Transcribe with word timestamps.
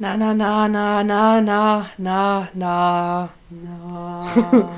Na, 0.00 0.16
na, 0.16 0.32
na, 0.32 0.68
na, 0.68 1.02
na, 1.02 1.40
na, 1.40 1.90
na, 1.98 2.48
na. 2.54 3.28
Na. 3.50 4.28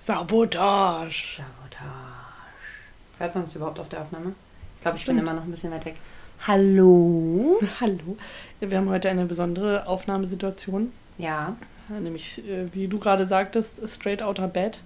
Sabotage. 0.00 1.36
Sabotage. 1.36 2.48
Hört 3.18 3.34
man 3.34 3.44
uns 3.44 3.54
überhaupt 3.56 3.78
auf 3.78 3.88
der 3.88 4.00
Aufnahme? 4.02 4.32
Ich 4.76 4.82
glaube, 4.82 4.96
ich 4.96 5.02
Stimmt. 5.02 5.18
bin 5.18 5.26
immer 5.26 5.36
noch 5.36 5.44
ein 5.44 5.50
bisschen 5.50 5.70
weit 5.72 5.84
weg. 5.84 5.96
Hallo? 6.46 7.60
Hallo. 7.80 8.16
Wir 8.60 8.78
haben 8.78 8.88
heute 8.88 9.10
eine 9.10 9.26
besondere 9.26 9.86
Aufnahmesituation. 9.86 10.92
Ja, 11.18 11.56
Ja, 11.90 12.00
Nämlich, 12.00 12.38
äh, 12.48 12.68
wie 12.72 12.86
du 12.88 12.98
gerade 12.98 13.26
sagtest, 13.26 13.86
straight 13.88 14.22
outer 14.22 14.48
bed. 14.48 14.78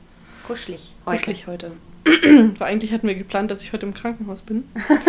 kuschelig. 0.47 0.95
Heute. 1.07 1.19
Kuschelig 1.19 1.47
heute. 1.47 1.73
Weil 2.59 2.69
eigentlich 2.73 2.93
hatten 2.93 3.07
wir 3.07 3.15
geplant, 3.15 3.51
dass 3.53 3.63
ich 3.63 3.73
heute 3.73 3.87
im 3.87 3.95
Krankenhaus 3.95 4.41
bin. 4.41 4.65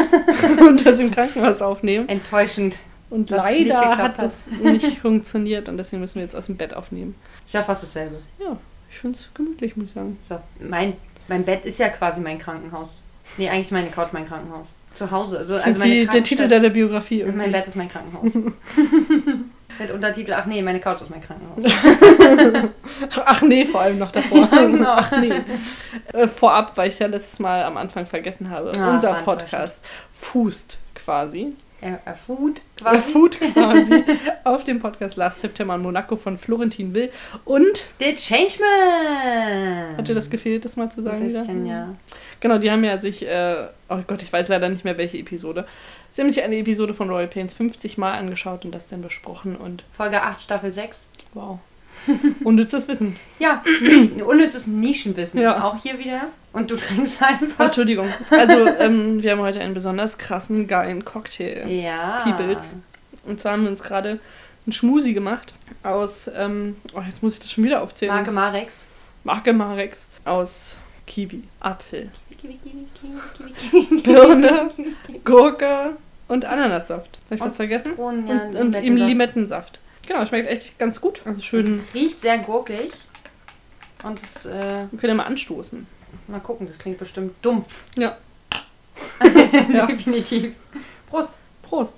und 0.67 0.85
das 0.85 0.99
im 0.99 1.09
Krankenhaus 1.11 1.61
aufnehmen. 1.63 2.07
Enttäuschend. 2.07 2.77
Und 3.13 3.29
Was 3.29 3.43
leider 3.43 3.79
hat 3.79 3.99
hat. 3.99 4.17
das 4.17 4.47
nicht 4.47 4.97
funktioniert 5.01 5.69
und 5.69 5.77
deswegen 5.77 6.01
müssen 6.01 6.15
wir 6.15 6.23
jetzt 6.23 6.35
aus 6.35 6.47
dem 6.47 6.57
Bett 6.57 6.73
aufnehmen. 6.73 7.13
Ist 7.45 7.53
ja 7.53 7.61
fast 7.61 7.83
dasselbe. 7.83 8.17
Ja, 8.39 8.57
ich 8.89 8.97
finde 8.97 9.19
es 9.19 9.29
gemütlich, 9.35 9.77
muss 9.77 9.89
ich 9.89 9.93
sagen. 9.93 10.17
So, 10.27 10.39
mein, 10.59 10.93
mein 11.27 11.45
Bett 11.45 11.63
ist 11.63 11.77
ja 11.77 11.89
quasi 11.89 12.21
mein 12.21 12.39
Krankenhaus. 12.39 13.03
Nee, 13.37 13.49
eigentlich 13.49 13.65
ist 13.65 13.71
meine 13.71 13.89
Couch 13.89 14.13
mein 14.13 14.25
Krankenhaus. 14.25 14.73
Zu 14.95 15.11
Hause. 15.11 15.37
Also, 15.37 15.57
also 15.57 15.77
meine 15.77 15.93
wie 15.93 16.05
der 16.07 16.23
Titel 16.23 16.47
deiner 16.47 16.69
Biografie 16.69 17.19
irgendwie. 17.19 17.37
Mein 17.37 17.51
Bett 17.51 17.67
ist 17.67 17.75
mein 17.75 17.89
Krankenhaus. 17.89 18.33
Mit 19.79 19.91
Untertitel, 19.91 20.33
ach 20.33 20.47
nee, 20.47 20.63
meine 20.63 20.79
Couch 20.79 21.01
ist 21.01 21.11
mein 21.11 21.21
Krankenhaus. 21.21 21.63
Ach 23.25 23.41
nee, 23.41 23.65
vor 23.65 23.81
allem 23.81 23.97
noch 23.97 24.11
davor. 24.11 24.47
Ja, 24.51 24.65
genau. 24.65 24.89
Ach 24.89 25.11
nee. 25.19 25.33
Äh, 26.13 26.27
vorab, 26.27 26.77
weil 26.77 26.89
ich 26.89 26.99
ja 26.99 27.07
letztes 27.07 27.39
Mal 27.39 27.63
am 27.63 27.77
Anfang 27.77 28.05
vergessen 28.05 28.51
habe. 28.51 28.71
Ah, 28.77 28.93
unser 28.93 29.13
Podcast 29.15 29.81
fußt 30.13 30.77
quasi. 30.93 31.55
Er, 31.83 31.99
er 32.05 32.15
food 32.15 32.61
Er 32.77 32.91
quasi. 32.91 33.11
fuht 33.11 33.39
quasi 33.39 34.03
auf 34.45 34.63
dem 34.63 34.79
Podcast 34.79 35.17
Last 35.17 35.41
September 35.41 35.75
in 35.75 35.81
Monaco 35.81 36.15
von 36.15 36.37
Florentin 36.37 36.93
Will. 36.95 37.11
Und, 37.43 37.85
The 37.99 38.13
Changeman! 38.13 39.97
hat 39.97 40.07
dir 40.07 40.15
das 40.15 40.29
gefehlt, 40.29 40.63
das 40.63 40.77
mal 40.77 40.89
zu 40.89 41.03
sagen? 41.03 41.17
Ein 41.23 41.29
wieder? 41.29 41.39
bisschen, 41.39 41.65
ja. 41.65 41.93
Genau, 42.39 42.57
die 42.57 42.71
haben 42.71 42.83
ja 42.85 42.97
sich, 42.97 43.27
äh, 43.27 43.67
oh 43.89 43.99
Gott, 44.07 44.21
ich 44.23 44.31
weiß 44.31 44.47
leider 44.47 44.69
nicht 44.69 44.85
mehr 44.85 44.97
welche 44.97 45.17
Episode. 45.17 45.65
Sie 46.11 46.21
haben 46.21 46.29
sich 46.29 46.43
eine 46.43 46.55
Episode 46.57 46.93
von 46.93 47.09
Royal 47.09 47.27
Pains 47.27 47.53
50 47.53 47.97
Mal 47.97 48.13
angeschaut 48.13 48.63
und 48.65 48.71
das 48.73 48.87
dann 48.87 49.01
besprochen 49.01 49.55
und 49.57 49.83
Folge 49.91 50.21
8, 50.21 50.39
Staffel 50.39 50.71
6. 50.71 51.05
wow. 51.33 51.59
Unnützes 52.43 52.87
Wissen. 52.87 53.15
Ja, 53.39 53.63
unnützes 54.25 54.67
Nischenwissen. 54.67 55.39
Ja. 55.39 55.63
Auch 55.63 55.81
hier 55.81 55.97
wieder. 55.99 56.27
Und 56.51 56.69
du 56.69 56.75
trinkst 56.75 57.21
einfach. 57.21 57.65
Entschuldigung. 57.65 58.07
Also, 58.31 58.67
ähm, 58.67 59.23
wir 59.23 59.31
haben 59.31 59.41
heute 59.41 59.59
einen 59.59 59.73
besonders 59.73 60.17
krassen, 60.17 60.67
geilen 60.67 61.03
Cocktail. 61.05 61.67
Ja. 61.69 62.21
Peoples. 62.23 62.75
Und 63.25 63.39
zwar 63.39 63.53
haben 63.53 63.63
wir 63.63 63.69
uns 63.69 63.83
gerade 63.83 64.19
einen 64.65 64.73
Schmusi 64.73 65.13
gemacht 65.13 65.53
aus, 65.83 66.29
ähm, 66.35 66.75
oh, 66.93 67.01
jetzt 67.05 67.23
muss 67.23 67.33
ich 67.33 67.39
das 67.39 67.51
schon 67.51 67.63
wieder 67.63 67.81
aufzählen. 67.81 68.13
Marke 68.13 68.31
Marex. 68.31 68.85
Marke 69.23 69.53
Marex. 69.53 70.07
Aus 70.25 70.79
Kiwi, 71.05 71.43
Apfel, 71.59 72.03
Kiwi, 72.39 72.57
Kiwi, 72.63 72.87
Kiwi, 72.99 73.51
Kiwi, 73.57 73.85
Kiwi. 73.85 74.01
Birne, 74.03 74.69
Gurke 75.25 75.97
und 76.29 76.45
Ananassaft. 76.45 77.19
Habe 77.25 77.35
ich 77.35 77.41
was 77.41 77.47
Und 77.47 77.55
vergessen? 77.55 77.91
Zitronen, 77.91 78.27
ja, 78.27 78.41
und, 78.43 78.55
und 78.55 78.75
eben 78.83 78.95
Limettensaft. 78.97 79.79
Genau, 80.07 80.25
schmeckt 80.25 80.47
echt 80.49 80.77
ganz 80.77 80.99
gut. 80.99 81.21
Also 81.25 81.41
schön. 81.41 81.81
Es 81.87 81.93
riecht 81.93 82.19
sehr 82.21 82.37
gurkig. 82.39 82.91
Und 84.03 84.21
es, 84.21 84.45
äh, 84.45 84.85
Wir 84.91 84.99
können 84.99 85.11
ja 85.11 85.15
mal 85.15 85.25
anstoßen. 85.25 85.87
mal 86.27 86.39
gucken, 86.41 86.67
das 86.67 86.77
klingt 86.77 86.97
bestimmt 86.97 87.33
dumpf. 87.41 87.83
Ja. 87.97 88.17
Ja. 89.73 89.85
Definitiv. 89.87 90.53
Prost. 91.09 91.29
Prost. 91.61 91.95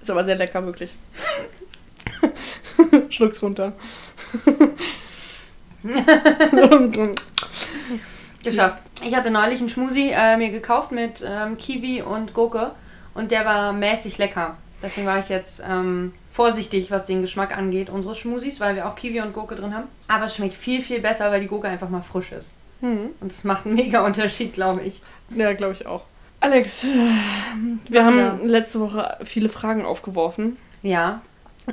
Ist 0.00 0.10
aber 0.10 0.24
sehr 0.24 0.36
lecker, 0.36 0.64
wirklich. 0.64 0.92
Schluck's 3.10 3.42
runter. 3.42 3.72
Geschafft. 8.44 8.76
Ich 9.04 9.14
hatte 9.16 9.30
neulich 9.30 9.58
einen 9.60 9.68
Schmusi 9.68 10.10
äh, 10.12 10.36
mir 10.36 10.50
gekauft 10.50 10.92
mit 10.92 11.22
ähm, 11.24 11.56
Kiwi 11.56 12.02
und 12.02 12.34
Gurke 12.34 12.72
und 13.14 13.30
der 13.30 13.44
war 13.44 13.72
mäßig 13.72 14.18
lecker. 14.18 14.56
Deswegen 14.82 15.06
war 15.06 15.18
ich 15.18 15.28
jetzt 15.28 15.62
ähm, 15.66 16.12
vorsichtig, 16.30 16.90
was 16.90 17.06
den 17.06 17.22
Geschmack 17.22 17.56
angeht, 17.56 17.88
unseres 17.88 18.18
Schmusis, 18.18 18.58
weil 18.60 18.74
wir 18.74 18.86
auch 18.88 18.94
Kiwi 18.96 19.20
und 19.20 19.32
Gurke 19.32 19.54
drin 19.54 19.74
haben. 19.74 19.86
Aber 20.08 20.26
es 20.26 20.34
schmeckt 20.36 20.54
viel, 20.54 20.82
viel 20.82 21.00
besser, 21.00 21.30
weil 21.30 21.40
die 21.40 21.46
Gurke 21.46 21.68
einfach 21.68 21.88
mal 21.88 22.02
frisch 22.02 22.32
ist. 22.32 22.52
Mhm. 22.80 23.10
Und 23.20 23.32
das 23.32 23.44
macht 23.44 23.64
einen 23.66 23.76
mega 23.76 24.04
Unterschied, 24.04 24.52
glaube 24.54 24.82
ich. 24.82 25.00
Ja, 25.30 25.52
glaube 25.52 25.74
ich 25.74 25.86
auch. 25.86 26.02
Alex, 26.40 26.84
wir 27.88 28.00
Ja. 28.00 28.04
haben 28.06 28.48
letzte 28.48 28.80
Woche 28.80 29.18
viele 29.22 29.48
Fragen 29.48 29.84
aufgeworfen. 29.84 30.56
Ja. 30.82 31.22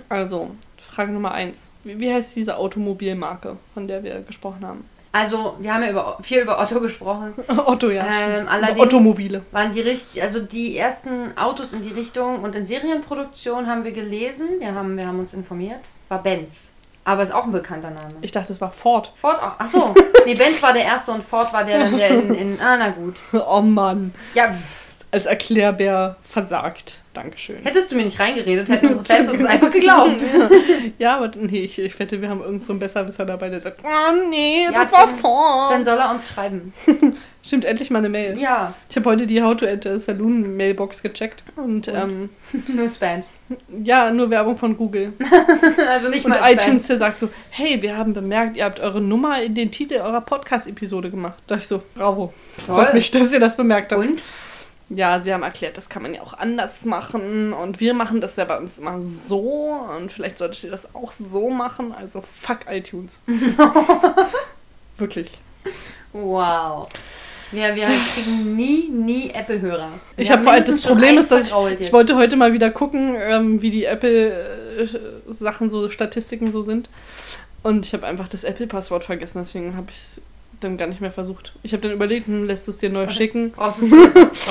Also, 0.07 0.51
Frage 0.77 1.11
Nummer 1.11 1.31
eins. 1.31 1.71
Wie, 1.83 1.99
wie 1.99 2.13
heißt 2.13 2.35
diese 2.35 2.57
Automobilmarke, 2.57 3.57
von 3.73 3.87
der 3.87 4.03
wir 4.03 4.19
gesprochen 4.21 4.63
haben? 4.67 4.85
Also, 5.11 5.55
wir 5.59 5.73
haben 5.73 5.83
ja 5.83 5.89
über, 5.89 6.17
viel 6.21 6.41
über 6.41 6.59
Otto 6.59 6.79
gesprochen. 6.79 7.33
Otto, 7.65 7.89
ja. 7.89 8.05
Ähm, 8.05 8.47
allerdings- 8.47 8.79
Automobile. 8.79 9.41
Waren 9.51 9.71
die 9.71 9.81
richtig, 9.81 10.21
also 10.21 10.39
die 10.41 10.77
ersten 10.77 11.35
Autos 11.37 11.73
in 11.73 11.81
die 11.81 11.89
Richtung 11.91 12.43
und 12.43 12.53
in 12.55 12.63
Serienproduktion 12.65 13.65
haben 13.67 13.83
wir 13.83 13.91
gelesen, 13.91 14.47
wir 14.59 14.75
haben, 14.75 14.95
wir 14.97 15.07
haben 15.07 15.19
uns 15.19 15.33
informiert, 15.33 15.79
war 16.09 16.21
Benz. 16.21 16.73
Aber 17.05 17.23
ist 17.23 17.33
auch 17.33 17.45
ein 17.45 17.51
bekannter 17.51 17.89
Name. 17.89 18.13
Ich 18.21 18.31
dachte, 18.31 18.53
es 18.53 18.61
war 18.61 18.69
Ford. 18.71 19.11
Ford 19.15 19.41
auch. 19.41 19.59
Achso. 19.59 19.95
Nee, 20.25 20.35
Benz 20.35 20.61
war 20.61 20.73
der 20.73 20.83
erste 20.83 21.11
und 21.13 21.23
Ford 21.23 21.51
war 21.53 21.63
der 21.63 21.79
dann 21.79 21.97
der 21.97 22.09
in, 22.09 22.33
in. 22.35 22.59
Ah, 22.61 22.75
na 22.77 22.89
gut. 22.89 23.15
Oh 23.47 23.61
Mann. 23.61 24.13
Ja, 24.35 24.51
pff. 24.51 25.05
Als 25.11 25.25
Erklärbär 25.25 26.17
versagt. 26.23 26.99
Dankeschön. 27.21 27.57
hättest 27.63 27.91
du 27.91 27.95
mir 27.95 28.03
nicht 28.03 28.19
reingeredet, 28.19 28.69
hätten 28.69 28.87
unsere 28.95 29.05
Fans 29.05 29.29
uns 29.29 29.43
einfach 29.45 29.71
geglaubt. 29.71 30.23
Ja, 30.97 31.17
aber 31.17 31.31
nee, 31.39 31.61
ich, 31.61 31.79
ich 31.79 31.97
wette, 31.99 32.21
wir 32.21 32.29
haben 32.29 32.39
irgendeinen 32.39 32.63
so 32.65 32.73
Besserwisser 32.75 33.25
dabei, 33.25 33.49
der 33.49 33.61
sagt, 33.61 33.81
oh 33.83 34.29
nee, 34.29 34.63
Ja, 34.65 34.71
das 34.71 34.91
war 34.91 35.07
Ford. 35.07 35.71
Dann 35.71 35.83
soll 35.83 35.97
er 35.97 36.11
uns 36.11 36.29
schreiben. 36.29 36.73
Stimmt, 37.41 37.63
endlich 37.63 37.89
mal 37.89 37.99
eine 37.99 38.09
Mail. 38.09 38.37
Ja, 38.37 38.73
Ich 38.89 38.95
habe 38.97 39.09
heute 39.09 39.25
die 39.25 39.41
How 39.41 39.55
to 39.55 39.65
Enter 39.65 39.97
Saloon 39.99 40.57
Mailbox 40.57 41.01
gecheckt 41.01 41.41
und, 41.55 41.87
ähm, 41.87 42.29
nur 42.67 42.89
Spams. 42.89 43.29
ja, 43.83 44.11
nur 44.11 44.29
Werbung 44.29 44.57
von 44.57 44.75
Google. 44.75 45.13
Also 45.87 46.09
nicht 46.09 46.25
Und 46.25 46.31
mal 46.31 46.51
iTunes, 46.51 46.87
der 46.87 46.97
sagt 46.97 47.19
so, 47.19 47.29
hey, 47.51 47.81
wir 47.81 47.95
haben 47.95 48.13
bemerkt, 48.13 48.57
ihr 48.57 48.65
habt 48.65 48.79
eure 48.81 48.99
Nummer 48.99 49.41
in 49.41 49.55
den 49.55 49.71
Titel 49.71 49.95
eurer 49.95 50.21
Podcast-Episode 50.21 51.09
gemacht. 51.11 51.35
Da 51.47 51.55
dachte 51.55 51.63
ich 51.63 51.67
so, 51.69 51.81
bravo. 51.95 52.33
Freut 52.57 52.87
Toll. 52.87 52.93
mich, 52.95 53.11
dass 53.11 53.31
ihr 53.31 53.39
das 53.39 53.55
bemerkt 53.55 53.91
habt. 53.93 54.01
Und? 54.03 54.21
Ja, 54.89 55.21
sie 55.21 55.31
haben 55.31 55.43
erklärt, 55.43 55.77
das 55.77 55.87
kann 55.87 56.01
man 56.01 56.15
ja 56.15 56.21
auch 56.21 56.33
anders 56.33 56.83
machen 56.83 57.53
und 57.53 57.79
wir 57.79 57.93
machen 57.93 58.21
das 58.21 58.35
ja 58.37 58.45
bei 58.45 58.57
uns 58.57 58.79
immer 58.79 58.99
so 59.01 59.77
und 59.95 60.11
vielleicht 60.11 60.39
solltet 60.39 60.63
ihr 60.63 60.71
das 60.71 60.95
auch 60.95 61.11
so 61.11 61.49
machen. 61.49 61.93
Also 61.93 62.21
fuck 62.21 62.61
iTunes. 62.67 63.19
Wirklich. 64.97 65.29
Wow. 66.11 66.89
Wir, 67.51 67.75
wir 67.75 67.87
kriegen 68.13 68.55
nie, 68.55 68.89
nie 68.89 69.31
Apple-Hörer. 69.31 69.91
Ich 70.17 70.31
habe 70.31 70.43
vor 70.43 70.51
allem 70.53 70.65
das 70.65 70.83
Problem 70.83 71.17
ist, 71.17 71.31
dass 71.31 71.51
ich, 71.51 71.81
ich 71.81 71.93
wollte 71.93 72.15
heute 72.15 72.35
mal 72.35 72.53
wieder 72.53 72.69
gucken, 72.69 73.15
ähm, 73.19 73.61
wie 73.61 73.71
die 73.71 73.85
Apple-Sachen 73.85 75.69
so 75.69 75.89
Statistiken 75.89 76.51
so 76.51 76.61
sind. 76.61 76.89
Und 77.63 77.85
ich 77.85 77.93
habe 77.93 78.05
einfach 78.05 78.27
das 78.27 78.43
Apple-Passwort 78.43 79.03
vergessen, 79.03 79.39
deswegen 79.39 79.75
habe 79.75 79.87
ich 79.89 80.21
dann 80.59 80.77
gar 80.77 80.87
nicht 80.87 81.01
mehr 81.01 81.11
versucht. 81.11 81.53
Ich 81.63 81.73
habe 81.73 81.81
dann 81.83 81.91
überlegt, 81.91 82.27
hm, 82.27 82.43
lässt 82.43 82.67
du 82.67 82.71
es 82.71 82.77
dir 82.79 82.89
neu 82.89 83.03
Okay. 83.03 83.13
schicken? 83.13 83.51
Brauchst 83.51 83.81
du 83.83 83.87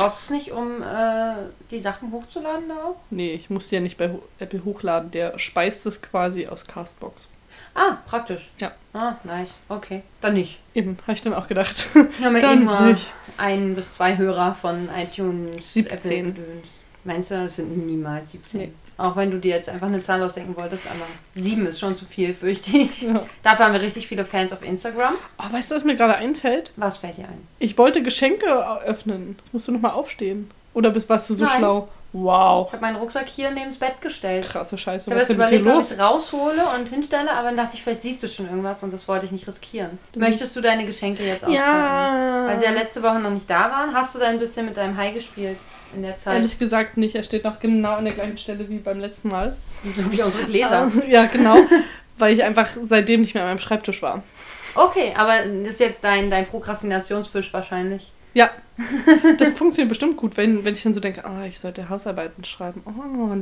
es 0.07 0.31
nicht, 0.31 0.53
um 0.53 0.83
äh, 0.83 1.35
die 1.71 1.81
Sachen 1.81 2.13
hochzuladen 2.13 2.69
da 2.69 2.75
auch? 2.75 2.97
Nee, 3.11 3.33
ich 3.35 3.51
musste 3.51 3.77
ja 3.77 3.81
nicht 3.81 3.97
bei 3.99 4.11
Apple 4.39 4.65
hochladen. 4.65 5.11
Der 5.11 5.39
speist 5.39 5.87
es 5.87 6.01
quasi 6.03 6.47
aus 6.47 6.67
Castbox. 6.67 7.29
Ah, 7.75 7.99
praktisch. 8.07 8.51
Ja. 8.59 8.73
Ah, 8.93 9.15
nice. 9.25 9.55
Okay. 9.69 10.03
Dann 10.21 10.35
nicht. 10.35 10.59
Eben, 10.75 10.99
habe 11.03 11.13
ich 11.13 11.23
dann 11.23 11.35
auch 11.35 11.47
gedacht. 11.49 11.89
Wir 11.95 12.09
ja 12.33 12.39
eh 12.39 12.41
Dann 12.41 12.65
nur 12.65 12.81
nicht. 12.81 13.07
ein 13.37 13.75
bis 13.75 13.95
zwei 13.95 14.17
Hörer 14.17 14.55
von 14.55 14.89
iTunes. 14.97 15.75
17. 15.75 16.29
Apple-Gedöns. 16.31 16.69
Meinst 17.05 17.31
du, 17.31 17.35
das 17.37 17.57
sind 17.57 17.87
niemals 17.87 18.33
17? 18.33 18.61
Nee. 18.61 18.73
Auch 18.99 19.15
wenn 19.15 19.31
du 19.31 19.39
dir 19.39 19.55
jetzt 19.55 19.69
einfach 19.69 19.87
eine 19.87 20.03
Zahl 20.03 20.21
ausdenken 20.21 20.57
wolltest, 20.57 20.87
aber 20.87 21.07
sieben 21.33 21.65
ist 21.67 21.79
schon 21.79 21.95
zu 21.95 22.05
viel, 22.05 22.35
fürchte 22.35 22.77
ich. 22.77 23.03
Ja. 23.03 23.23
Dafür 23.45 23.67
haben 23.67 23.73
wir 23.73 23.81
richtig 23.81 24.09
viele 24.09 24.25
Fans 24.25 24.53
auf 24.53 24.63
Instagram. 24.65 25.15
Oh, 25.39 25.53
weißt 25.53 25.71
du, 25.71 25.77
was 25.77 25.85
mir 25.85 25.95
gerade 25.95 26.17
einfällt? 26.17 26.73
Was 26.75 26.99
fällt 26.99 27.17
dir 27.17 27.25
ein? 27.25 27.47
Ich 27.61 27.79
wollte 27.79 28.03
Geschenke 28.03 28.47
öffnen. 28.85 29.37
Jetzt 29.39 29.55
musst 29.55 29.69
du 29.69 29.73
nochmal 29.73 29.93
aufstehen. 29.93 30.51
Oder 30.75 30.91
bist, 30.91 31.09
warst 31.09 31.31
du 31.31 31.35
so 31.35 31.45
Nein. 31.45 31.59
schlau? 31.59 31.89
Wow. 32.13 32.67
Ich 32.69 32.73
habe 32.73 32.83
meinen 32.83 32.97
Rucksack 32.97 33.29
hier 33.29 33.51
neben 33.53 33.67
das 33.67 33.77
Bett 33.77 34.01
gestellt. 34.01 34.49
Krasse 34.49 34.77
Scheiße. 34.77 35.11
Ich 35.11 35.13
habe 35.13 35.21
jetzt 35.21 35.31
überlegt, 35.31 35.67
ob 35.67 35.75
ich 35.75 35.93
es 35.93 35.99
raushole 35.99 36.63
und 36.77 36.89
hinstelle, 36.89 37.31
aber 37.31 37.49
dann 37.49 37.57
dachte 37.57 37.75
ich, 37.75 37.83
vielleicht 37.85 38.03
siehst 38.03 38.23
du 38.23 38.27
schon 38.27 38.47
irgendwas 38.47 38.83
und 38.83 38.93
das 38.93 39.07
wollte 39.07 39.27
ich 39.27 39.33
nicht 39.33 39.47
riskieren. 39.47 39.99
Möchtest 40.17 40.57
du 40.57 40.61
deine 40.61 40.87
Geschenke 40.87 41.25
jetzt 41.25 41.45
auspacken? 41.45 41.55
Ja. 41.55 42.47
Weil 42.49 42.59
sie 42.59 42.65
ja 42.65 42.73
letzte 42.73 43.03
Woche 43.03 43.21
noch 43.21 43.31
nicht 43.31 43.49
da 43.49 43.71
waren, 43.71 43.95
hast 43.95 44.15
du 44.15 44.19
da 44.19 44.27
ein 44.27 44.39
bisschen 44.41 44.67
mit 44.67 44.77
deinem 44.77 44.97
Hai 44.97 45.13
gespielt 45.13 45.59
in 45.95 46.03
der 46.03 46.19
Zeit? 46.19 46.37
Ehrlich 46.37 46.59
gesagt 46.59 46.97
nicht. 46.97 47.15
Er 47.15 47.23
steht 47.23 47.45
noch 47.45 47.61
genau 47.61 47.95
an 47.95 48.05
der 48.05 48.15
gleichen 48.15 48.39
Stelle 48.39 48.69
wie 48.69 48.79
beim 48.79 49.01
letzten 49.01 49.29
Mal. 49.29 49.57
So 49.95 50.11
wie 50.13 50.23
unsere 50.23 50.45
Gläser. 50.45 50.91
Ja, 51.09 51.27
genau. 51.27 51.57
weil 52.19 52.33
ich 52.35 52.43
einfach 52.43 52.69
seitdem 52.87 53.21
nicht 53.23 53.35
mehr 53.35 53.45
an 53.45 53.51
meinem 53.51 53.61
Schreibtisch 53.61 54.03
war. 54.03 54.23
Okay, 54.75 55.13
aber 55.17 55.43
ist 55.45 55.81
jetzt 55.81 56.05
dein, 56.05 56.31
dein 56.31 56.47
Prokrastinationsfisch 56.47 57.53
wahrscheinlich. 57.53 58.13
Ja, 58.35 58.51
das 59.39 59.51
funktioniert 59.51 59.89
bestimmt 59.89 60.17
gut, 60.17 60.37
wenn, 60.37 60.65
wenn 60.65 60.75
ich 60.75 60.83
dann 60.83 60.95
so 60.95 61.01
denke, 61.01 61.25
ah, 61.25 61.45
ich 61.47 61.59
sollte 61.59 61.89
Hausarbeiten 61.89 62.45
schreiben. 62.45 62.83
Oh. 62.85 63.35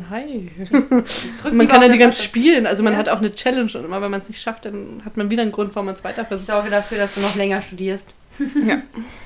Drück 1.43 1.53
man 1.53 1.69
kann 1.69 1.83
ja 1.83 1.89
die 1.89 1.99
ganz 1.99 2.23
spielen, 2.23 2.67
also 2.67 2.83
man 2.83 2.93
Ja. 2.95 2.99
hat 3.01 3.09
auch 3.09 3.19
eine 3.19 3.35
Challenge 3.35 3.71
und 3.75 3.85
immer 3.85 4.01
wenn 4.01 4.11
man 4.11 4.21
es 4.21 4.29
nicht 4.29 4.41
schafft, 4.41 4.65
dann 4.65 5.03
hat 5.05 5.17
man 5.17 5.29
wieder 5.29 5.43
einen 5.43 5.53
Grund, 5.53 5.75
warum 5.75 5.87
man 5.87 5.95
es 5.95 6.05
weiter 6.05 6.23
Ich 6.23 6.29
versucht. 6.29 6.47
sorge 6.47 6.71
dafür, 6.71 6.99
dass 6.99 7.17
du 7.17 7.21
noch 7.21 7.35
länger 7.35 7.61
studierst. 7.61 8.09
Ja. 8.67 8.81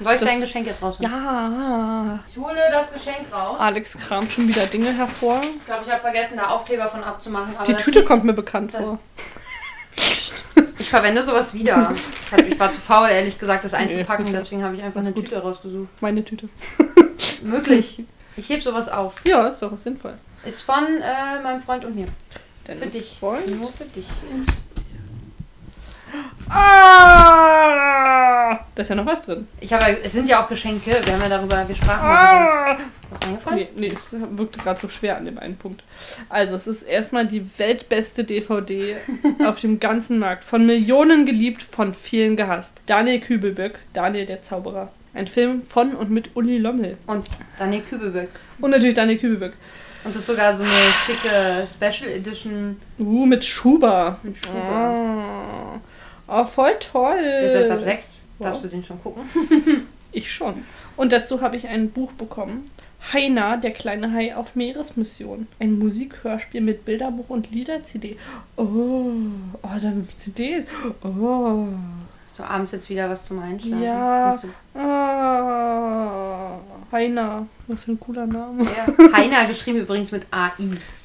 Soll 0.00 0.12
ich 0.14 0.20
Das- 0.20 0.28
dein 0.28 0.40
Geschenk 0.40 0.66
jetzt 0.66 0.82
rausholen? 0.82 1.10
ja, 1.10 2.18
Ich 2.30 2.36
hole 2.36 2.54
das 2.70 2.92
Geschenk 2.92 3.32
raus. 3.32 3.56
Alex 3.58 3.96
kramt 3.98 4.30
schon 4.32 4.46
wieder 4.48 4.66
Dinge 4.66 4.92
hervor. 4.92 5.40
Ich 5.40 5.64
glaube, 5.64 5.84
ich 5.86 5.90
habe 5.90 6.00
vergessen, 6.02 6.36
da 6.36 6.48
Aufkleber 6.48 6.88
von 6.88 7.02
abzumachen. 7.02 7.56
Aber 7.56 7.64
Die 7.64 7.74
Tüte 7.74 8.04
kommt 8.04 8.24
mir 8.24 8.32
bekannt 8.34 8.72
vor. 8.72 8.98
Ich 10.78 10.90
verwende 10.90 11.22
sowas 11.22 11.52
wieder. 11.54 11.94
Ich, 12.46 12.60
war 12.60 12.70
zu 12.70 12.80
faul, 12.80 13.08
ehrlich 13.08 13.38
gesagt, 13.38 13.64
das 13.64 13.72
einzupacken. 13.74 14.26
Deswegen 14.30 14.62
habe 14.62 14.76
ich 14.76 14.82
einfach 14.82 15.00
eine. 15.00 15.12
Tüte 15.14 15.38
rausgesucht. 15.38 15.88
Meine 16.00 16.24
Tüte. 16.24 16.48
Möglich. 17.42 18.04
Ich 18.36 18.48
heb 18.50 18.62
sowas 18.62 18.88
auf. 18.88 19.14
Ja, 19.26 19.46
ist 19.48 19.60
doch 19.62 19.76
sinnvoll. 19.78 20.14
Ist 20.44 20.62
von 20.62 20.84
äh, 21.00 21.42
meinem 21.42 21.60
Freund 21.62 21.84
und 21.86 21.96
mir. 21.96 22.06
Dein 22.64 22.78
Für 22.78 22.86
dich. 22.86 23.16
Freund? 23.18 23.48
Nur 23.58 23.72
für 23.72 23.84
dich. 23.86 24.06
Ah! 27.28 28.60
Da 28.74 28.82
ist 28.82 28.88
ja 28.88 28.94
noch 28.94 29.06
was 29.06 29.24
drin. 29.24 29.46
Ich 29.60 29.72
habe, 29.72 29.96
es 30.02 30.12
sind 30.12 30.28
ja 30.28 30.42
auch 30.42 30.48
Geschenke. 30.48 31.00
Wir 31.04 31.12
haben 31.14 31.22
ja 31.22 31.28
darüber 31.28 31.64
gesprochen. 31.64 31.98
Ah! 32.00 32.76
Was 33.10 33.22
reingefallen? 33.22 33.58
Nee, 33.76 33.88
nee, 33.88 33.92
es 33.94 34.14
wirkte 34.30 34.58
gerade 34.58 34.78
so 34.78 34.88
schwer 34.88 35.16
an 35.16 35.24
dem 35.24 35.38
einen 35.38 35.56
Punkt. 35.56 35.82
Also, 36.28 36.54
es 36.56 36.66
ist 36.66 36.82
erstmal 36.82 37.26
die 37.26 37.46
weltbeste 37.58 38.24
DVD 38.24 38.96
auf 39.46 39.60
dem 39.60 39.80
ganzen 39.80 40.18
Markt. 40.18 40.44
Von 40.44 40.66
Millionen 40.66 41.24
geliebt, 41.26 41.62
von 41.62 41.94
vielen 41.94 42.36
gehasst. 42.36 42.80
Daniel 42.86 43.20
Kübelböck, 43.20 43.78
Daniel 43.92 44.26
der 44.26 44.42
Zauberer. 44.42 44.92
Ein 45.14 45.26
Film 45.28 45.62
von 45.62 45.94
und 45.94 46.10
mit 46.10 46.36
Uli 46.36 46.58
Lommel. 46.58 46.98
Und 47.06 47.26
Daniel 47.58 47.82
Kübelböck. 47.82 48.28
Und 48.60 48.70
natürlich 48.70 48.94
Daniel 48.94 49.18
Kübelböck. 49.18 49.54
Und 50.04 50.14
das 50.14 50.20
ist 50.22 50.26
sogar 50.26 50.52
so 50.54 50.62
eine 50.62 50.72
schicke 51.04 51.66
Special 51.66 52.10
Edition 52.10 52.76
Uh, 52.98 53.24
mit 53.26 53.44
Schuber. 53.44 54.18
mit 54.22 54.36
Schuber. 54.36 54.60
Ah. 54.60 55.80
Oh, 56.28 56.44
voll 56.44 56.76
toll. 56.78 57.18
Ist 57.18 57.54
erst 57.54 57.70
ab 57.70 57.80
6. 57.80 58.20
Wow. 58.38 58.48
Darfst 58.48 58.64
du 58.64 58.68
den 58.68 58.82
schon 58.82 59.00
gucken? 59.02 59.22
Ich 60.12 60.32
schon. 60.32 60.64
Und 60.96 61.12
dazu 61.12 61.42
habe 61.42 61.56
ich 61.56 61.68
ein 61.68 61.90
Buch 61.90 62.10
bekommen. 62.12 62.70
Heiner, 63.12 63.58
der 63.58 63.72
kleine 63.72 64.14
Hai 64.14 64.34
auf 64.34 64.56
Meeresmission. 64.56 65.46
Ein 65.60 65.78
Musikhörspiel 65.78 66.62
mit 66.62 66.86
Bilderbuch 66.86 67.28
und 67.28 67.50
Lieder-CD. 67.50 68.16
Oh, 68.56 69.12
oh, 69.62 69.68
dann 69.82 70.08
CDs. 70.16 70.64
Oh. 71.02 71.66
Hast 72.22 72.38
du 72.38 72.44
abends 72.44 72.72
jetzt 72.72 72.88
wieder 72.88 73.10
was 73.10 73.26
zum 73.26 73.40
Einschlafen? 73.40 73.82
Ja. 73.82 74.38
Ah, 74.74 76.60
Heiner. 76.90 77.46
Was 77.66 77.84
für 77.84 77.92
ein 77.92 78.00
cooler 78.00 78.26
Name. 78.26 78.64
Ja. 78.64 79.12
Heiner 79.12 79.44
geschrieben 79.44 79.80
übrigens 79.80 80.12
mit 80.12 80.26
AI. 80.30 80.50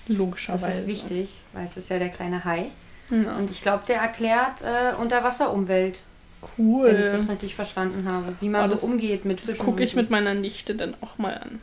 Logischerweise. 0.07 0.67
Das 0.67 0.79
ist 0.79 0.87
wichtig, 0.87 1.33
weil 1.51 1.65
es 1.65 1.75
ist 1.75 1.89
ja 1.89 1.99
der 1.99 2.09
kleine 2.09 2.45
Hai. 2.45 2.67
Ja, 3.11 3.35
Und 3.35 3.51
ich 3.51 3.61
glaube, 3.61 3.83
der 3.87 3.97
erklärt 3.97 4.61
äh, 4.61 4.95
Unterwasserumwelt, 5.01 5.99
wenn 6.57 6.99
ich 6.99 7.05
das 7.05 7.21
cool. 7.23 7.29
richtig 7.31 7.55
verstanden 7.55 8.07
habe. 8.09 8.33
Wie 8.39 8.49
man 8.49 8.63
Oh, 8.63 8.67
so 8.67 8.73
das- 8.73 8.83
umgeht 8.83 9.25
mit 9.25 9.39
Das 9.43 9.51
Fischen. 9.51 9.65
gucke 9.65 9.83
ich 9.83 9.95
mit 9.95 10.09
meiner 10.09 10.33
Nichte 10.33 10.73
dann 10.75 10.95
auch 11.01 11.17
mal 11.17 11.35
an. 11.35 11.59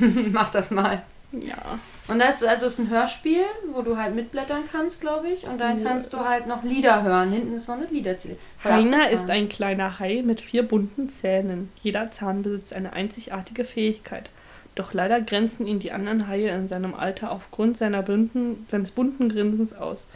so. 0.00 0.06
Mach 0.32 0.50
das 0.50 0.70
mal. 0.70 1.02
Ja. 1.32 1.78
Und 2.08 2.18
das 2.18 2.42
ist 2.42 2.48
also 2.48 2.66
ist 2.66 2.80
ein 2.80 2.90
Hörspiel, 2.90 3.42
wo 3.72 3.82
du 3.82 3.96
halt 3.96 4.16
mitblättern 4.16 4.62
kannst, 4.72 5.00
glaube 5.00 5.28
ich. 5.28 5.44
Und 5.46 5.60
dann 5.60 5.80
Ja. 5.80 5.88
kannst 5.90 6.12
du 6.12 6.18
halt 6.18 6.48
noch 6.48 6.64
Lieder 6.64 7.04
hören. 7.04 7.30
Hinten 7.30 7.54
ist 7.54 7.68
noch 7.68 7.76
eine 7.76 7.86
Liederziele. 7.86 8.36
Voll 8.58 8.72
Heiner 8.72 9.10
ist 9.10 9.30
ein 9.30 9.48
kleiner 9.48 10.00
Hai 10.00 10.22
mit 10.26 10.40
vier 10.40 10.66
bunten 10.66 11.08
Zähnen. 11.08 11.70
Jeder 11.84 12.10
Zahn 12.10 12.42
besitzt 12.42 12.72
eine 12.72 12.94
einzigartige 12.94 13.64
Fähigkeit. 13.64 14.28
Doch 14.74 14.92
leider 14.92 15.20
grenzen 15.20 15.68
ihn 15.68 15.78
die 15.78 15.92
anderen 15.92 16.26
Haie 16.26 16.48
in 16.50 16.66
seinem 16.66 16.94
Alter 16.94 17.30
aufgrund 17.30 17.76
seiner 17.76 18.02
bunten, 18.02 18.66
seines 18.68 18.90
bunten 18.90 19.28
Grinsens 19.28 19.72
aus, 19.72 20.06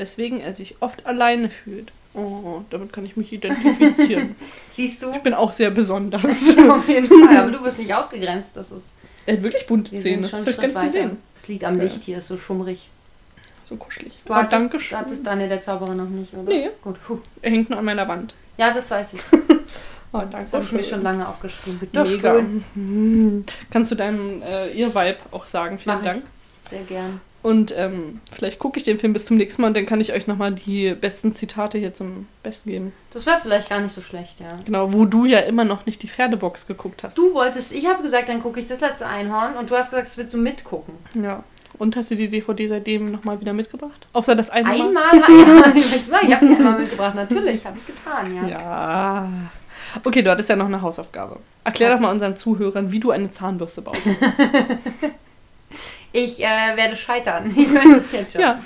weswegen 0.00 0.40
er 0.40 0.54
sich 0.54 0.76
oft 0.80 1.04
alleine 1.04 1.50
fühlt. 1.50 1.92
Oh, 2.14 2.62
damit 2.70 2.90
kann 2.90 3.04
ich 3.04 3.18
mich 3.18 3.34
identifizieren. 3.34 4.34
Siehst 4.70 5.02
du? 5.02 5.12
ich 5.12 5.20
bin 5.20 5.34
auch 5.34 5.52
sehr 5.52 5.70
besonders. 5.70 6.56
Auf 6.70 6.88
jeden 6.88 7.06
Fall. 7.06 7.36
Aber 7.36 7.50
du 7.50 7.62
wirst 7.62 7.78
nicht 7.78 7.92
ausgegrenzt. 7.92 8.56
Das 8.56 8.72
ist. 8.72 8.92
er 9.26 9.36
hat 9.36 9.42
wirklich 9.42 9.66
bunte 9.66 9.92
Wir 9.92 10.00
Zähne. 10.00 10.22
Das 10.22 10.32
habe 10.32 10.50
ich 10.50 10.72
gar 10.72 10.84
gesehen. 10.84 11.18
Es 11.34 11.48
liegt 11.48 11.64
am 11.64 11.76
Ja. 11.76 11.82
Licht 11.84 12.02
hier, 12.02 12.16
ist 12.18 12.28
so 12.28 12.38
schummrig. 12.38 12.88
So 13.62 13.76
kuschelig. 13.76 14.14
Du 14.24 14.34
hattest, 14.34 14.52
danke 14.52 14.80
schön. 14.80 14.98
hattest 14.98 15.26
Daniel 15.26 15.50
der 15.50 15.60
Zauberer 15.60 15.94
noch 15.94 16.08
nicht, 16.08 16.32
oder? 16.32 16.48
Nee. 16.48 16.70
Gut. 16.82 16.96
Puh. 17.06 17.18
Er 17.42 17.50
hängt 17.50 17.68
nur 17.68 17.78
an 17.78 17.84
meiner 17.84 18.08
Wand. 18.08 18.34
Ja, 18.56 18.72
das 18.72 18.90
weiß 18.90 19.12
ich. 19.14 19.20
Oh, 20.12 20.18
danke 20.18 20.38
Das 20.38 20.52
habe 20.54 20.64
ich 20.64 20.72
mir 20.72 20.82
schon 20.82 21.04
lange 21.04 21.28
aufgeschrieben. 21.28 21.78
Bitte 21.78 22.02
Mega. 22.02 22.34
schön. 22.74 23.44
Kannst 23.70 23.92
du 23.92 23.94
deinem 23.94 24.42
äh, 24.42 24.68
ihr 24.72 24.92
Vibe 24.92 25.18
auch 25.30 25.46
sagen? 25.46 25.78
Vielen 25.78 25.94
Mach 25.94 26.02
ich. 26.04 26.08
Dank. 26.08 26.22
Sehr 26.68 26.82
gern. 26.82 27.20
Und 27.42 27.74
ähm, 27.76 28.20
vielleicht 28.30 28.58
gucke 28.58 28.78
ich 28.78 28.84
den 28.84 28.98
Film 28.98 29.14
bis 29.14 29.24
zum 29.24 29.38
nächsten 29.38 29.62
Mal 29.62 29.68
und 29.68 29.76
dann 29.76 29.86
kann 29.86 30.00
ich 30.00 30.12
euch 30.12 30.26
nochmal 30.26 30.52
die 30.52 30.94
besten 30.94 31.32
Zitate 31.32 31.78
hier 31.78 31.94
zum 31.94 32.26
Besten 32.42 32.70
geben. 32.70 32.92
Das 33.12 33.24
wäre 33.24 33.38
vielleicht 33.40 33.70
gar 33.70 33.80
nicht 33.80 33.94
so 33.94 34.02
schlecht, 34.02 34.40
ja. 34.40 34.58
Genau, 34.66 34.92
wo 34.92 35.06
du 35.06 35.24
ja 35.24 35.38
immer 35.38 35.64
noch 35.64 35.86
nicht 35.86 36.02
die 36.02 36.08
Pferdebox 36.08 36.66
geguckt 36.66 37.02
hast. 37.02 37.16
Du 37.16 37.32
wolltest, 37.32 37.72
ich 37.72 37.86
habe 37.86 38.02
gesagt, 38.02 38.28
dann 38.28 38.42
gucke 38.42 38.60
ich 38.60 38.66
das 38.66 38.80
letzte 38.80 39.06
Einhorn 39.06 39.54
und 39.56 39.70
du 39.70 39.76
hast 39.76 39.90
gesagt, 39.90 40.06
das 40.08 40.18
willst 40.18 40.34
du 40.34 40.38
mitgucken. 40.38 40.94
Ja. 41.14 41.42
Und 41.78 41.96
hast 41.96 42.10
du 42.10 42.14
die 42.16 42.28
DVD 42.28 42.66
seitdem 42.66 43.10
nochmal 43.10 43.40
wieder 43.40 43.54
mitgebracht? 43.54 44.06
Außer 44.12 44.36
das 44.36 44.50
eine 44.50 44.68
Mal? 44.68 44.80
Einmal, 44.88 45.04
ja, 45.14 45.72
ich 45.74 46.04
sagen, 46.04 46.28
ich 46.28 46.34
habe 46.34 46.44
sie 46.44 46.54
einmal 46.56 46.78
mitgebracht. 46.78 47.14
Natürlich, 47.14 47.64
habe 47.64 47.78
ich 47.78 47.86
getan, 47.86 48.36
ja. 48.36 48.48
Ja. 48.48 49.28
Okay, 50.04 50.20
du 50.22 50.30
hattest 50.30 50.50
ja 50.50 50.56
noch 50.56 50.66
eine 50.66 50.82
Hausaufgabe. 50.82 51.38
Erklär 51.64 51.88
Okay. 51.88 51.96
doch 51.96 52.02
mal 52.02 52.10
unseren 52.12 52.36
Zuhörern, 52.36 52.92
wie 52.92 53.00
du 53.00 53.10
eine 53.12 53.30
Zahnbürste 53.30 53.80
baust. 53.80 54.02
Ich 56.12 56.40
äh, 56.40 56.76
werde 56.76 56.96
scheitern. 56.96 57.52
Ich 57.56 57.72
weiß 57.72 57.96
es 57.96 58.12
jetzt 58.12 58.32
schon. 58.32 58.42
ja. 58.42 58.58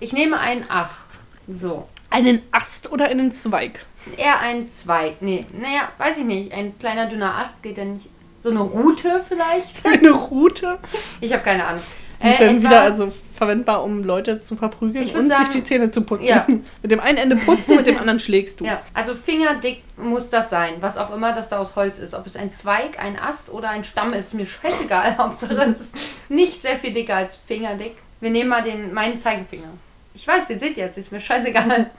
Ich 0.00 0.12
nehme 0.12 0.38
einen 0.38 0.68
Ast. 0.68 1.18
So. 1.48 1.88
Einen 2.10 2.42
Ast 2.50 2.90
oder 2.92 3.06
einen 3.06 3.32
Zweig? 3.32 3.84
Eher 4.16 4.40
ein 4.40 4.66
Zweig. 4.66 5.22
Nee, 5.22 5.46
naja, 5.52 5.88
weiß 5.98 6.18
ich 6.18 6.24
nicht. 6.24 6.52
Ein 6.52 6.76
kleiner 6.78 7.06
dünner 7.06 7.36
Ast 7.38 7.62
geht 7.62 7.78
ja 7.78 7.84
nicht. 7.84 8.08
So 8.42 8.50
eine 8.50 8.60
Rute 8.60 9.24
vielleicht? 9.26 9.86
Eine 9.86 10.10
Rute? 10.10 10.78
Ich 11.20 11.32
habe 11.32 11.44
keine 11.44 11.64
Ahnung. 11.64 11.82
Die 12.22 12.28
Äh, 12.28 12.44
etwa- 12.48 12.62
wieder 12.62 12.80
also 12.82 13.12
verwendbar, 13.34 13.82
um 13.82 14.04
Leute 14.04 14.40
zu 14.40 14.54
verprügeln 14.56 15.08
und 15.10 15.26
sagen- 15.26 15.44
sich 15.46 15.54
die 15.54 15.64
Zähne 15.64 15.90
zu 15.90 16.02
putzen. 16.02 16.24
Ja. 16.26 16.46
Mit 16.82 16.90
dem 16.92 17.00
einen 17.00 17.18
Ende 17.18 17.36
putzt 17.36 17.68
du, 17.68 17.74
mit 17.74 17.86
dem 17.86 17.98
anderen 17.98 18.20
schlägst 18.20 18.60
du. 18.60 18.64
Ja, 18.64 18.80
also 18.94 19.14
fingerdick 19.16 19.82
muss 19.96 20.28
das 20.28 20.48
sein, 20.50 20.74
was 20.80 20.96
auch 20.96 21.12
immer 21.14 21.32
das 21.32 21.48
da 21.48 21.58
aus 21.58 21.74
Holz 21.74 21.98
ist. 21.98 22.14
Ob 22.14 22.26
es 22.26 22.36
ein 22.36 22.50
Zweig, 22.50 22.98
ein 23.02 23.18
Ast 23.18 23.50
oder 23.52 23.70
ein 23.70 23.82
Stamm 23.84 24.12
ist, 24.12 24.34
mir 24.34 24.46
scheißegal. 24.46 25.16
Hauptsache 25.18 25.54
es 25.70 25.80
ist 25.80 25.94
nicht 26.28 26.62
sehr 26.62 26.76
viel 26.76 26.92
dicker 26.92 27.16
als 27.16 27.34
fingerdick. 27.34 27.96
Wir 28.20 28.30
nehmen 28.30 28.48
mal 28.50 28.62
den, 28.62 28.94
meinen 28.94 29.18
Zeigefinger. 29.18 29.68
Ich 30.14 30.28
weiß, 30.28 30.46
den 30.46 30.58
seht 30.58 30.76
ihr 30.76 30.84
jetzt, 30.84 30.98
ist 30.98 31.10
mir 31.10 31.20
scheißegal. 31.20 31.90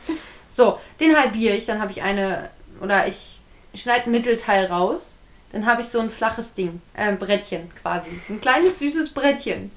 So, 0.48 0.78
den 1.00 1.18
halbiere 1.20 1.56
ich, 1.56 1.66
dann 1.66 1.82
habe 1.82 1.92
ich 1.92 2.02
eine, 2.04 2.50
oder 2.80 3.08
ich 3.08 3.40
schneide 3.74 4.06
ein 4.06 4.12
Mittelteil 4.12 4.66
raus. 4.68 5.18
Dann 5.52 5.66
habe 5.68 5.82
ich 5.82 5.88
so 5.88 6.00
ein 6.00 6.10
flaches 6.10 6.54
Ding, 6.56 6.82
äh, 6.96 7.02
ein 7.04 7.20
Brettchen 7.20 7.70
quasi. 7.82 8.10
Ein 8.30 8.40
kleines, 8.42 8.80
süßes 8.80 9.12
Brettchen. 9.12 9.70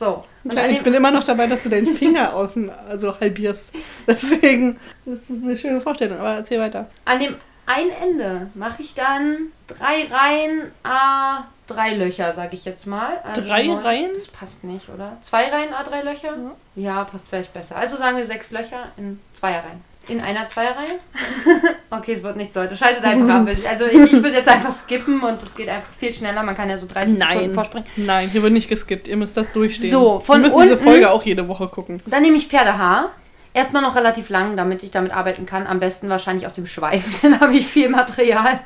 So. 0.00 0.24
Klar, 0.48 0.70
ich 0.70 0.82
bin 0.82 0.94
immer 0.94 1.10
noch 1.10 1.24
dabei, 1.24 1.46
dass 1.46 1.62
du 1.62 1.68
deinen 1.68 1.86
Finger 1.94 2.34
auf 2.34 2.54
den, 2.54 2.70
also 2.88 3.20
halbierst. 3.20 3.68
Deswegen, 4.06 4.80
das 5.04 5.28
ist 5.28 5.42
eine 5.42 5.58
schöne 5.58 5.82
Vorstellung, 5.82 6.18
aber 6.18 6.36
erzähl 6.36 6.58
weiter. 6.58 6.86
An 7.04 7.20
dem 7.20 7.36
einen 7.66 7.90
Ende 7.90 8.50
mache 8.54 8.80
ich 8.80 8.94
dann 8.94 9.52
drei 9.66 10.06
Reihen, 10.10 10.70
A, 10.84 11.44
drei 11.66 11.92
Löcher, 11.94 12.32
sage 12.32 12.54
ich 12.56 12.64
jetzt 12.64 12.86
mal. 12.86 13.18
Also 13.22 13.46
Drei 13.46 13.66
neun- 13.66 13.78
Reihen? 13.82 14.10
Das 14.14 14.26
passt 14.28 14.64
nicht, 14.64 14.88
oder? 14.88 15.18
Zwei 15.20 15.44
Reihen, 15.50 15.74
A, 15.74 15.82
drei 15.84 16.00
Löcher? 16.00 16.34
Ja. 16.76 17.04
passt 17.04 17.28
vielleicht 17.28 17.52
besser. 17.52 17.76
Also 17.76 17.96
sagen 17.96 18.16
wir 18.16 18.24
sechs 18.24 18.50
Löcher 18.50 18.88
in 18.96 19.20
Zweierreihen. 19.34 19.82
In 20.10 20.20
einer 20.20 20.46
Zweierreihe? 20.46 20.98
okay, 21.90 22.12
es 22.12 22.22
wird 22.22 22.36
nicht 22.36 22.52
so. 22.52 22.60
Schaltet 22.74 23.04
einfach 23.04 23.28
ab. 23.28 23.48
Also 23.68 23.86
ich, 23.86 23.94
ich 23.94 24.12
würde 24.12 24.32
jetzt 24.32 24.48
einfach 24.48 24.72
skippen 24.72 25.20
und 25.22 25.40
es 25.40 25.54
geht 25.54 25.68
einfach 25.68 25.92
viel 25.96 26.12
schneller. 26.12 26.42
Man 26.42 26.56
kann 26.56 26.68
ja 26.68 26.76
so 26.76 26.86
30 26.86 27.16
Sekunden 27.16 27.54
vorspringen. 27.54 27.86
Nein, 27.96 28.28
hier 28.28 28.42
wird 28.42 28.52
nicht 28.52 28.68
geskippt. 28.68 29.06
Ihr 29.06 29.16
müsst 29.16 29.36
das 29.36 29.52
durchstehen. 29.52 29.90
So, 29.90 30.18
von 30.18 30.38
Wir 30.38 30.48
müssen 30.48 30.60
diese 30.62 30.72
unten- 30.74 30.84
Folge 30.84 31.10
auch 31.10 31.22
jede 31.22 31.46
Woche 31.46 31.68
gucken. 31.68 32.02
Dann 32.06 32.22
nehme 32.22 32.36
ich 32.36 32.48
Pferdehaar. 32.48 33.10
Erstmal 33.54 33.82
noch 33.82 33.94
relativ 33.96 34.28
lang, 34.30 34.56
damit 34.56 34.82
ich 34.82 34.90
damit 34.90 35.12
arbeiten 35.12 35.46
kann. 35.46 35.66
Am 35.66 35.78
besten 35.80 36.08
wahrscheinlich 36.08 36.46
aus 36.46 36.54
dem 36.54 36.66
Schweif. 36.66 37.20
Dann 37.22 37.40
habe 37.40 37.54
ich 37.54 37.66
viel 37.66 37.88
Material. 37.88 38.60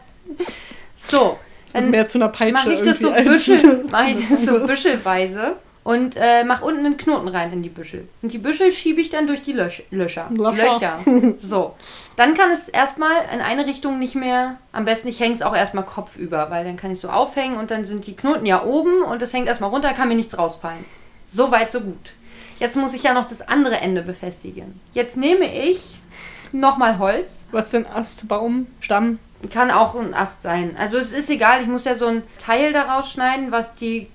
So, 0.97 1.39
Dann 1.73 1.91
mehr 1.91 2.07
zu 2.07 2.19
einer 2.19 2.29
Peitsche 2.29 2.53
mache 2.53 2.73
ich 2.73 2.83
das 2.83 2.99
so, 3.01 3.11
Büschel, 3.13 3.59
zu 3.59 3.85
mach 3.91 4.07
ich 4.09 4.29
das 4.29 4.47
so 4.47 4.61
büschelweise 4.67 5.57
und 5.85 6.17
äh, 6.17 6.45
mache 6.45 6.65
unten 6.65 6.85
einen 6.85 6.97
Knoten 6.97 7.29
rein 7.29 7.53
in 7.53 7.63
die 7.63 7.69
Büschel. 7.69 8.09
Und 8.23 8.33
die 8.33 8.39
Büschel 8.39 8.73
schiebe 8.73 9.01
ich 9.01 9.11
dann 9.11 9.27
durch 9.27 9.43
die 9.43 9.53
Löch 9.53 9.85
Löcher. 9.91 10.29
Löcher. 10.31 10.99
Löcher. 11.07 11.35
So. 11.39 11.77
Dann 12.17 12.35
kann 12.35 12.51
es 12.51 12.69
erstmal 12.69 13.13
in 13.33 13.41
eine 13.41 13.67
Richtung 13.67 13.99
nicht 13.99 14.15
mehr, 14.15 14.57
am 14.73 14.87
besten 14.87 15.09
ich 15.09 15.21
hänge 15.21 15.35
es 15.35 15.43
auch 15.43 15.55
erstmal 15.55 15.85
kopfüber, 15.85 16.51
weil 16.51 16.65
dann 16.65 16.77
kann 16.77 16.91
ich 16.91 17.01
so 17.01 17.11
aufhängen 17.11 17.59
und 17.59 17.71
dann 17.71 17.85
sind 17.85 18.07
die 18.07 18.17
Knoten 18.17 18.47
ja 18.47 18.65
oben 18.65 19.03
und 19.03 19.21
es 19.21 19.33
hängt 19.33 19.47
erstmal 19.47 19.71
runter, 19.71 19.93
kann 19.93 20.09
mir 20.09 20.15
nichts 20.15 20.39
rausfallen. 20.39 20.85
So 21.27 21.51
weit, 21.51 21.71
so 21.71 21.81
gut. 21.81 22.13
Jetzt 22.59 22.77
muss 22.77 22.95
ich 22.95 23.03
ja 23.03 23.13
noch 23.13 23.27
das 23.27 23.47
andere 23.47 23.77
Ende 23.77 24.03
befestigen. 24.03 24.81
Jetzt 24.93 25.17
nehme 25.17 25.53
ich 25.53 26.01
nochmal 26.53 26.99
Holz, 26.99 27.45
Was 27.51 27.71
denn 27.71 27.87
Ast, 27.87 28.27
Baum, 28.29 28.69
Stamm? 28.81 29.19
Kann 29.53 29.71
auch 29.71 29.95
ein 29.95 30.15
Ast 30.15 30.43
sein. 30.43 30.75
Also 30.79 30.97
es 30.97 31.13
ist 31.13 31.29
egal, 31.29 31.61
ich 31.61 31.67
muss 31.67 31.85
ja 31.85 31.95
so 31.95 32.07
ein 32.07 32.23
Teil 32.39 32.73
daraus 32.73 33.13
schneiden, 33.13 33.51
was 33.51 33.75
die 33.75 34.09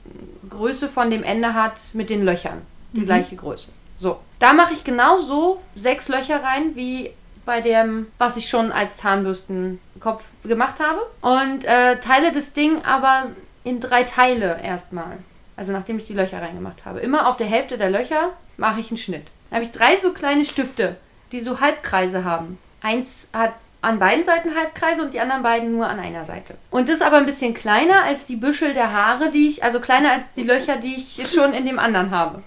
Größe 0.60 0.89
von 0.89 1.10
dem 1.10 1.24
Ende 1.24 1.54
hat 1.54 1.80
mit 1.94 2.10
den 2.10 2.24
Löchern. 2.24 2.62
Die 2.92 3.06
gleiche 3.06 3.38
Größe. 3.38 3.70
So. 3.96 4.20
Da 4.39 4.51
mache 4.51 4.74
ich 4.74 4.84
genauso 4.84 5.62
sechs 5.75 6.10
Löcher 6.10 6.44
rein, 6.44 6.75
wie 6.75 7.12
bei 7.46 7.62
dem, 7.62 8.08
was 8.18 8.36
ich 8.36 8.50
schon 8.50 8.72
als 8.72 8.98
Zahnbürstenkopf 8.98 10.28
gemacht 10.44 10.75
habe. 10.80 11.00
Und 11.22 11.63
äh, 11.63 12.00
teile 12.00 12.34
das 12.34 12.51
Ding 12.51 12.84
aber 12.84 13.24
in 13.63 13.80
drei 13.80 14.04
Teile 14.04 14.60
erstmal. 14.62 15.18
Also 15.56 15.72
nachdem 15.72 15.98
ich 15.98 16.06
die 16.06 16.13
Löcher 16.13 16.42
reingemacht 16.42 16.86
habe. 16.86 17.00
Immer 17.00 17.28
auf 17.28 17.38
der 17.38 17.48
Hälfte 17.48 17.78
der 17.78 17.89
Löcher 17.89 18.34
mache 18.58 18.82
ich 18.82 18.89
einen 18.89 18.98
Schnitt. 18.98 19.28
Da 19.50 19.56
habe 19.56 19.66
ich 19.66 19.72
drei 19.72 19.96
so 19.96 20.12
kleine 20.12 20.44
Stifte, 20.44 20.98
die 21.32 21.39
so 21.39 21.62
Halbkreise 21.62 22.25
haben. 22.25 22.58
Eins 22.82 23.30
hat 23.34 23.54
an 23.82 24.00
beiden 24.00 24.26
Seiten 24.26 24.56
Halbkreise 24.56 25.02
und 25.02 25.14
die 25.14 25.20
anderen 25.20 25.42
beiden 25.42 25.72
nur 25.72 25.88
an 25.88 26.00
einer 26.00 26.26
Seite. 26.26 26.56
Und 26.70 26.90
das 26.90 26.96
ist 26.96 27.02
aber 27.02 27.18
ein 27.18 27.26
bisschen 27.26 27.54
kleiner 27.54 28.04
als 28.04 28.26
die 28.26 28.36
Büschel 28.36 28.74
der 28.74 28.92
Haare, 28.92 29.32
die 29.32 29.48
ich, 29.48 29.64
also 29.64 29.80
kleiner 29.80 30.12
als 30.12 30.32
die 30.36 30.44
Löcher, 30.44 30.78
die 30.78 30.96
ich 30.96 31.30
schon 31.34 31.54
in 31.54 31.66
dem 31.66 31.80
anderen 31.80 32.12
habe. 32.12 32.44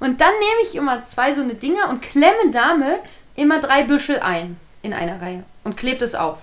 Und 0.00 0.20
dann 0.20 0.32
nehme 0.32 0.62
ich 0.62 0.74
immer 0.74 1.02
zwei 1.02 1.34
so 1.34 1.42
eine 1.42 1.54
Dinger 1.54 1.90
und 1.90 2.00
klemme 2.00 2.50
damit 2.50 3.02
immer 3.36 3.60
drei 3.60 3.84
Büschel 3.84 4.18
ein 4.20 4.56
in 4.82 4.94
einer 4.94 5.20
Reihe 5.20 5.44
und 5.62 5.76
klebe 5.76 6.04
es 6.04 6.14
auf. 6.14 6.38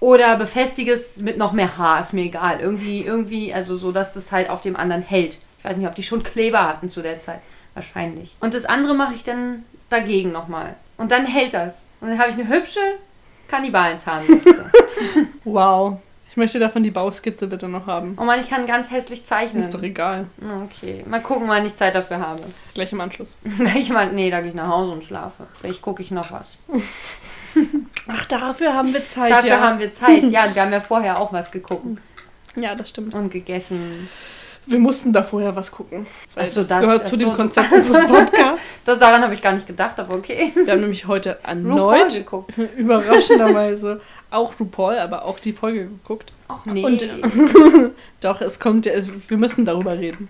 Oder 0.00 0.36
befestige 0.36 0.92
es 0.92 1.18
mit 1.18 1.36
noch 1.36 1.52
mehr 1.52 1.76
Haar, 1.76 2.02
ist 2.02 2.12
mir 2.12 2.24
egal. 2.24 2.60
Irgendwie, 2.60 3.02
irgendwie, 3.02 3.52
also 3.52 3.76
so, 3.76 3.90
dass 3.90 4.12
das 4.12 4.32
halt 4.32 4.48
auf 4.48 4.60
dem 4.60 4.76
anderen 4.76 5.02
hält. 5.02 5.38
Ich 5.58 5.64
weiß 5.64 5.76
nicht, 5.76 5.88
ob 5.88 5.94
die 5.94 6.02
schon 6.02 6.22
Kleber 6.22 6.66
hatten 6.66 6.88
zu 6.88 7.02
der 7.02 7.18
Zeit. 7.18 7.40
Wahrscheinlich. 7.74 8.34
Und 8.40 8.54
das 8.54 8.64
andere 8.64 8.94
mache 8.94 9.14
ich 9.14 9.24
dann 9.24 9.64
dagegen 9.90 10.32
nochmal. 10.32 10.74
Und 10.96 11.10
dann 11.10 11.26
hält 11.26 11.54
das. 11.54 11.84
Und 12.00 12.08
dann 12.08 12.18
habe 12.18 12.30
ich 12.30 12.38
eine 12.38 12.48
hübsche 12.48 12.80
Kannibalenzahnbürste. 13.50 14.70
Wow. 15.44 15.98
Ich 16.28 16.36
möchte 16.36 16.58
davon 16.58 16.82
die 16.82 16.90
Bauskizze 16.90 17.46
bitte 17.46 17.68
noch 17.68 17.86
haben. 17.86 18.16
oh 18.20 18.24
Mann, 18.24 18.38
ich 18.38 18.50
kann 18.50 18.66
ganz 18.66 18.90
hässlich 18.90 19.24
zeichnen. 19.24 19.62
Ist 19.62 19.72
doch 19.72 19.82
egal. 19.82 20.26
Okay, 20.64 21.02
mal 21.08 21.22
gucken, 21.22 21.48
wann 21.48 21.64
ich 21.64 21.74
Zeit 21.74 21.94
dafür 21.94 22.18
habe. 22.20 22.42
Gleich 22.74 22.92
im 22.92 23.00
Anschluss. 23.00 23.36
Ich 23.74 23.88
meine, 23.88 24.12
nee, 24.12 24.30
da 24.30 24.40
gehe 24.40 24.50
ich 24.50 24.54
nach 24.54 24.68
Hause 24.68 24.92
und 24.92 25.02
schlafe. 25.02 25.46
Vielleicht 25.54 25.80
gucke 25.80 26.02
ich 26.02 26.10
noch 26.10 26.30
was. 26.30 26.58
Ach, 28.06 28.24
dafür 28.26 28.74
haben 28.74 28.92
wir 28.92 29.04
Zeit, 29.04 29.30
Dafür 29.30 29.48
ja. 29.48 29.60
haben 29.60 29.78
wir 29.80 29.90
Zeit. 29.90 30.22
Ja, 30.24 30.54
wir 30.54 30.62
haben 30.62 30.72
ja 30.72 30.80
vorher 30.80 31.18
auch 31.18 31.32
was 31.32 31.50
geguckt 31.50 31.98
ja, 32.56 32.74
das 32.74 32.88
stimmt. 32.88 33.14
und 33.14 33.30
gegessen. 33.30 34.08
Wir 34.66 34.78
mussten 34.78 35.12
da 35.12 35.22
vorher 35.22 35.56
was 35.56 35.72
gucken. 35.72 36.06
Weil 36.34 36.44
Ach 36.44 36.48
so, 36.48 36.60
das, 36.60 36.68
das- 36.68 36.80
gehört 36.80 37.04
zu 37.04 37.10
so, 37.12 37.16
dem 37.16 37.30
du- 37.30 37.36
Konzept 37.36 37.72
unseres 37.72 38.06
Podcasts. 38.06 38.82
Daran 38.84 39.22
habe 39.22 39.34
ich 39.34 39.42
gar 39.42 39.52
nicht 39.52 39.66
gedacht, 39.66 39.98
aber 39.98 40.14
okay. 40.14 40.52
Wir 40.54 40.72
haben 40.72 40.80
nämlich 40.80 41.06
heute 41.06 41.38
erneut, 41.42 42.24
überraschenderweise, 42.76 44.00
auch 44.30 44.58
RuPaul, 44.60 44.96
aber 44.98 45.24
auch 45.24 45.38
die 45.40 45.52
Folge 45.52 45.84
geguckt. 45.86 46.32
Ach 46.48 46.64
nee. 46.66 46.84
Und 46.84 47.04
doch, 48.20 48.40
es 48.40 48.60
kommt 48.60 48.86
ja, 48.86 48.92
wir 49.28 49.36
müssen 49.38 49.64
darüber 49.64 49.98
reden. 49.98 50.28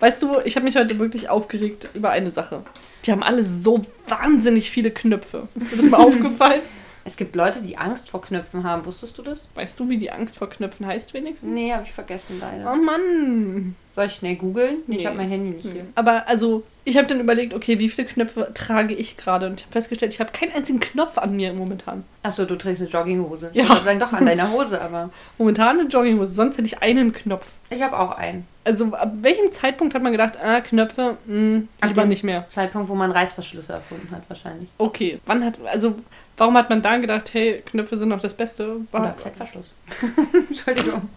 Weißt 0.00 0.22
du, 0.22 0.36
ich 0.44 0.54
habe 0.56 0.64
mich 0.64 0.76
heute 0.76 0.98
wirklich 0.98 1.28
aufgeregt 1.28 1.88
über 1.94 2.10
eine 2.10 2.30
Sache. 2.30 2.62
Die 3.04 3.12
haben 3.12 3.22
alle 3.22 3.42
so 3.42 3.80
wahnsinnig 4.06 4.70
viele 4.70 4.90
Knöpfe. 4.90 5.48
Ist 5.56 5.72
dir 5.72 5.76
das 5.78 5.86
mal 5.86 5.98
aufgefallen? 5.98 6.60
Es 7.08 7.16
gibt 7.16 7.34
Leute, 7.36 7.62
die 7.62 7.78
Angst 7.78 8.10
vor 8.10 8.20
Knöpfen 8.20 8.64
haben. 8.64 8.84
Wusstest 8.84 9.16
du 9.16 9.22
das? 9.22 9.48
Weißt 9.54 9.80
du, 9.80 9.88
wie 9.88 9.96
die 9.96 10.10
Angst 10.10 10.36
vor 10.36 10.50
Knöpfen 10.50 10.86
heißt 10.86 11.14
wenigstens? 11.14 11.50
Nee, 11.50 11.72
habe 11.72 11.84
ich 11.84 11.92
vergessen 11.92 12.38
leider. 12.38 12.70
Oh 12.70 12.76
Mann. 12.76 13.74
Soll 13.94 14.06
ich 14.06 14.12
schnell 14.14 14.36
googeln? 14.36 14.76
Nee, 14.86 14.96
Ich 14.96 15.00
Nee. 15.00 15.06
habe 15.06 15.16
mein 15.16 15.30
Handy 15.30 15.50
nicht 15.56 15.62
hier. 15.72 15.86
Aber 15.94 16.28
also, 16.28 16.64
ich 16.84 16.98
habe 16.98 17.06
dann 17.08 17.18
überlegt, 17.18 17.54
okay, 17.54 17.78
wie 17.78 17.88
viele 17.88 18.06
Knöpfe 18.06 18.50
trage 18.52 18.92
ich 18.94 19.16
gerade? 19.16 19.46
Und 19.46 19.60
ich 19.60 19.64
habe 19.64 19.72
festgestellt, 19.72 20.12
ich 20.12 20.20
habe 20.20 20.32
keinen 20.32 20.52
einzigen 20.52 20.80
Knopf 20.80 21.16
an 21.16 21.34
mir 21.34 21.54
momentan. 21.54 22.04
Achso, 22.22 22.44
du 22.44 22.56
trägst 22.56 22.82
eine 22.82 22.90
Jogginghose. 22.90 23.50
Ja. 23.54 23.64
Ich 23.64 23.98
doch 23.98 24.12
an 24.12 24.26
deiner 24.26 24.52
Hose, 24.52 24.78
aber 24.78 25.08
Momentan 25.38 25.80
eine 25.80 25.88
Jogginghose, 25.88 26.30
sonst 26.30 26.58
hätte 26.58 26.66
ich 26.66 26.82
einen 26.82 27.12
Knopf. 27.14 27.46
ich 27.70 27.82
habe 27.82 27.98
auch 27.98 28.10
einen. 28.10 28.46
Also, 28.64 28.92
ab 28.92 29.12
welchem 29.22 29.50
Zeitpunkt 29.50 29.94
hat 29.94 30.02
man 30.02 30.12
gedacht, 30.12 30.34
ah, 30.44 30.60
Knöpfe, 30.60 31.16
mh, 31.26 31.62
Ab 31.80 31.88
lieber 31.88 32.04
nicht 32.04 32.22
mehr? 32.22 32.44
Zeitpunkt, 32.50 32.90
wo 32.90 32.94
man 32.94 33.10
Reißverschlüsse 33.10 33.72
erfunden 33.72 34.10
hat, 34.10 34.28
wahrscheinlich. 34.28 34.68
Okay, 34.76 35.20
wann 35.24 35.42
hat, 35.42 35.58
also, 35.64 35.94
warum 36.38 36.56
hat 36.56 36.70
man 36.70 36.80
da 36.80 36.96
gedacht, 36.96 37.34
hey, 37.34 37.62
Knöpfe 37.66 37.98
sind 37.98 38.08
noch 38.08 38.20
das 38.20 38.34
Beste? 38.34 38.76
Oder 38.92 39.02
War, 39.02 39.16
Klettverschluss. 39.16 39.66
Entschuldigung. 40.48 41.08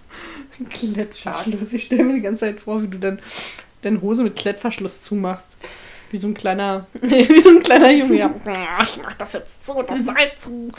Klettverschluss. 0.69 1.73
Ich 1.73 1.83
stelle 1.85 2.03
mir 2.03 2.13
die 2.13 2.21
ganze 2.21 2.41
Zeit 2.41 2.59
vor, 2.59 2.81
wie 2.83 2.87
du 2.87 2.97
dann 2.97 3.19
deine 3.81 4.01
Hose 4.01 4.23
mit 4.23 4.35
Klettverschluss 4.35 5.01
zumachst. 5.01 5.57
Wie 6.11 6.17
so 6.17 6.27
ein 6.27 6.33
kleiner, 6.33 6.87
wie 7.01 7.39
so 7.39 7.49
ein 7.49 7.63
kleiner 7.63 7.91
Junge. 7.91 8.17
Ja, 8.45 8.79
ich 8.83 8.97
mach 9.01 9.13
das 9.13 9.33
jetzt 9.33 9.65
zu, 9.65 9.81
das 9.81 9.99
Seil 9.99 10.31
zu. 10.35 10.69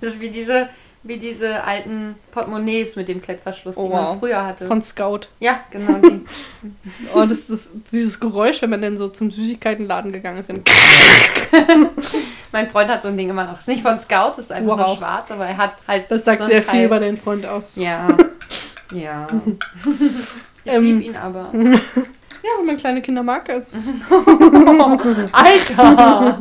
Das 0.00 0.14
ist 0.14 0.20
wie 0.20 0.28
diese, 0.28 0.68
wie 1.04 1.16
diese 1.16 1.62
alten 1.64 2.16
Portemonnaies 2.32 2.96
mit 2.96 3.08
dem 3.08 3.22
Klettverschluss, 3.22 3.76
die 3.76 3.80
Oh, 3.80 3.88
man 3.88 4.04
wow. 4.06 4.16
früher 4.18 4.44
hatte. 4.44 4.66
Von 4.66 4.82
Scout. 4.82 5.20
ja, 5.40 5.60
genau. 5.70 5.98
Die. 6.08 6.24
Oh, 7.14 7.24
das 7.24 7.48
ist 7.48 7.68
dieses 7.92 8.18
Geräusch, 8.20 8.60
wenn 8.62 8.70
man 8.70 8.82
dann 8.82 8.96
so 8.98 9.08
zum 9.08 9.30
Süßigkeitenladen 9.30 10.12
gegangen 10.12 10.38
ist. 10.38 10.50
Mein 12.52 12.70
Freund 12.70 12.90
hat 12.90 13.02
so 13.02 13.08
ein 13.08 13.16
Ding 13.16 13.30
immer 13.30 13.44
noch. 13.44 13.58
Ist 13.58 13.68
nicht 13.68 13.82
von 13.82 13.98
Scout, 13.98 14.38
ist 14.38 14.52
einfach 14.52 14.78
Wow. 14.78 14.86
nur 14.88 14.96
schwarz, 14.96 15.30
aber 15.30 15.46
er 15.46 15.56
hat 15.56 15.74
halt. 15.86 16.10
Das 16.10 16.24
sagt 16.24 16.38
so 16.38 16.44
sehr 16.46 16.64
Teil. 16.64 16.76
viel 16.76 16.84
über 16.86 16.98
deinen 17.00 17.16
Freund 17.16 17.46
aus. 17.46 17.72
Ja. 17.76 18.06
Ja. 18.90 19.26
Ich 20.64 20.72
Ähm. 20.72 20.82
liebe 20.82 21.02
ihn 21.02 21.14
aber. 21.16 21.50
Ja, 21.52 22.50
wenn 22.58 22.64
man 22.66 22.78
kleine 22.78 23.02
Kinder 23.02 23.22
mag, 23.22 23.46
ist 23.50 23.76
Alter! 25.32 26.38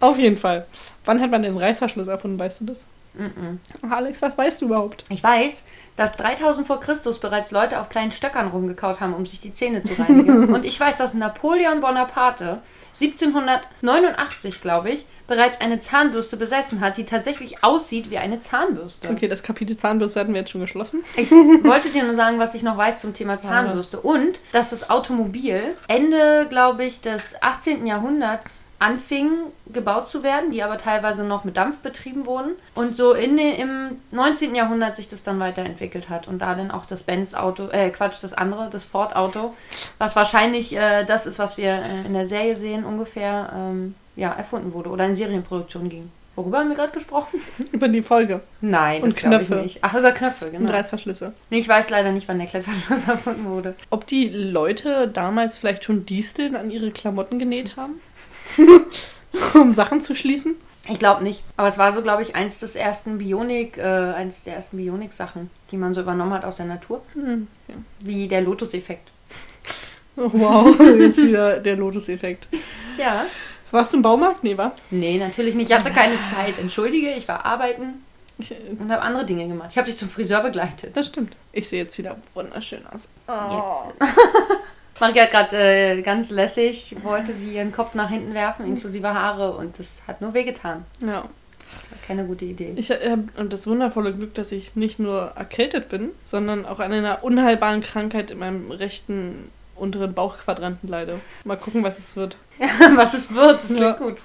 auf 0.00 0.18
jeden 0.18 0.36
Fall. 0.36 0.66
Wann 1.06 1.20
hat 1.22 1.30
man 1.30 1.42
den 1.42 1.56
Reißverschluss 1.56 2.08
erfunden, 2.08 2.38
weißt 2.38 2.60
du 2.60 2.64
das? 2.66 2.86
Mm-mm. 3.18 3.58
Ach, 3.82 3.90
Alex, 3.90 4.22
was 4.22 4.36
weißt 4.36 4.62
du 4.62 4.66
überhaupt? 4.66 5.04
Ich 5.08 5.22
weiß, 5.22 5.64
dass 5.96 6.16
3000 6.16 6.66
vor 6.66 6.80
Christus 6.80 7.18
bereits 7.18 7.50
Leute 7.50 7.80
auf 7.80 7.88
kleinen 7.88 8.12
Stöckern 8.12 8.48
rumgekaut 8.48 9.00
haben, 9.00 9.14
um 9.14 9.24
sich 9.24 9.40
die 9.40 9.52
Zähne 9.52 9.82
zu 9.82 9.94
reinigen. 10.00 10.48
Und 10.54 10.64
ich 10.64 10.78
weiß, 10.78 10.98
dass 10.98 11.14
Napoleon 11.14 11.80
Bonaparte 11.80 12.60
1789, 13.00 14.60
glaube 14.60 14.90
ich, 14.90 15.06
bereits 15.26 15.60
eine 15.60 15.78
Zahnbürste 15.78 16.36
besessen 16.36 16.80
hat, 16.80 16.96
die 16.96 17.04
tatsächlich 17.04 17.62
aussieht 17.64 18.10
wie 18.10 18.18
eine 18.18 18.38
Zahnbürste. 18.40 19.10
Okay, 19.10 19.28
das 19.28 19.42
Kapitel 19.42 19.76
Zahnbürste 19.76 20.20
hatten 20.20 20.32
wir 20.32 20.40
jetzt 20.40 20.50
schon 20.50 20.60
geschlossen. 20.60 21.02
Ich 21.16 21.30
wollte 21.30 21.90
dir 21.90 22.04
nur 22.04 22.14
sagen, 22.14 22.38
was 22.38 22.54
ich 22.54 22.62
noch 22.62 22.76
weiß 22.76 23.00
zum 23.00 23.12
Thema 23.14 23.40
Zahnbürste. 23.40 24.00
Und 24.00 24.40
dass 24.52 24.70
das 24.70 24.88
Automobil 24.88 25.74
Ende, 25.88 26.46
glaube 26.48 26.84
ich, 26.84 27.00
des 27.00 27.34
18. 27.42 27.86
Jahrhunderts 27.86 28.65
anfing 28.78 29.30
gebaut 29.72 30.08
zu 30.08 30.22
werden, 30.22 30.50
die 30.50 30.62
aber 30.62 30.78
teilweise 30.78 31.24
noch 31.24 31.44
mit 31.44 31.56
Dampf 31.56 31.78
betrieben 31.78 32.26
wurden. 32.26 32.52
Und 32.74 32.96
so 32.96 33.12
in 33.12 33.36
den, 33.36 33.54
im 33.54 33.96
19. 34.10 34.54
Jahrhundert 34.54 34.96
sich 34.96 35.08
das 35.08 35.22
dann 35.22 35.40
weiterentwickelt 35.40 36.08
hat. 36.08 36.28
Und 36.28 36.40
da 36.40 36.54
dann 36.54 36.70
auch 36.70 36.86
das 36.86 37.02
Benz-Auto, 37.02 37.68
äh 37.68 37.90
Quatsch, 37.90 38.22
das 38.22 38.34
andere, 38.34 38.68
das 38.70 38.84
Ford-Auto, 38.84 39.54
was 39.98 40.16
wahrscheinlich 40.16 40.76
äh, 40.76 41.04
das 41.04 41.26
ist, 41.26 41.38
was 41.38 41.56
wir 41.56 41.82
äh, 41.82 42.06
in 42.06 42.12
der 42.12 42.26
Serie 42.26 42.56
sehen, 42.56 42.84
ungefähr 42.84 43.52
ähm, 43.54 43.94
ja, 44.14 44.32
erfunden 44.32 44.72
wurde 44.72 44.90
oder 44.90 45.06
in 45.06 45.14
Serienproduktion 45.14 45.88
ging. 45.88 46.10
Worüber 46.36 46.58
haben 46.58 46.68
wir 46.68 46.76
gerade 46.76 46.92
gesprochen? 46.92 47.40
Über 47.72 47.88
die 47.88 48.02
Folge. 48.02 48.40
Nein, 48.60 49.00
das 49.00 49.12
Und 49.12 49.16
ich 49.16 49.24
Knöpfe. 49.24 49.54
nicht. 49.56 49.78
Ach, 49.80 49.94
über 49.94 50.12
Knöpfe, 50.12 50.46
Und 50.46 50.52
genau. 50.52 50.70
Reißverschlüsse. 50.70 51.32
Nee, 51.48 51.58
ich 51.58 51.68
weiß 51.68 51.88
leider 51.88 52.12
nicht, 52.12 52.28
wann 52.28 52.38
der 52.38 52.46
Klettverschluss 52.46 53.08
erfunden 53.08 53.46
wurde. 53.46 53.74
Ob 53.88 54.06
die 54.06 54.28
Leute 54.28 55.08
damals 55.08 55.56
vielleicht 55.56 55.84
schon 55.84 56.04
Disteln 56.04 56.54
an 56.54 56.70
ihre 56.70 56.90
Klamotten 56.90 57.38
genäht 57.38 57.76
haben? 57.76 57.94
um 59.54 59.74
Sachen 59.74 60.00
zu 60.00 60.14
schließen? 60.14 60.56
Ich 60.88 60.98
glaube 60.98 61.22
nicht. 61.22 61.42
Aber 61.56 61.68
es 61.68 61.78
war 61.78 61.92
so, 61.92 62.02
glaube 62.02 62.22
ich, 62.22 62.36
eins 62.36 62.60
des 62.60 62.76
ersten 62.76 63.18
Bionik, 63.18 63.78
äh, 63.78 63.82
eins 63.82 64.44
der 64.44 64.54
ersten 64.54 64.76
Bionik-Sachen, 64.76 65.50
die 65.70 65.76
man 65.76 65.94
so 65.94 66.00
übernommen 66.00 66.32
hat 66.32 66.44
aus 66.44 66.56
der 66.56 66.66
Natur. 66.66 67.02
Hm, 67.14 67.48
ja. 67.68 67.74
Wie 68.00 68.28
der 68.28 68.42
Lotus-Effekt. 68.42 69.10
Oh, 70.16 70.30
wow, 70.32 70.78
jetzt 70.98 71.20
wieder 71.20 71.58
der 71.58 71.76
Lotus-Effekt. 71.76 72.48
Ja. 72.98 73.26
Warst 73.70 73.92
du 73.92 73.96
im 73.96 74.02
Baumarkt? 74.02 74.44
Nee, 74.44 74.56
war? 74.56 74.72
Nee, 74.90 75.18
natürlich 75.18 75.54
nicht. 75.54 75.70
Ich 75.70 75.76
hatte 75.76 75.90
keine 75.90 76.16
Zeit. 76.22 76.58
Entschuldige, 76.58 77.10
ich 77.10 77.26
war 77.26 77.44
arbeiten 77.44 78.04
äh, 78.38 78.54
und 78.78 78.90
habe 78.90 79.02
andere 79.02 79.26
Dinge 79.26 79.48
gemacht. 79.48 79.70
Ich 79.72 79.78
habe 79.78 79.86
dich 79.86 79.96
zum 79.96 80.08
Friseur 80.08 80.42
begleitet. 80.42 80.96
das 80.96 81.08
stimmt. 81.08 81.34
Ich 81.52 81.68
sehe 81.68 81.82
jetzt 81.82 81.98
wieder 81.98 82.16
wunderschön 82.34 82.86
aus. 82.86 83.10
Oh. 83.26 83.32
Jetzt. 84.00 84.12
Maria 85.00 85.22
hat 85.24 85.30
gerade 85.30 85.56
äh, 85.56 86.02
ganz 86.02 86.30
lässig, 86.30 86.96
wollte 87.02 87.32
sie 87.32 87.54
ihren 87.56 87.72
Kopf 87.72 87.94
nach 87.94 88.10
hinten 88.10 88.34
werfen, 88.34 88.66
inklusive 88.66 89.12
Haare, 89.12 89.52
und 89.56 89.78
das 89.78 90.02
hat 90.06 90.20
nur 90.20 90.34
wehgetan. 90.34 90.84
Ja. 91.00 91.24
Das 91.82 91.90
war 91.90 91.98
keine 92.06 92.24
gute 92.24 92.44
Idee. 92.44 92.72
Ich 92.76 92.90
habe 92.90 93.26
das 93.48 93.66
wundervolle 93.66 94.14
Glück, 94.14 94.34
dass 94.34 94.52
ich 94.52 94.76
nicht 94.76 94.98
nur 94.98 95.32
erkältet 95.36 95.88
bin, 95.88 96.10
sondern 96.24 96.64
auch 96.64 96.80
an 96.80 96.92
einer 96.92 97.22
unheilbaren 97.24 97.82
Krankheit 97.82 98.30
in 98.30 98.38
meinem 98.38 98.70
rechten 98.70 99.50
unteren 99.74 100.14
Bauchquadranten 100.14 100.88
leide. 100.88 101.20
Mal 101.44 101.58
gucken, 101.58 101.82
was 101.82 101.98
es 101.98 102.16
wird. 102.16 102.36
Was 102.94 103.12
es 103.12 103.34
wird, 103.34 103.56
das 103.56 103.66
klingt 103.66 103.80
Ja. 103.82 103.92
gut. 103.92 104.16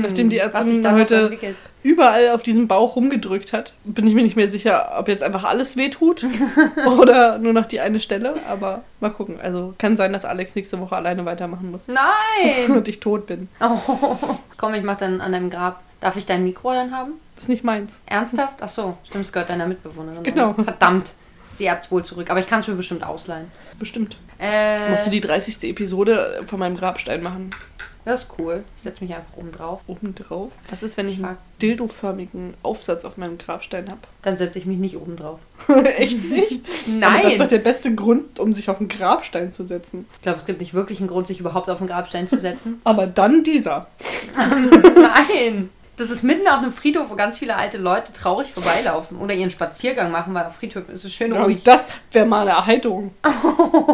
Nachdem 0.00 0.30
die 0.30 0.36
sich 0.36 0.44
Ärztin 0.44 0.90
heute 0.90 1.16
entwickelt. 1.24 1.56
Überall 1.82 2.30
auf 2.30 2.42
diesem 2.42 2.68
Bauch 2.68 2.96
rumgedrückt 2.96 3.52
hat, 3.52 3.72
bin 3.84 4.06
ich 4.06 4.14
mir 4.14 4.22
nicht 4.22 4.36
mehr 4.36 4.48
sicher, 4.48 4.92
ob 4.98 5.08
jetzt 5.08 5.22
einfach 5.22 5.44
alles 5.44 5.76
wehtut 5.76 6.24
oder 6.98 7.38
nur 7.38 7.52
noch 7.52 7.66
die 7.66 7.80
eine 7.80 8.00
Stelle. 8.00 8.34
Aber 8.48 8.82
mal 9.00 9.10
gucken. 9.10 9.40
Also 9.40 9.74
kann 9.78 9.96
sein, 9.96 10.12
dass 10.12 10.24
Alex 10.24 10.54
nächste 10.54 10.80
Woche 10.80 10.96
alleine 10.96 11.24
weitermachen 11.24 11.70
muss. 11.70 11.88
Nein! 11.88 12.70
Und 12.76 12.88
ich 12.88 13.00
tot 13.00 13.26
bin. 13.26 13.48
Oh, 13.60 14.16
komm, 14.56 14.74
ich 14.74 14.82
mach 14.82 14.96
dann 14.96 15.20
an 15.20 15.32
deinem 15.32 15.50
Grab 15.50 15.82
Darf 16.00 16.16
ich 16.16 16.26
dein 16.26 16.44
Mikro 16.44 16.72
dann 16.72 16.94
haben? 16.94 17.14
Das 17.34 17.44
ist 17.44 17.48
nicht 17.48 17.64
meins. 17.64 18.00
Ernsthaft? 18.06 18.58
Ach 18.60 18.68
so, 18.68 18.96
stimmt, 19.04 19.24
es 19.24 19.32
gehört 19.32 19.50
deiner 19.50 19.66
Mitbewohnerin. 19.66 20.22
Genau. 20.22 20.54
Verdammt. 20.54 21.12
Sie 21.50 21.68
habt's 21.68 21.90
wohl 21.90 22.04
zurück, 22.04 22.30
aber 22.30 22.38
ich 22.38 22.46
kann 22.46 22.60
es 22.60 22.68
mir 22.68 22.74
bestimmt 22.74 23.04
ausleihen. 23.04 23.50
Bestimmt. 23.78 24.16
Äh, 24.38 24.90
Musst 24.90 25.06
du 25.06 25.10
die 25.10 25.20
30. 25.20 25.64
Episode 25.64 26.40
von 26.46 26.60
meinem 26.60 26.76
Grabstein 26.76 27.22
machen. 27.22 27.50
Das 28.08 28.22
ist 28.24 28.30
cool. 28.38 28.64
Ich 28.76 28.82
setze 28.82 29.04
mich 29.04 29.14
einfach 29.14 29.36
oben 29.36 29.52
drauf. 29.52 29.82
Oben 29.86 30.14
drauf. 30.14 30.50
Was 30.70 30.82
ist, 30.82 30.96
wenn 30.96 31.08
ich 31.08 31.22
einen 31.22 31.36
dildoförmigen 31.60 32.54
Aufsatz 32.62 33.04
auf 33.04 33.16
meinem 33.18 33.36
Grabstein 33.38 33.88
habe? 33.88 34.00
Dann 34.22 34.36
setze 34.36 34.58
ich 34.58 34.66
mich 34.66 34.78
nicht 34.78 34.96
oben 34.96 35.16
drauf. 35.16 35.40
Echt 35.96 36.24
nicht? 36.30 36.60
Aber 37.02 37.22
das 37.22 37.32
ist 37.32 37.34
doch 37.34 37.44
Nein! 37.44 37.48
der 37.50 37.58
beste 37.58 37.94
Grund, 37.94 38.38
um 38.40 38.52
sich 38.52 38.70
auf 38.70 38.78
einen 38.80 38.88
Grabstein 38.88 39.52
zu 39.52 39.64
setzen. 39.64 40.06
Ich 40.18 40.22
glaube, 40.22 40.38
es 40.38 40.46
gibt 40.46 40.60
nicht 40.60 40.74
wirklich 40.74 41.00
einen 41.00 41.08
Grund, 41.08 41.26
sich 41.26 41.38
überhaupt 41.40 41.68
auf 41.68 41.78
den 41.78 41.86
Grabstein 41.86 42.26
zu 42.26 42.38
setzen. 42.38 42.80
Aber 42.84 43.06
dann 43.06 43.44
dieser. 43.44 43.86
Nein! 44.36 45.70
Das 45.96 46.10
ist 46.10 46.22
mitten 46.22 46.46
auf 46.46 46.58
einem 46.58 46.72
Friedhof, 46.72 47.10
wo 47.10 47.16
ganz 47.16 47.38
viele 47.38 47.56
alte 47.56 47.76
Leute 47.76 48.12
traurig 48.12 48.48
vorbeilaufen 48.52 49.18
oder 49.18 49.34
ihren 49.34 49.50
Spaziergang 49.50 50.12
machen, 50.12 50.32
weil 50.32 50.46
auf 50.46 50.54
Friedhöfen 50.54 50.94
ist 50.94 51.04
es 51.04 51.12
schön 51.12 51.34
Ja, 51.34 51.42
ruhig. 51.42 51.56
und 51.58 51.66
das 51.66 51.88
wäre 52.12 52.24
mal 52.24 52.42
eine 52.42 52.52
Erheiterung. 52.52 53.10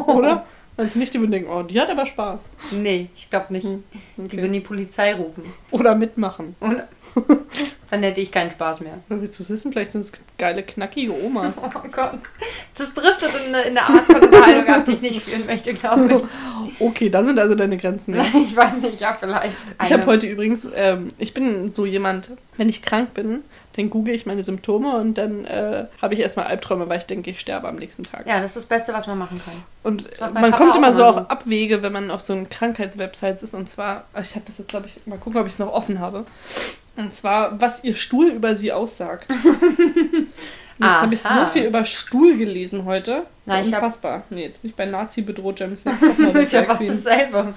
Oder? 0.06 0.44
Also 0.76 0.98
nicht, 0.98 1.14
die 1.14 1.20
würden 1.20 1.30
denken, 1.30 1.50
oh, 1.50 1.62
die 1.62 1.80
hat 1.80 1.88
aber 1.88 2.04
Spaß. 2.04 2.48
Nee, 2.72 3.08
ich 3.14 3.30
glaube 3.30 3.52
nicht. 3.52 3.64
Hm, 3.64 3.84
Die 4.16 4.22
okay. 4.22 4.36
würden 4.38 4.52
die 4.52 4.60
Polizei 4.60 5.14
rufen. 5.14 5.44
Oder 5.70 5.94
mitmachen. 5.94 6.56
Und 6.58 6.82
dann 7.90 8.02
hätte 8.02 8.20
ich 8.20 8.32
keinen 8.32 8.50
Spaß 8.50 8.80
mehr. 8.80 8.98
Oder 9.08 9.22
willst 9.22 9.38
du 9.38 9.44
es 9.44 9.50
wissen? 9.50 9.72
Vielleicht 9.72 9.92
sind 9.92 10.00
es 10.00 10.12
geile, 10.36 10.64
knackige 10.64 11.12
Omas. 11.24 11.58
Oh 11.74 11.88
Gott. 11.92 12.14
Das 12.76 12.92
driftet 12.92 13.30
in 13.46 13.54
eine, 13.54 13.62
in 13.68 13.78
eine 13.78 13.82
Art 13.86 14.04
von 14.04 14.16
Unterhaltung 14.20 14.74
ab, 14.74 14.84
die 14.84 14.92
ich 14.92 15.02
nicht 15.02 15.22
führen 15.22 15.46
möchte, 15.46 15.74
glaube 15.74 16.28
Okay, 16.80 17.08
da 17.08 17.22
sind 17.22 17.38
also 17.38 17.54
deine 17.54 17.76
Grenzen. 17.76 18.14
Ja. 18.16 18.22
ich. 18.24 18.34
Ich 18.50 18.56
weiß 18.56 18.82
nicht, 18.82 19.00
ja, 19.00 19.16
vielleicht. 19.18 19.54
Ich 19.84 19.92
habe 19.92 20.06
heute 20.06 20.26
übrigens, 20.26 20.66
ähm, 20.74 21.08
ich 21.18 21.34
bin 21.34 21.70
so 21.72 21.86
jemand, 21.86 22.30
wenn 22.56 22.68
ich 22.68 22.82
krank 22.82 23.14
bin, 23.14 23.44
dann 23.76 23.90
google 23.90 24.14
ich 24.14 24.26
meine 24.26 24.44
Symptome 24.44 24.96
und 24.96 25.18
dann 25.18 25.44
äh, 25.44 25.86
habe 26.00 26.14
ich 26.14 26.20
erstmal 26.20 26.46
Albträume, 26.46 26.88
weil 26.88 26.98
ich 26.98 27.06
denke, 27.06 27.30
ich 27.30 27.40
sterbe 27.40 27.68
am 27.68 27.76
nächsten 27.76 28.04
Tag. 28.04 28.26
Ja, 28.26 28.40
das 28.40 28.50
ist 28.50 28.56
das 28.56 28.66
Beste, 28.66 28.92
was 28.92 29.06
man 29.06 29.18
machen 29.18 29.40
kann. 29.44 29.54
Und 29.82 30.08
man 30.20 30.34
Papa 30.34 30.56
kommt 30.56 30.76
immer 30.76 30.92
so 30.92 31.04
auf. 31.04 31.16
Abwege, 31.30 31.82
wenn 31.82 31.92
man 31.92 32.10
auf 32.10 32.20
so 32.20 32.32
einen 32.32 32.48
Krankheitswebsites 32.48 33.42
ist. 33.42 33.54
Und 33.54 33.68
zwar, 33.68 34.04
ich 34.20 34.34
habe 34.34 34.44
das 34.46 34.58
jetzt, 34.58 34.68
glaube 34.68 34.86
ich, 34.86 35.06
mal 35.06 35.18
gucken, 35.18 35.40
ob 35.40 35.46
ich 35.46 35.54
es 35.54 35.58
noch 35.58 35.72
offen 35.72 35.98
habe. 35.98 36.24
Und 36.96 37.12
zwar, 37.12 37.60
was 37.60 37.82
ihr 37.84 37.94
Stuhl 37.94 38.28
über 38.28 38.54
sie 38.56 38.72
aussagt. 38.72 39.26
Jetzt 40.78 40.88
habe 41.02 41.14
ich 41.14 41.22
so 41.22 41.46
viel 41.52 41.64
über 41.64 41.84
Stuhl 41.84 42.36
gelesen 42.36 42.84
heute. 42.84 43.22
Na, 43.46 43.62
So 43.62 43.68
ich 43.68 43.74
hab- 43.74 43.82
unfassbar. 43.84 44.24
Nee, 44.30 44.42
jetzt 44.46 44.60
bin 44.62 44.70
ich 44.70 44.76
bei 44.76 44.86
Nazi 44.86 45.22
bedroht. 45.22 45.60
James 45.60 45.84
ist 46.34 46.52
ja 46.52 46.64
fast 46.64 46.82
dasselbe. 46.88 47.54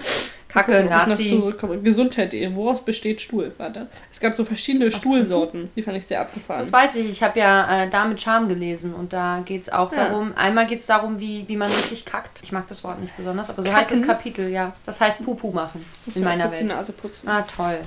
Kacke, 0.47 0.71
Gucken, 0.83 0.85
ich 0.85 1.07
Nazi. 1.07 1.29
zurückkomme. 1.31 1.79
Gesundheit.de. 1.81 2.53
Woraus 2.55 2.85
besteht 2.85 3.19
Stuhl? 3.19 3.51
Warte. 3.57 3.87
Es 4.11 4.19
gab 4.19 4.35
so 4.35 4.45
verschiedene 4.45 4.91
Stuhlsorten. 4.91 5.69
Die 5.75 5.81
fand 5.81 5.97
ich 5.97 6.05
sehr 6.05 6.21
abgefahren. 6.21 6.59
Das 6.61 6.71
weiß 6.71 6.95
ich, 6.97 7.09
ich 7.09 7.23
habe 7.23 7.39
ja 7.39 7.83
äh, 7.85 7.89
da 7.89 8.05
mit 8.05 8.21
Charme 8.21 8.47
gelesen 8.49 8.93
und 8.93 9.13
da 9.13 9.41
geht 9.43 9.63
es 9.63 9.69
auch 9.69 9.91
Ja. 9.93 10.09
darum, 10.09 10.33
einmal 10.35 10.67
geht 10.67 10.81
es 10.81 10.85
darum, 10.85 11.19
wie, 11.19 11.43
wie 11.47 11.57
man 11.57 11.69
richtig 11.69 12.05
kackt. 12.05 12.39
Ich 12.43 12.51
mag 12.51 12.67
das 12.67 12.83
Wort 12.83 12.99
nicht 13.01 13.17
besonders, 13.17 13.49
aber 13.49 13.63
so 13.63 13.73
heißt 13.73 13.89
das 13.91 13.99
Kacken? 14.01 14.07
Kapitel, 14.15 14.49
ja. 14.49 14.73
Das 14.85 15.01
heißt 15.01 15.23
Pupu 15.25 15.51
machen 15.51 15.83
Muss 16.05 16.15
in 16.15 16.23
meiner 16.23 16.43
kurz 16.43 16.57
die 16.59 16.69
Welt. 16.69 16.77
Nase 16.77 16.91
putzen. 16.91 17.27
Ah, 17.29 17.41
toll. 17.41 17.79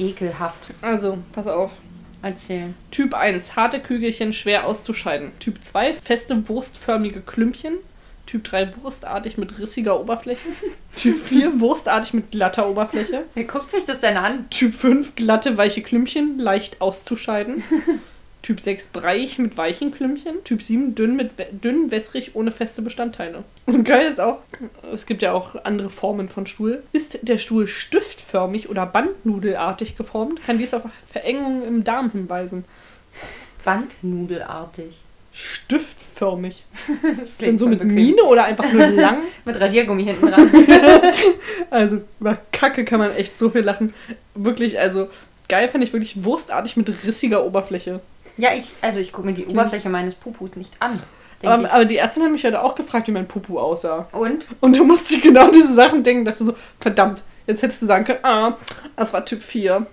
Ekelhaft. 0.00 0.70
Also, 0.82 1.18
pass 1.32 1.46
auf. 1.46 1.70
Erzählen. 2.22 2.74
Typ 2.90 3.14
1, 3.14 3.56
harte 3.56 3.80
Kügelchen, 3.80 4.32
schwer 4.32 4.66
auszuscheiden. 4.66 5.32
Typ 5.40 5.62
2, 5.62 5.94
feste 5.94 6.48
wurstförmige 6.48 7.20
Klümpchen. 7.20 7.78
Typ 8.26 8.44
3, 8.44 8.70
wurstartig 8.82 9.38
mit 9.38 9.58
rissiger 9.58 9.98
Oberfläche. 9.98 10.48
typ 10.96 11.24
4, 11.24 11.60
wurstartig 11.60 12.14
mit 12.14 12.30
glatter 12.30 12.68
Oberfläche. 12.68 13.24
Wer 13.34 13.44
guckt 13.44 13.70
sich 13.70 13.86
das 13.86 14.00
denn 14.00 14.16
an? 14.16 14.48
Typ 14.50 14.74
5, 14.74 15.14
glatte, 15.16 15.56
weiche 15.56 15.82
Klümpchen, 15.82 16.38
leicht 16.38 16.80
auszuscheiden. 16.80 17.62
typ 18.42 18.60
6, 18.60 18.88
breiig 18.88 19.38
mit 19.38 19.56
weichen 19.56 19.92
Klümpchen. 19.92 20.42
Typ 20.44 20.62
7, 20.62 20.94
dünn, 20.94 21.16
mit 21.16 21.30
dünn, 21.62 21.90
wässrig, 21.90 22.34
ohne 22.34 22.52
feste 22.52 22.82
Bestandteile. 22.82 23.44
Und 23.66 23.84
geil 23.84 24.06
ist 24.06 24.20
auch, 24.20 24.38
es 24.92 25.06
gibt 25.06 25.22
ja 25.22 25.32
auch 25.32 25.64
andere 25.64 25.90
Formen 25.90 26.28
von 26.28 26.46
Stuhl. 26.46 26.82
Ist 26.92 27.18
der 27.22 27.38
Stuhl 27.38 27.66
stiftförmig 27.66 28.68
oder 28.68 28.86
bandnudelartig 28.86 29.96
geformt, 29.96 30.44
kann 30.44 30.58
dies 30.58 30.74
auf 30.74 30.82
Verengungen 31.10 31.62
im 31.64 31.84
Darm 31.84 32.10
hinweisen. 32.12 32.64
Bandnudelartig. 33.64 35.00
Stiftförmig. 35.32 36.64
Das 37.18 37.36
denn 37.38 37.58
so 37.58 37.66
mit. 37.66 37.84
Mine 37.84 38.22
oder 38.24 38.44
einfach 38.44 38.70
nur 38.72 38.86
lang? 38.88 39.18
Mit 39.44 39.60
Radiergummi 39.60 40.04
hinten 40.04 40.26
dran. 40.30 40.50
Also 41.70 42.00
über 42.18 42.36
Kacke 42.50 42.84
kann 42.84 42.98
man 42.98 43.14
echt 43.14 43.38
so 43.38 43.50
viel 43.50 43.60
lachen. 43.60 43.94
Wirklich, 44.34 44.80
also 44.80 45.08
geil 45.48 45.68
fand 45.68 45.84
ich 45.84 45.92
wirklich 45.92 46.24
wurstartig 46.24 46.76
mit 46.76 46.92
rissiger 47.04 47.44
Oberfläche. 47.44 48.00
Ja, 48.36 48.50
ich, 48.54 48.74
also 48.80 49.00
ich 49.00 49.12
gucke 49.12 49.26
mir 49.26 49.34
die 49.34 49.46
Oberfläche 49.46 49.88
meines 49.88 50.14
Pupus 50.14 50.56
nicht 50.56 50.74
an. 50.80 51.00
Aber, 51.42 51.62
ich. 51.62 51.70
aber 51.70 51.84
die 51.84 51.96
Ärztin 51.96 52.22
hat 52.22 52.32
mich 52.32 52.44
heute 52.44 52.62
auch 52.62 52.74
gefragt, 52.74 53.08
wie 53.08 53.12
mein 53.12 53.26
Pupu 53.26 53.58
aussah. 53.58 54.06
Und? 54.12 54.46
Und 54.60 54.76
da 54.76 54.82
musste 54.82 55.14
ich 55.14 55.22
genau 55.22 55.50
diese 55.50 55.74
Sachen 55.74 56.02
denken, 56.02 56.24
dachte 56.24 56.44
so, 56.44 56.54
verdammt, 56.78 57.22
jetzt 57.46 57.62
hättest 57.62 57.82
du 57.82 57.86
sagen 57.86 58.04
können, 58.04 58.24
ah, 58.24 58.56
das 58.96 59.12
war 59.12 59.24
Typ 59.24 59.42
4. 59.42 59.86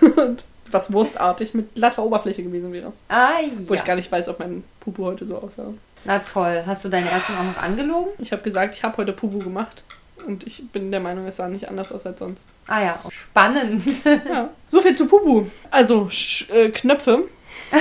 Und 0.16 0.44
was 0.70 0.92
wurstartig 0.92 1.54
mit 1.54 1.74
glatter 1.74 2.04
Oberfläche 2.04 2.42
gewesen 2.42 2.72
wäre. 2.72 2.92
Ah, 3.08 3.38
Wo 3.66 3.74
ich 3.74 3.80
ja. 3.80 3.86
gar 3.86 3.96
nicht 3.96 4.10
weiß, 4.10 4.28
ob 4.28 4.40
mein 4.40 4.64
Pupu 4.80 5.04
heute 5.04 5.24
so 5.26 5.38
aussah. 5.38 5.72
Na 6.04 6.18
toll. 6.18 6.62
Hast 6.66 6.84
du 6.84 6.88
deine 6.88 7.10
Ärztin 7.10 7.36
auch 7.36 7.44
noch 7.44 7.62
angelogen? 7.62 8.12
Ich 8.18 8.32
habe 8.32 8.42
gesagt, 8.42 8.74
ich 8.74 8.84
habe 8.84 8.96
heute 8.98 9.12
Pupu 9.12 9.38
gemacht. 9.38 9.82
Und 10.26 10.46
ich 10.46 10.62
bin 10.72 10.90
der 10.90 11.00
Meinung, 11.00 11.26
es 11.26 11.36
sah 11.36 11.48
nicht 11.48 11.68
anders 11.68 11.92
aus 11.92 12.06
als 12.06 12.18
sonst. 12.18 12.46
Ah 12.66 12.82
ja, 12.82 12.98
spannend. 13.10 13.84
Ja, 14.04 14.50
so 14.68 14.80
viel 14.80 14.94
zu 14.94 15.06
Pupu. 15.06 15.46
Also, 15.70 16.08
Sch 16.10 16.48
äh, 16.50 16.70
Knöpfe. 16.70 17.24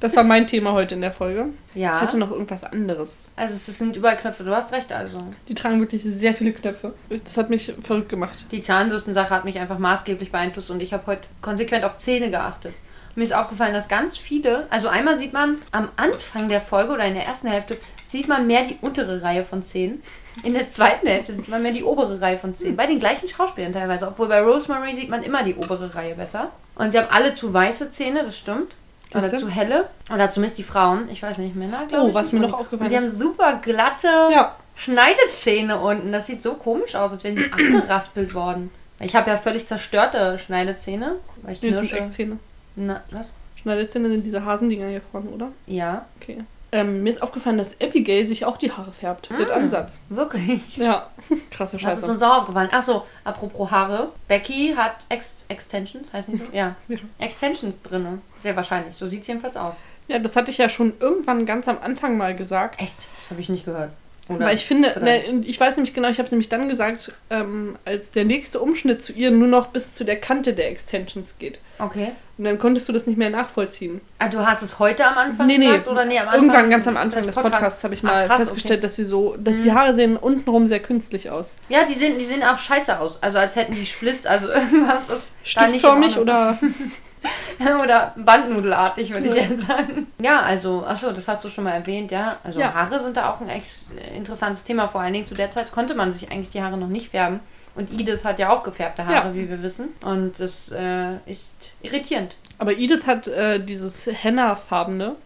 Das 0.00 0.16
war 0.16 0.24
mein 0.24 0.48
Thema 0.48 0.72
heute 0.72 0.96
in 0.96 1.00
der 1.00 1.12
Folge. 1.12 1.46
ja. 1.76 1.94
Ich 1.94 2.02
hatte 2.02 2.18
noch 2.18 2.32
irgendwas 2.32 2.64
anderes. 2.64 3.26
Also 3.36 3.54
es 3.54 3.66
sind 3.78 3.96
überall 3.96 4.16
Knöpfe, 4.16 4.42
du 4.42 4.52
hast 4.52 4.72
recht 4.72 4.90
also. 4.92 5.22
Die 5.46 5.54
tragen 5.54 5.78
wirklich 5.78 6.02
sehr 6.02 6.34
viele 6.34 6.52
Knöpfe. 6.52 6.92
Das 7.08 7.36
hat 7.36 7.50
mich 7.50 7.72
verrückt 7.80 8.08
gemacht. 8.08 8.46
Die 8.50 8.60
Zahnbürstensache 8.60 9.30
hat 9.30 9.44
mich 9.44 9.60
einfach 9.60 9.78
maßgeblich 9.78 10.32
beeinflusst 10.32 10.72
und 10.72 10.82
ich 10.82 10.92
habe 10.92 11.06
heute 11.06 11.22
konsequent 11.40 11.84
auf 11.84 11.96
Zähne 11.98 12.30
geachtet. 12.30 12.74
Mir 13.14 13.24
ist 13.24 13.34
aufgefallen, 13.34 13.74
dass 13.74 13.88
ganz 13.88 14.16
viele, 14.16 14.66
also 14.70 14.88
einmal 14.88 15.18
sieht 15.18 15.32
man 15.34 15.58
am 15.70 15.90
Anfang 15.96 16.48
der 16.48 16.60
Folge 16.62 16.92
oder 16.92 17.04
in 17.04 17.14
der 17.14 17.24
ersten 17.26 17.46
Hälfte, 17.48 17.76
sieht 18.04 18.26
man 18.26 18.46
mehr 18.46 18.62
die 18.64 18.78
untere 18.80 19.22
Reihe 19.22 19.44
von 19.44 19.62
Zähnen. 19.62 20.02
In 20.44 20.54
der 20.54 20.68
zweiten 20.68 21.06
Hälfte 21.06 21.34
sieht 21.34 21.48
man 21.48 21.62
mehr 21.62 21.72
die 21.72 21.84
obere 21.84 22.20
Reihe 22.22 22.38
von 22.38 22.54
Zähnen. 22.54 22.76
Bei 22.76 22.86
den 22.86 23.00
gleichen 23.00 23.28
Schauspielern 23.28 23.72
teilweise. 23.74 24.08
Obwohl 24.08 24.28
bei 24.28 24.40
Rosemary 24.40 24.94
sieht 24.94 25.10
man 25.10 25.22
immer 25.22 25.42
die 25.42 25.54
obere 25.54 25.94
Reihe 25.94 26.14
besser. 26.14 26.50
Und 26.74 26.90
sie 26.90 26.98
haben 26.98 27.08
alle 27.10 27.34
zu 27.34 27.52
weiße 27.52 27.90
Zähne, 27.90 28.22
das 28.24 28.38
stimmt. 28.38 28.70
Oder 29.14 29.28
zu 29.34 29.46
helle. 29.50 29.88
Oder 30.10 30.30
zumindest 30.30 30.56
die 30.56 30.62
Frauen. 30.62 31.06
Ich 31.10 31.22
weiß 31.22 31.36
nicht, 31.36 31.54
Männer, 31.54 31.84
glaube 31.86 32.04
Oh, 32.04 32.08
ich. 32.08 32.14
was 32.14 32.32
mir 32.32 32.40
noch 32.40 32.54
aufgefallen 32.54 32.88
die 32.88 32.96
haben 32.96 33.06
ist. 33.08 33.18
super 33.18 33.60
glatte 33.62 34.06
Ja, 34.32 34.56
Schneidezähne 34.74 35.78
unten. 35.80 36.12
Das 36.12 36.26
sieht 36.26 36.42
so 36.42 36.54
komisch 36.54 36.94
aus, 36.94 37.12
als 37.12 37.24
wären 37.24 37.36
sie 37.36 37.52
angeraspelt 37.52 38.32
worden. 38.34 38.70
Ich 39.00 39.14
habe 39.14 39.30
ja 39.30 39.36
völlig 39.36 39.66
zerstörte 39.66 40.38
Schneidezähne. 40.38 41.16
Weil 41.42 41.52
ich 41.54 41.60
knirsche. 41.60 41.98
Eckzähne. 41.98 42.38
Na, 42.76 43.02
was? 43.10 43.32
Schneidezähne 43.56 44.08
sind 44.08 44.24
diese 44.24 44.44
Hasendinger 44.44 44.88
hier 44.88 45.00
vorne, 45.12 45.30
oder? 45.30 45.48
Ja, 45.66 46.06
Okay. 46.20 46.44
Ähm, 46.74 47.02
mir 47.02 47.10
ist 47.10 47.20
aufgefallen, 47.22 47.58
dass 47.58 47.78
Abigail 47.82 48.24
sich 48.24 48.46
auch 48.46 48.56
die 48.56 48.72
Haare 48.72 48.92
färbt. 48.92 49.28
Sie 49.30 49.34
hat 49.42 49.50
Ah. 49.50 49.56
Ansatz. 49.56 50.00
wirklich. 50.08 50.78
Ja, 50.78 51.10
krasse 51.50 51.76
Das 51.76 51.82
ist 51.92 52.00
Scheiße. 52.00 52.12
uns 52.12 52.22
auch 52.22 52.38
aufgefallen. 52.38 52.70
Achso, 52.72 53.04
apropos 53.24 53.70
Haare. 53.70 54.08
Becky 54.26 54.72
hat 54.74 55.04
Ex 55.10 55.44
Extensions, 55.48 56.10
heißt 56.14 56.30
nicht 56.30 56.46
so? 56.46 56.52
Ja. 56.56 56.74
Ja. 56.88 56.96
Extensions 57.18 57.82
drin. 57.82 58.22
Sehr 58.42 58.56
wahrscheinlich. 58.56 58.94
So 58.96 59.04
sieht 59.04 59.20
es 59.20 59.26
jedenfalls 59.26 59.54
aus. 59.58 59.74
Ja, 60.08 60.18
das 60.18 60.34
hatte 60.34 60.50
ich 60.50 60.56
ja 60.56 60.70
schon 60.70 60.94
irgendwann 60.98 61.44
ganz 61.44 61.68
am 61.68 61.76
Anfang 61.82 62.16
mal 62.16 62.34
gesagt. 62.34 62.80
Echt? 62.80 63.06
Das 63.20 63.30
habe 63.30 63.40
ich 63.42 63.50
nicht 63.50 63.66
gehört. 63.66 63.90
Oder? 64.28 64.46
Weil 64.46 64.54
ich 64.54 64.64
finde, 64.64 64.98
ne, 65.02 65.42
ich 65.44 65.58
weiß 65.58 65.76
nämlich 65.76 65.94
genau, 65.94 66.08
ich 66.08 66.18
habe 66.18 66.26
es 66.26 66.30
nämlich 66.30 66.48
dann 66.48 66.68
gesagt, 66.68 67.12
ähm, 67.30 67.76
als 67.84 68.12
der 68.12 68.24
nächste 68.24 68.60
Umschnitt 68.60 69.02
zu 69.02 69.12
ihr 69.12 69.30
nur 69.30 69.48
noch 69.48 69.68
bis 69.68 69.94
zu 69.94 70.04
der 70.04 70.16
Kante 70.20 70.54
der 70.54 70.70
Extensions 70.70 71.38
geht. 71.38 71.58
Okay. 71.78 72.12
Und 72.38 72.44
dann 72.44 72.58
konntest 72.58 72.88
du 72.88 72.92
das 72.92 73.06
nicht 73.06 73.18
mehr 73.18 73.30
nachvollziehen. 73.30 74.00
Ah, 74.18 74.28
du 74.28 74.46
hast 74.46 74.62
es 74.62 74.78
heute 74.78 75.04
am 75.06 75.18
Anfang 75.18 75.46
Nee, 75.46 75.58
nee, 75.58 75.66
gesagt? 75.66 75.88
Oder 75.88 76.04
nee, 76.04 76.18
am 76.18 76.28
Anfang? 76.28 76.42
Irgendwann 76.42 76.70
ganz 76.70 76.86
am 76.86 76.96
Anfang 76.96 77.26
des 77.26 77.34
Podcasts 77.34 77.82
habe 77.82 77.94
ich 77.94 78.02
mal 78.02 78.22
Ach, 78.22 78.28
krass, 78.28 78.44
festgestellt, 78.44 78.84
dass 78.84 78.96
sie 78.96 79.04
so, 79.04 79.36
dass 79.38 79.60
die 79.60 79.72
Haare 79.72 79.92
sehen 79.92 80.16
untenrum 80.16 80.66
sehr 80.66 80.80
künstlich 80.80 81.30
aus. 81.30 81.54
Okay. 81.64 81.74
Ja, 81.74 81.84
die 81.84 81.94
sehen, 81.94 82.18
die 82.18 82.24
sehen 82.24 82.42
auch 82.42 82.58
scheiße 82.58 82.98
aus. 83.00 83.18
Also 83.22 83.38
als 83.38 83.56
hätten 83.56 83.74
die 83.74 83.86
Spliss, 83.86 84.24
also 84.24 84.48
irgendwas 84.52 85.10
ist 85.10 85.32
Stiftförmig 85.42 86.18
oder 86.18 86.58
Oder 87.82 88.12
Bandnudelartig, 88.16 89.12
würde 89.12 89.26
ich 89.28 89.34
jetzt 89.34 89.66
sagen. 89.66 90.06
Ja, 90.20 90.40
also, 90.40 90.84
achso, 90.84 91.12
das 91.12 91.28
hast 91.28 91.44
du 91.44 91.48
schon 91.48 91.64
mal 91.64 91.70
erwähnt, 91.72 92.10
ja. 92.10 92.36
Also 92.42 92.60
Ja. 92.60 92.74
Haare 92.74 92.98
sind 93.00 93.16
da 93.16 93.30
auch 93.30 93.40
ein 93.40 93.48
ex 93.48 93.86
interessantes 94.16 94.64
Thema. 94.64 94.88
Vor 94.88 95.00
allen 95.00 95.12
Dingen 95.12 95.26
zu 95.26 95.34
der 95.34 95.50
Zeit 95.50 95.70
konnte 95.72 95.94
man 95.94 96.10
sich 96.12 96.30
eigentlich 96.30 96.50
die 96.50 96.62
Haare 96.62 96.76
noch 96.76 96.88
nicht 96.88 97.10
färben. 97.10 97.40
Und 97.74 97.90
Edith 97.92 98.24
hat 98.24 98.38
ja 98.38 98.50
auch 98.50 98.62
gefärbte 98.64 99.06
Haare, 99.06 99.28
Ja. 99.28 99.34
wie 99.34 99.48
wir 99.48 99.62
wissen. 99.62 99.88
Und 100.04 100.38
das 100.40 100.70
äh, 100.72 101.14
ist 101.26 101.54
irritierend. 101.82 102.36
Aber 102.58 102.72
Edith 102.72 103.06
hat 103.06 103.28
äh, 103.28 103.64
dieses 103.64 104.06
Henna-farbene. 104.06 105.16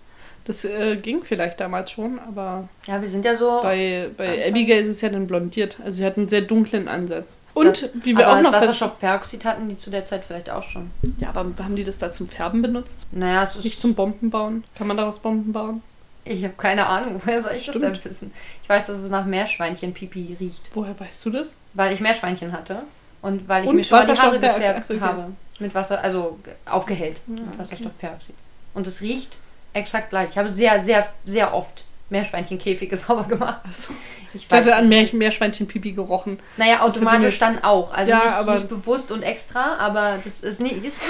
Das 0.45 0.65
äh, 0.65 0.95
ging 0.97 1.25
vielleicht 1.25 1.59
damals 1.59 1.91
schon, 1.91 2.21
aber 2.21 2.69
Ja, 2.87 3.01
wir 3.01 3.09
sind 3.09 3.25
ja 3.25 3.35
so. 3.35 3.61
bei, 3.63 4.11
bei 4.17 4.29
Anfang. 4.35 4.51
Abigail 4.51 4.81
ist 4.83 4.89
es 4.89 5.01
ja 5.01 5.09
dann 5.09 5.27
blondiert. 5.27 5.79
Also 5.85 5.99
sie 5.99 6.05
hat 6.07 6.17
einen 6.19 6.29
sehr 6.29 6.43
dunklen 6.43 6.87
Ansatz. 6.87 7.37
Und 7.57 7.67
das, 7.69 7.91
wie 7.95 8.17
wir 8.17 8.31
auch 8.31 8.41
noch 8.43 8.53
Wasserstoffperoxid 8.53 9.45
hatten 9.45 9.69
die 9.69 9.79
zu 9.79 9.91
der 9.91 10.05
Zeit 10.05 10.25
vielleicht 10.25 10.51
auch 10.51 10.63
schon. 10.63 10.91
Ja, 11.19 11.31
aber 11.31 11.47
haben 11.65 11.75
die 11.77 11.85
das 11.85 11.99
da 11.99 12.13
zum 12.13 12.29
Färben 12.29 12.61
benutzt? 12.63 13.07
Naja, 13.13 13.43
es 13.45 13.55
Nicht 13.57 13.75
ist. 13.75 13.81
zum 13.81 13.95
Bomben 13.95 14.31
bauen? 14.31 14.65
Kann 14.77 14.87
man 14.87 14.97
daraus 14.97 15.19
Bomben 15.19 15.53
bauen? 15.53 15.83
Ich 16.25 16.43
habe 16.45 16.55
keine 16.59 16.87
Ahnung, 16.87 17.21
woher 17.25 17.41
soll 17.41 17.53
ich 17.53 17.65
das 17.65 17.77
Stimmt. 17.77 17.97
denn 17.97 18.05
wissen? 18.05 18.33
Ich 18.63 18.69
weiß, 18.69 18.87
dass 18.89 18.99
es 18.99 19.09
nach 19.11 19.25
Meerschweinchen-Pipi 19.27 20.37
riecht. 20.39 20.71
Woher 20.75 20.99
weißt 20.99 21.25
du 21.25 21.31
das? 21.31 21.57
Weil 21.75 21.93
ich 21.95 22.01
Meerschweinchen 22.01 22.53
hatte 22.53 22.83
und 23.23 23.49
weil 23.49 23.63
ich 23.65 23.69
Und 23.71 23.77
mir 23.77 23.85
schon 23.85 23.99
mal 24.01 24.07
die 24.15 24.21
Haare 24.21 24.39
gefärbt 24.39 24.91
okay. 24.91 25.01
habe. 25.01 25.33
Mit 25.59 25.75
Wasser, 25.75 25.99
also 26.01 26.39
ge- 26.45 26.53
aufgehellt 26.67 27.17
Ja, 27.27 27.33
mit 27.35 27.43
okay. 27.49 27.59
Wasserstoffperoxid. 27.59 28.35
Und 28.75 28.87
es 28.87 29.01
riecht 29.01 29.39
exakt 29.73 30.11
gleich. 30.11 30.31
Ich 30.31 30.37
habe 30.39 30.49
sehr, 30.51 30.85
sehr, 30.85 31.07
sehr 31.25 31.55
oft 31.55 31.85
Meerschweinchen-Käfige 32.11 32.97
sauber 32.97 33.25
gemacht. 33.25 33.61
Achso. 33.69 33.93
Ich 34.33 34.45
Ich 34.45 34.51
hatte 34.51 34.77
an. 34.77 34.89
Meer 34.89 35.09
Meerschweinchen-Pipi 35.13 35.93
gerochen. 35.93 36.39
Naja, 36.57 36.81
automatisch 36.83 37.39
dann 37.39 37.63
auch. 37.65 37.93
Also 37.93 38.11
Ja, 38.13 38.19
nicht, 38.19 38.29
aber- 38.33 38.55
nicht 38.55 38.69
bewusst 38.69 39.11
und 39.11 39.23
extra, 39.23 39.77
aber 39.79 40.19
das 40.23 40.43
ist 40.43 40.61
nicht. 40.61 40.85
Ist, 40.85 41.03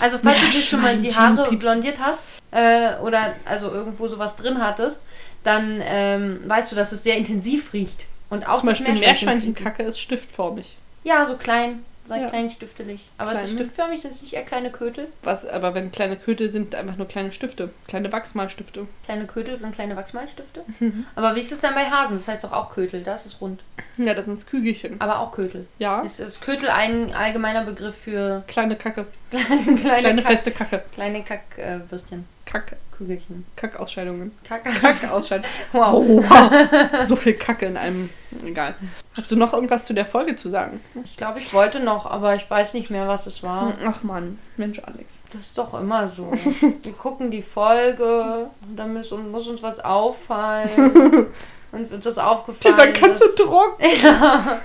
also, 0.00 0.18
falls 0.18 0.40
du 0.40 0.46
dir 0.50 0.60
schon 0.60 0.82
mal 0.82 0.96
die 0.98 1.14
Haare 1.14 1.56
blondiert 1.56 1.98
hast 2.00 2.22
äh, 2.50 2.96
oder 3.02 3.34
also 3.44 3.70
irgendwo 3.70 4.06
sowas 4.06 4.36
drin 4.36 4.60
hattest, 4.60 5.02
dann 5.42 5.82
ähm, 5.84 6.40
weißt 6.46 6.72
du, 6.72 6.76
dass 6.76 6.92
es 6.92 7.02
sehr 7.02 7.16
intensiv 7.16 7.72
riecht. 7.72 8.06
Und 8.30 8.46
auch 8.48 8.60
Zum 8.60 8.68
das 8.68 8.78
Beispiel 8.78 8.94
Meerschweinchen. 9.00 9.28
Meerschweinchenkacke 9.28 9.82
ist 9.82 9.98
stiftformig. 10.00 10.76
Ja, 11.04 11.26
so 11.26 11.36
klein. 11.36 11.84
So 12.06 12.14
Ja. 12.14 12.28
klein 12.28 12.50
stiftelig. 12.50 13.00
Aber 13.16 13.32
es 13.32 13.38
ist 13.38 13.44
Kleine. 13.44 13.60
stiftförmig, 13.64 14.00
sind 14.00 14.10
es 14.12 14.20
nicht 14.20 14.34
eher 14.34 14.42
kleine 14.42 14.70
Kötel? 14.70 15.08
Was, 15.22 15.46
aber 15.46 15.74
wenn 15.74 15.90
kleine 15.90 16.16
Kötel 16.16 16.50
sind, 16.50 16.74
einfach 16.74 16.96
nur 16.96 17.08
kleine 17.08 17.32
Stifte. 17.32 17.70
Kleine 17.88 18.12
Wachsmalstifte. 18.12 18.86
Kleine 19.06 19.24
Kötel 19.26 19.56
sind 19.56 19.74
kleine 19.74 19.96
Wachsmalstifte. 19.96 20.64
Mhm. 20.80 21.06
Aber 21.14 21.34
wie 21.34 21.40
ist 21.40 21.50
es 21.52 21.60
dann 21.60 21.74
bei 21.74 21.86
Hasen? 21.86 22.16
Das 22.16 22.28
heißt 22.28 22.44
doch 22.44 22.52
auch 22.52 22.70
Kötel. 22.74 23.02
Das 23.02 23.24
ist 23.24 23.40
rund. 23.40 23.62
Ja, 23.96 24.12
das 24.12 24.26
sind 24.26 24.46
Kügelchen. 24.46 25.00
Aber 25.00 25.20
auch 25.20 25.32
Kötel. 25.32 25.66
Ja, 25.78 26.02
Ist, 26.02 26.20
ist 26.20 26.42
Kötel 26.42 26.68
ein 26.68 27.14
allgemeiner 27.14 27.64
Begriff 27.64 27.96
für 27.96 28.44
kleine 28.48 28.76
Kacke. 28.76 29.06
kleine, 29.30 29.74
Kleine 30.00 30.22
Kack, 30.22 30.30
feste 30.32 30.50
Kacke. 30.50 30.82
kleine 30.92 31.22
Kackwürstchen? 31.24 32.26
Kack, 32.44 32.76
Kügelchen. 32.96 33.46
Kackausscheidungen. 33.56 34.32
Kack. 34.46 34.64
Kackausscheidungen. 34.64 35.50
Wow. 35.72 35.94
Oh, 35.94 36.22
wow. 36.22 37.06
so 37.06 37.16
viel 37.16 37.32
Kacke 37.34 37.64
in 37.66 37.76
einem. 37.78 38.10
Egal. 38.46 38.74
Hast 39.16 39.30
du 39.30 39.36
noch 39.36 39.52
irgendwas 39.52 39.86
zu 39.86 39.94
der 39.94 40.06
Folge 40.06 40.36
zu 40.36 40.50
sagen? 40.50 40.80
Ich 41.04 41.16
glaube, 41.16 41.38
ich 41.38 41.52
wollte 41.52 41.80
noch, 41.80 42.06
aber 42.06 42.34
ich 42.34 42.48
weiß 42.48 42.74
nicht 42.74 42.90
mehr, 42.90 43.08
was 43.08 43.26
es 43.26 43.42
war. 43.42 43.72
Ach 43.86 44.02
Mann, 44.02 44.38
Mensch 44.56 44.80
Alex. 44.80 45.14
Das 45.32 45.42
ist 45.42 45.58
doch 45.58 45.78
immer 45.78 46.08
so. 46.08 46.32
Wir 46.82 46.92
gucken 46.92 47.30
die 47.30 47.42
Folge 47.42 48.48
und 48.68 48.76
dann 48.76 48.92
muss, 48.92 49.10
muss 49.10 49.48
uns 49.48 49.62
was 49.62 49.80
auffallen. 49.80 51.28
Und 51.72 51.92
uns 51.92 52.06
ist 52.06 52.18
aufgefallen. 52.18 52.74
Dieser 52.74 52.92
ganze 52.92 53.24
dass, 53.24 53.34
Druck. 53.34 53.78
ja, 54.02 54.60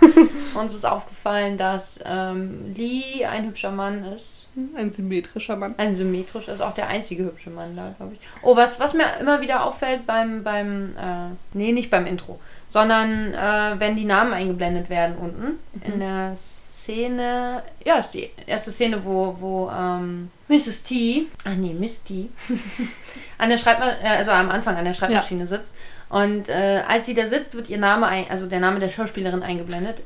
uns 0.55 0.75
ist 0.75 0.85
aufgefallen, 0.85 1.57
dass 1.57 1.99
ähm, 2.05 2.73
Lee 2.75 3.25
ein 3.25 3.47
hübscher 3.47 3.71
Mann 3.71 4.03
ist. 4.03 4.39
Ein 4.75 4.91
symmetrischer 4.91 5.55
Mann. 5.55 5.75
Ein 5.77 5.95
symmetrisch 5.95 6.47
ist 6.47 6.61
auch 6.61 6.73
der 6.73 6.87
einzige 6.87 7.23
hübsche 7.23 7.49
Mann 7.49 7.75
da, 7.75 7.93
glaube 7.97 8.13
ich. 8.13 8.19
Oh, 8.41 8.55
was, 8.55 8.79
was 8.79 8.93
mir 8.93 9.05
immer 9.19 9.41
wieder 9.41 9.63
auffällt 9.63 10.05
beim, 10.05 10.43
beim 10.43 10.95
äh, 10.97 11.29
nee, 11.53 11.71
nicht 11.71 11.89
beim 11.89 12.05
Intro, 12.05 12.39
sondern 12.69 13.33
äh, 13.33 13.79
wenn 13.79 13.95
die 13.95 14.05
Namen 14.05 14.33
eingeblendet 14.33 14.89
werden 14.89 15.17
unten 15.17 15.59
in 15.83 15.99
der 15.99 16.35
Szene, 16.35 17.63
ja, 17.83 17.97
ist 17.97 18.11
die 18.11 18.29
erste 18.45 18.71
Szene, 18.71 19.03
wo, 19.03 19.35
wo 19.39 19.69
ähm, 19.69 20.31
Mrs. 20.47 20.83
T, 20.83 21.27
ah 21.43 21.51
nee, 21.51 21.73
Miss 21.73 22.03
T, 22.03 22.29
an 23.37 23.49
der 23.49 23.57
Schreibmaschine, 23.57 24.09
also 24.09 24.31
am 24.31 24.49
Anfang 24.49 24.75
an 24.75 24.85
der 24.85 24.93
Schreibmaschine 24.93 25.45
sitzt. 25.45 25.73
Und 26.09 26.49
äh, 26.49 26.81
als 26.87 27.05
sie 27.05 27.13
da 27.13 27.27
sitzt, 27.27 27.53
wird 27.55 27.69
ihr 27.69 27.77
Name, 27.77 28.07
ein, 28.07 28.25
also 28.29 28.47
der 28.47 28.59
Name 28.59 28.79
der 28.79 28.89
Schauspielerin 28.89 29.43
eingeblendet. 29.43 30.01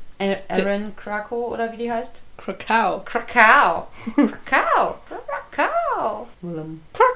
Aaron 0.48 0.94
Krakow 0.96 1.50
oder 1.50 1.72
wie 1.72 1.78
die 1.78 1.90
heißt? 1.90 2.20
Krakau. 2.36 3.00
Krakau. 3.06 3.86
Krakau. 4.44 4.98
Krakau. 5.50 6.28
Willem. 6.42 6.82
Krakau! 6.92 7.14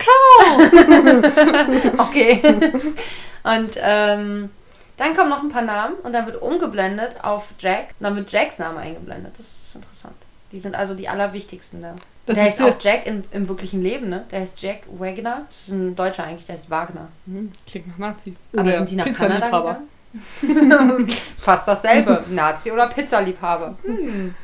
Okay. 1.99 2.41
Und 3.45 3.71
ähm, 3.81 4.51
dann 4.99 5.15
kommen 5.15 5.31
noch 5.31 5.43
ein 5.43 5.49
paar 5.49 5.63
Namen 5.63 5.95
und 6.03 6.13
dann 6.13 6.27
wird 6.27 6.43
umgeblendet 6.43 7.23
auf 7.23 7.55
Jack. 7.59 7.95
Und 7.99 8.05
dann 8.05 8.17
wird 8.17 8.31
Jacks 8.31 8.59
Name 8.59 8.81
eingeblendet. 8.81 9.33
Das 9.39 9.47
ist 9.47 9.75
interessant. 9.77 10.15
Die 10.53 10.59
sind 10.59 10.75
also 10.75 10.95
die 10.95 11.09
allerwichtigsten 11.09 11.81
da. 11.81 11.95
Das 12.27 12.37
der 12.37 12.49
ist 12.49 12.61
heißt 12.61 12.71
auch 12.71 12.77
Jack 12.81 13.07
im, 13.07 13.25
im 13.31 13.49
wirklichen 13.49 13.81
Leben, 13.81 14.11
ne? 14.11 14.25
Der 14.31 14.41
heißt 14.41 14.61
Jack 14.61 14.81
Wagner. 14.99 15.43
Das 15.49 15.69
ist 15.69 15.73
ein 15.73 15.97
Deutscher 15.97 16.25
eigentlich, 16.25 16.47
der 16.47 16.57
heißt 16.57 16.69
Wagner. 16.69 17.09
Hm, 17.27 17.53
Klingt 17.67 17.89
nach 17.89 17.99
Nazi. 17.99 18.37
Aber 18.55 18.73
sind 18.73 18.91
die 18.91 18.97
nach 18.97 19.13
Kanada 19.13 19.47
gegangen? 19.47 21.09
Fast 21.39 21.69
dasselbe. 21.69 22.25
Nazi 22.31 22.71
oder 22.73 22.89
Pizzaliebhaber. 22.89 23.77
Hm. 23.85 24.35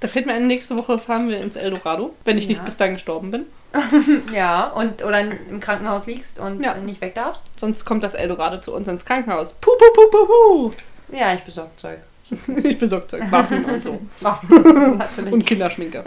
Da 0.00 0.08
fällt 0.08 0.26
mir 0.26 0.32
ein, 0.32 0.46
nächste 0.46 0.76
Woche 0.76 0.98
fahren 0.98 1.28
wir 1.28 1.38
ins 1.40 1.56
Eldorado, 1.56 2.14
wenn 2.24 2.38
ich 2.38 2.48
nicht 2.48 2.58
Ja. 2.58 2.64
bis 2.64 2.76
dahin 2.78 2.94
gestorben 2.94 3.30
bin. 3.30 3.46
Ja, 4.34 4.68
und 4.68 5.04
oder 5.04 5.20
im 5.20 5.60
Krankenhaus 5.60 6.06
liegst 6.06 6.38
und 6.40 6.62
Ja. 6.62 6.74
nicht 6.74 7.00
weg 7.00 7.14
darfst. 7.14 7.42
Sonst 7.58 7.84
kommt 7.84 8.02
das 8.02 8.14
Eldorado 8.14 8.60
zu 8.60 8.74
uns 8.74 8.88
ins 8.88 9.04
Krankenhaus. 9.04 9.52
Puh, 9.60 9.70
puh, 9.78 10.10
puh, 10.10 10.26
puh, 10.26 10.72
Ja, 11.16 11.34
ich 11.34 11.42
besorge 11.42 11.70
Zeug. 11.76 11.98
puh. 12.00 12.06
Ich 12.64 12.78
besorge 12.78 13.08
Zeug, 13.08 13.30
Waffen 13.30 13.64
und 13.64 13.82
so. 13.82 14.00
Waffen, 14.20 14.98
natürlich. 14.98 15.32
Und 15.32 15.44
Kinderschminke. 15.44 16.04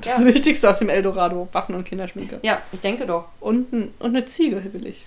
Das 0.00 0.18
Ja. 0.20 0.24
Wichtigste 0.24 0.68
aus 0.70 0.78
dem 0.78 0.88
Eldorado. 0.88 1.48
Waffen 1.52 1.74
und 1.74 1.84
Kinderschminke. 1.84 2.40
Ja, 2.42 2.60
ich 2.72 2.80
denke 2.80 3.06
doch. 3.06 3.26
Und, 3.40 3.72
ein, 3.72 3.94
und 3.98 4.16
eine 4.16 4.24
Ziege 4.24 4.62
will 4.72 4.86
ich. 4.86 5.06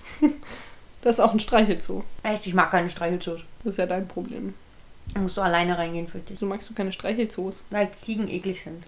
Das 1.02 1.16
ist 1.16 1.20
auch 1.20 1.32
ein 1.32 1.40
Streichelzoo. 1.40 2.02
Echt, 2.22 2.46
ich 2.46 2.54
mag 2.54 2.70
keine 2.70 2.88
Streichelzoos. 2.88 3.40
Das 3.64 3.72
ist 3.74 3.78
ja 3.78 3.86
dein 3.86 4.06
Problem. 4.08 4.54
Da 5.14 5.20
musst 5.20 5.36
du 5.36 5.42
alleine 5.42 5.78
reingehen, 5.78 6.06
fürchte 6.06 6.32
ich. 6.32 6.40
Wieso 6.40 6.46
magst 6.46 6.68
du 6.70 6.74
keine 6.74 6.92
Streichelzoos? 6.92 7.64
Weil 7.70 7.90
Ziegen 7.92 8.28
eklig 8.28 8.62
sind. 8.62 8.84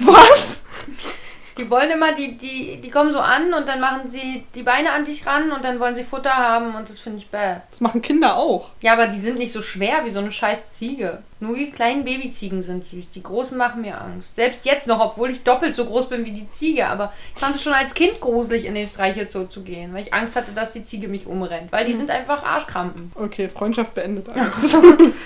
Was? 0.00 0.64
Die 1.58 1.68
wollen 1.68 1.90
immer, 1.90 2.14
die, 2.14 2.36
die, 2.36 2.80
die 2.80 2.90
kommen 2.90 3.12
so 3.12 3.20
an 3.20 3.52
und 3.52 3.68
dann 3.68 3.80
machen 3.80 4.08
sie 4.08 4.46
die 4.54 4.62
Beine 4.62 4.92
an 4.92 5.04
dich 5.04 5.26
ran 5.26 5.52
und 5.52 5.64
dann 5.64 5.78
wollen 5.80 5.94
sie 5.94 6.04
Futter 6.04 6.34
haben 6.34 6.74
und 6.74 6.88
das 6.88 6.98
finde 6.98 7.18
ich 7.18 7.28
bäh. 7.28 7.56
Das 7.70 7.80
machen 7.80 8.00
Kinder 8.00 8.36
auch. 8.36 8.70
Ja, 8.80 8.94
aber 8.94 9.06
die 9.06 9.18
sind 9.18 9.38
nicht 9.38 9.52
so 9.52 9.60
schwer 9.60 10.04
wie 10.04 10.10
so 10.10 10.18
eine 10.18 10.30
scheiß 10.30 10.72
Ziege. 10.72 11.22
Nur 11.42 11.56
die 11.56 11.72
kleinen 11.72 12.04
Babyziegen 12.04 12.62
sind 12.62 12.86
süß. 12.86 13.08
Die 13.10 13.22
großen 13.22 13.56
machen 13.58 13.82
mir 13.82 14.00
Angst. 14.00 14.36
Selbst 14.36 14.64
jetzt 14.64 14.86
noch, 14.86 15.00
obwohl 15.04 15.28
ich 15.30 15.42
doppelt 15.42 15.74
so 15.74 15.84
groß 15.84 16.08
bin 16.08 16.24
wie 16.24 16.30
die 16.30 16.46
Ziege. 16.46 16.86
Aber 16.86 17.12
ich 17.34 17.40
fand 17.40 17.56
es 17.56 17.62
schon 17.64 17.72
als 17.72 17.94
Kind 17.94 18.20
gruselig, 18.20 18.64
in 18.64 18.76
den 18.76 18.86
Streichelzoo 18.86 19.44
zu 19.46 19.62
gehen, 19.62 19.92
weil 19.92 20.04
ich 20.04 20.14
Angst 20.14 20.36
hatte, 20.36 20.52
dass 20.52 20.72
die 20.72 20.84
Ziege 20.84 21.08
mich 21.08 21.26
umrennt. 21.26 21.72
Weil 21.72 21.84
die 21.84 21.94
sind 21.94 22.10
einfach 22.10 22.44
Arschkrampen. 22.44 23.10
Okay, 23.16 23.48
Freundschaft 23.48 23.92
beendet. 23.94 24.28
Alex. 24.34 24.72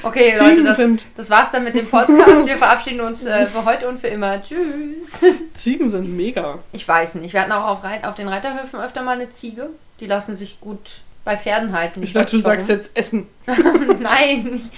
Okay, 0.03 0.39
Leute, 0.39 0.65
das, 0.65 0.79
sind- 0.79 1.05
das 1.19 1.29
war's 1.29 1.51
dann 1.51 1.65
mit 1.65 1.75
dem 1.75 1.87
Podcast. 1.87 2.47
Wir 2.47 2.57
verabschieden 2.57 3.03
uns 3.03 3.27
äh, 3.27 3.45
für 3.45 3.67
heute 3.67 3.87
und 3.87 3.99
für 3.99 4.09
immer. 4.09 4.41
Tschüss. 4.41 5.21
Ziegen 5.55 5.91
sind 5.91 6.17
mega. 6.17 6.61
Ich 6.73 6.89
weiß 6.89 7.17
nicht. 7.17 7.35
Wir 7.35 7.43
hatten 7.43 7.53
auch 7.53 7.67
auf, 7.67 7.85
Reit 7.85 8.07
auf 8.07 8.15
den 8.15 8.29
Reiterhöfen 8.29 8.81
öfter 8.81 9.03
mal 9.03 9.13
eine 9.17 9.29
Ziege. 9.29 9.69
Die 10.01 10.07
lassen 10.07 10.35
sich 10.35 10.61
gut 10.61 11.03
bei 11.27 11.37
Pferden 11.37 11.73
halten. 11.73 12.05
Ich 12.05 12.13
dachte, 12.13 12.37
du 12.37 12.41
sagst 12.41 12.69
jetzt 12.69 12.97
Essen. 12.97 13.27
Nein. 14.01 14.63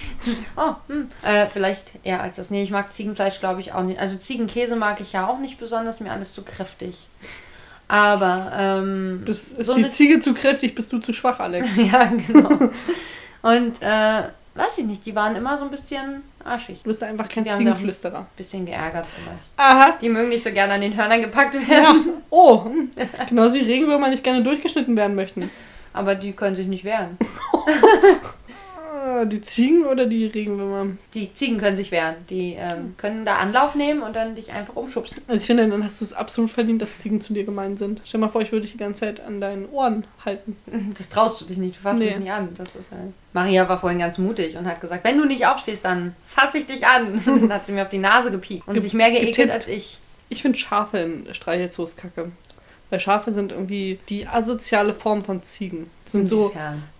Oh, 0.56 0.74
hm. 0.88 1.08
äh, 1.22 1.46
vielleicht 1.46 1.92
eher 2.02 2.20
als 2.20 2.36
das. 2.36 2.50
Nee, 2.50 2.62
ich 2.62 2.70
mag 2.70 2.92
Ziegenfleisch, 2.92 3.38
glaube 3.38 3.60
ich, 3.60 3.72
auch 3.72 3.82
nicht. 3.82 4.00
Also 4.00 4.16
Ziegenkäse 4.16 4.76
mag 4.76 5.00
ich 5.00 5.12
ja 5.12 5.26
auch 5.26 5.38
nicht 5.38 5.58
besonders. 5.58 6.00
Mir 6.00 6.10
alles 6.10 6.34
zu 6.34 6.42
kräftig. 6.42 6.96
Aber, 7.86 8.50
ähm. 8.58 9.22
Das 9.24 9.48
ist 9.48 9.66
so 9.66 9.74
die 9.74 9.86
Ziege 9.88 10.20
zu 10.20 10.34
kräftig, 10.34 10.74
bist 10.74 10.92
du 10.92 10.98
zu 10.98 11.12
schwach, 11.12 11.38
Alex. 11.38 11.68
ja, 11.76 12.10
genau. 12.26 12.70
Und, 13.42 13.80
äh, 13.80 14.22
weiß 14.54 14.78
ich 14.78 14.84
nicht. 14.84 15.06
Die 15.06 15.14
waren 15.14 15.36
immer 15.36 15.56
so 15.56 15.64
ein 15.64 15.70
bisschen 15.70 16.22
arschig. 16.44 16.80
Du 16.82 16.88
bist 16.88 17.02
einfach 17.02 17.28
kein 17.28 17.46
Ziegenflüsterer. 17.48 18.26
Bisschen 18.36 18.66
geärgert 18.66 19.06
vielleicht. 19.06 19.42
Aha. 19.56 19.96
Die 20.00 20.08
mögen 20.08 20.30
nicht 20.30 20.42
so 20.42 20.50
gerne 20.50 20.74
an 20.74 20.80
den 20.80 20.96
Hörnern 20.96 21.20
gepackt 21.20 21.54
Ja. 21.54 21.68
werden. 21.68 22.22
Oh, 22.30 22.64
hm. 22.64 22.90
genauso 23.28 23.54
wie 23.54 23.60
Regenwürmer 23.60 24.08
nicht 24.08 24.24
gerne 24.24 24.42
durchgeschnitten 24.42 24.96
werden 24.96 25.14
möchten. 25.14 25.50
Aber 25.98 26.14
die 26.14 26.32
können 26.32 26.56
sich 26.56 26.66
nicht 26.66 26.84
wehren. 26.84 27.18
Ah, 28.90 29.24
Die 29.24 29.40
Ziegen 29.40 29.84
oder 29.84 30.06
die 30.06 30.26
Regenwürmer? 30.26 30.92
Die 31.14 31.32
Ziegen 31.32 31.58
können 31.58 31.76
sich 31.76 31.90
wehren. 31.90 32.16
Die 32.30 32.56
ähm, 32.58 32.94
können 32.96 33.24
da 33.24 33.36
Anlauf 33.36 33.74
nehmen 33.74 34.02
und 34.02 34.14
dann 34.16 34.34
dich 34.34 34.52
einfach 34.52 34.76
umschubsen. 34.76 35.18
Also 35.28 35.40
ich 35.40 35.46
finde, 35.46 35.68
dann 35.68 35.84
hast 35.84 36.00
du 36.00 36.04
es 36.04 36.12
absolut 36.12 36.50
verdient, 36.50 36.82
dass 36.82 36.96
Ziegen 36.98 37.20
zu 37.20 37.32
dir 37.32 37.44
gemein 37.44 37.76
sind. 37.76 38.02
Stell 38.04 38.20
mal 38.20 38.28
vor, 38.28 38.40
ich 38.42 38.50
würde 38.50 38.62
dich 38.62 38.72
die 38.72 38.78
ganze 38.78 39.00
Zeit 39.00 39.20
an 39.20 39.40
deinen 39.40 39.68
Ohren 39.70 40.04
halten. 40.24 40.56
Das 40.98 41.08
traust 41.10 41.40
du 41.40 41.44
dich 41.44 41.58
nicht, 41.58 41.76
du 41.76 41.80
fasst 41.80 41.98
Nee. 42.00 42.06
mich 42.10 42.18
nicht 42.20 42.32
an. 42.32 42.48
Das 42.56 42.74
ist 42.76 42.90
halt. 42.90 43.12
Maria 43.32 43.68
war 43.68 43.78
vorhin 43.78 43.98
ganz 43.98 44.18
mutig 44.18 44.56
und 44.56 44.66
hat 44.66 44.80
gesagt, 44.80 45.04
wenn 45.04 45.18
du 45.18 45.24
nicht 45.26 45.46
aufstehst, 45.46 45.84
dann 45.84 46.14
fasse 46.24 46.58
ich 46.58 46.66
dich 46.66 46.86
an. 46.86 47.20
dann 47.26 47.52
hat 47.52 47.66
sie 47.66 47.72
mir 47.72 47.82
auf 47.82 47.88
die 47.90 47.98
Nase 47.98 48.30
gepiekt 48.30 48.66
und 48.66 48.74
Ge- 48.74 48.82
sich 48.82 48.94
mehr 48.94 49.10
geekelt 49.10 49.50
als 49.50 49.68
ich. 49.68 49.98
Ich 50.28 50.42
finde 50.42 50.58
Schafe 50.58 50.98
in 50.98 51.34
Streichelzoos 51.34 51.96
kacke. 51.96 52.30
Weil 52.90 53.00
Schafe 53.00 53.32
sind 53.32 53.52
irgendwie 53.52 53.98
die 54.08 54.26
asoziale 54.26 54.94
Form 54.94 55.22
von 55.22 55.42
Ziegen. 55.42 55.90
Sind 56.06 56.26
so? 56.26 56.50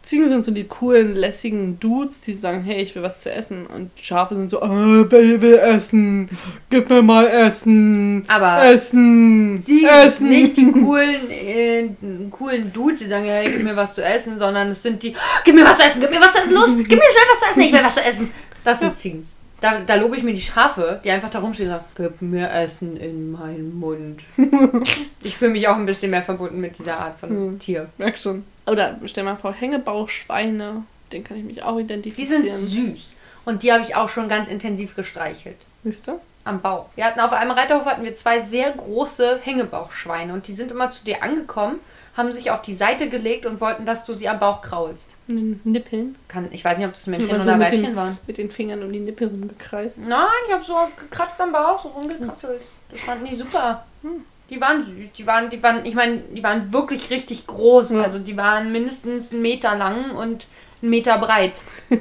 Ziegen 0.02 0.28
sind 0.28 0.44
so 0.44 0.50
die 0.50 0.64
coolen, 0.64 1.14
lässigen 1.14 1.80
Dudes, 1.80 2.20
die 2.20 2.34
sagen, 2.34 2.62
hey, 2.62 2.82
ich 2.82 2.94
will 2.94 3.02
was 3.02 3.22
zu 3.22 3.32
essen. 3.32 3.66
Und 3.66 3.90
Schafe 3.98 4.34
sind 4.34 4.50
so, 4.50 4.60
ah, 4.60 5.04
Baby 5.04 5.40
will 5.40 5.58
essen. 5.58 6.28
Gib 6.68 6.90
mir 6.90 7.00
mal 7.00 7.26
Essen. 7.26 8.24
Aber 8.28 8.66
Essen. 8.66 9.62
Ziegen 9.64 9.88
Essen. 9.88 10.10
sind 10.10 10.28
nicht 10.28 10.56
die 10.58 10.70
coolen, 10.70 11.30
äh, 11.30 11.88
coolen 12.30 12.70
Dudes, 12.70 13.00
die 13.00 13.06
sagen, 13.06 13.24
hey, 13.24 13.50
gib 13.50 13.62
mir 13.62 13.76
was 13.76 13.94
zu 13.94 14.04
essen, 14.04 14.38
sondern 14.38 14.68
es 14.68 14.82
sind 14.82 15.02
die, 15.02 15.14
gib 15.44 15.54
mir 15.54 15.64
was 15.64 15.78
zu 15.78 15.84
essen, 15.84 16.02
gib 16.02 16.10
mir 16.10 16.20
was 16.20 16.32
zu 16.32 16.38
essen, 16.40 16.52
los, 16.52 16.76
gib 16.76 16.88
mir 16.90 17.10
schnell 17.10 17.24
was 17.32 17.40
zu 17.40 17.46
essen, 17.50 17.62
ich 17.62 17.72
will 17.72 17.82
was 17.82 17.94
zu 17.94 18.04
essen. 18.04 18.30
Das 18.62 18.80
sind 18.80 18.94
Ziegen. 18.94 19.37
Da, 19.60 19.80
da 19.80 19.96
lobe 19.96 20.16
ich 20.16 20.22
mir 20.22 20.34
die 20.34 20.40
Schafe, 20.40 21.00
die 21.02 21.10
einfach 21.10 21.30
da 21.30 21.40
rumstehen 21.40 21.68
und 21.70 21.76
sagen, 21.76 21.84
gib 21.96 22.22
mir 22.22 22.48
Essen 22.50 22.96
in 22.96 23.32
meinen 23.32 23.78
Mund. 23.78 24.20
ich 25.22 25.36
fühle 25.36 25.50
mich 25.50 25.66
auch 25.66 25.74
ein 25.76 25.86
bisschen 25.86 26.10
mehr 26.12 26.22
verbunden 26.22 26.60
mit 26.60 26.78
dieser 26.78 26.98
Art 27.00 27.18
von 27.18 27.28
Hm. 27.30 27.58
Tier. 27.58 27.88
Merk 27.98 28.18
schon. 28.18 28.44
Oder 28.66 28.96
stell 29.06 29.24
mal 29.24 29.36
vor, 29.36 29.52
Hängebauchschweine. 29.52 30.84
Den 31.12 31.24
kann 31.24 31.38
ich 31.38 31.44
mich 31.44 31.62
auch 31.62 31.76
Die 31.76 31.82
identifizieren. 31.82 32.46
sind 32.48 32.58
süß. 32.94 33.14
Und 33.44 33.62
die 33.62 33.72
habe 33.72 33.82
ich 33.82 33.96
auch 33.96 34.08
schon 34.08 34.28
ganz 34.28 34.48
intensiv 34.48 34.94
gestreichelt. 34.94 35.56
Siehst 35.82 36.06
du? 36.06 36.20
Am 36.44 36.60
Bauch. 36.60 36.86
Wir 36.94 37.04
hatten 37.04 37.20
auf 37.20 37.32
einem 37.32 37.50
Reiterhof 37.50 37.84
hatten 37.86 38.04
wir 38.04 38.14
zwei 38.14 38.40
sehr 38.40 38.70
große 38.72 39.40
Hängebauchschweine 39.42 40.32
und 40.32 40.46
die 40.46 40.52
sind 40.52 40.70
immer 40.70 40.90
zu 40.90 41.04
dir 41.04 41.22
angekommen, 41.22 41.80
haben 42.18 42.32
sich 42.32 42.50
auf 42.50 42.60
die 42.62 42.74
Seite 42.74 43.08
gelegt 43.08 43.46
und 43.46 43.60
wollten, 43.60 43.86
dass 43.86 44.02
du 44.04 44.12
sie 44.12 44.28
am 44.28 44.40
Bauch 44.40 44.60
kraulst. 44.60 45.06
Nippeln. 45.28 46.16
Kann, 46.26 46.48
ich 46.50 46.64
weiß 46.64 46.76
nicht, 46.76 46.86
ob 46.88 46.94
das 46.94 47.06
Männchen 47.06 47.30
Immer 47.30 47.44
oder 47.44 47.60
Weibchen 47.60 47.94
waren. 47.94 48.18
Mit 48.26 48.38
den 48.38 48.50
Fingern 48.50 48.82
um 48.82 48.92
die 48.92 48.98
Nippel 48.98 49.28
rumgekreist. 49.28 50.00
Nein, 50.00 50.26
ich 50.48 50.52
habe 50.52 50.64
so 50.64 50.74
gekratzt 50.98 51.40
am 51.40 51.52
Bauch, 51.52 51.80
so 51.80 51.88
rumgekratzelt. 51.88 52.60
Das 52.90 53.00
fanden 53.00 53.26
die 53.26 53.36
super. 53.36 53.86
Hm. 54.02 54.24
Die 54.50 54.60
waren 54.60 54.82
süß. 54.82 55.12
Die 55.16 55.26
waren, 55.28 55.48
die 55.48 55.62
waren, 55.62 55.86
ich 55.86 55.94
meine, 55.94 56.18
die 56.32 56.42
waren 56.42 56.72
wirklich 56.72 57.08
richtig 57.10 57.46
groß. 57.46 57.90
Ja. 57.90 58.02
Also 58.02 58.18
die 58.18 58.36
waren 58.36 58.72
mindestens 58.72 59.30
einen 59.30 59.42
Meter 59.42 59.76
lang 59.76 60.10
und 60.10 60.46
einen 60.82 60.90
Meter 60.90 61.18
breit. 61.18 61.52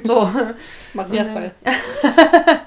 So. 0.02 0.30
Maria-Style. 0.94 1.52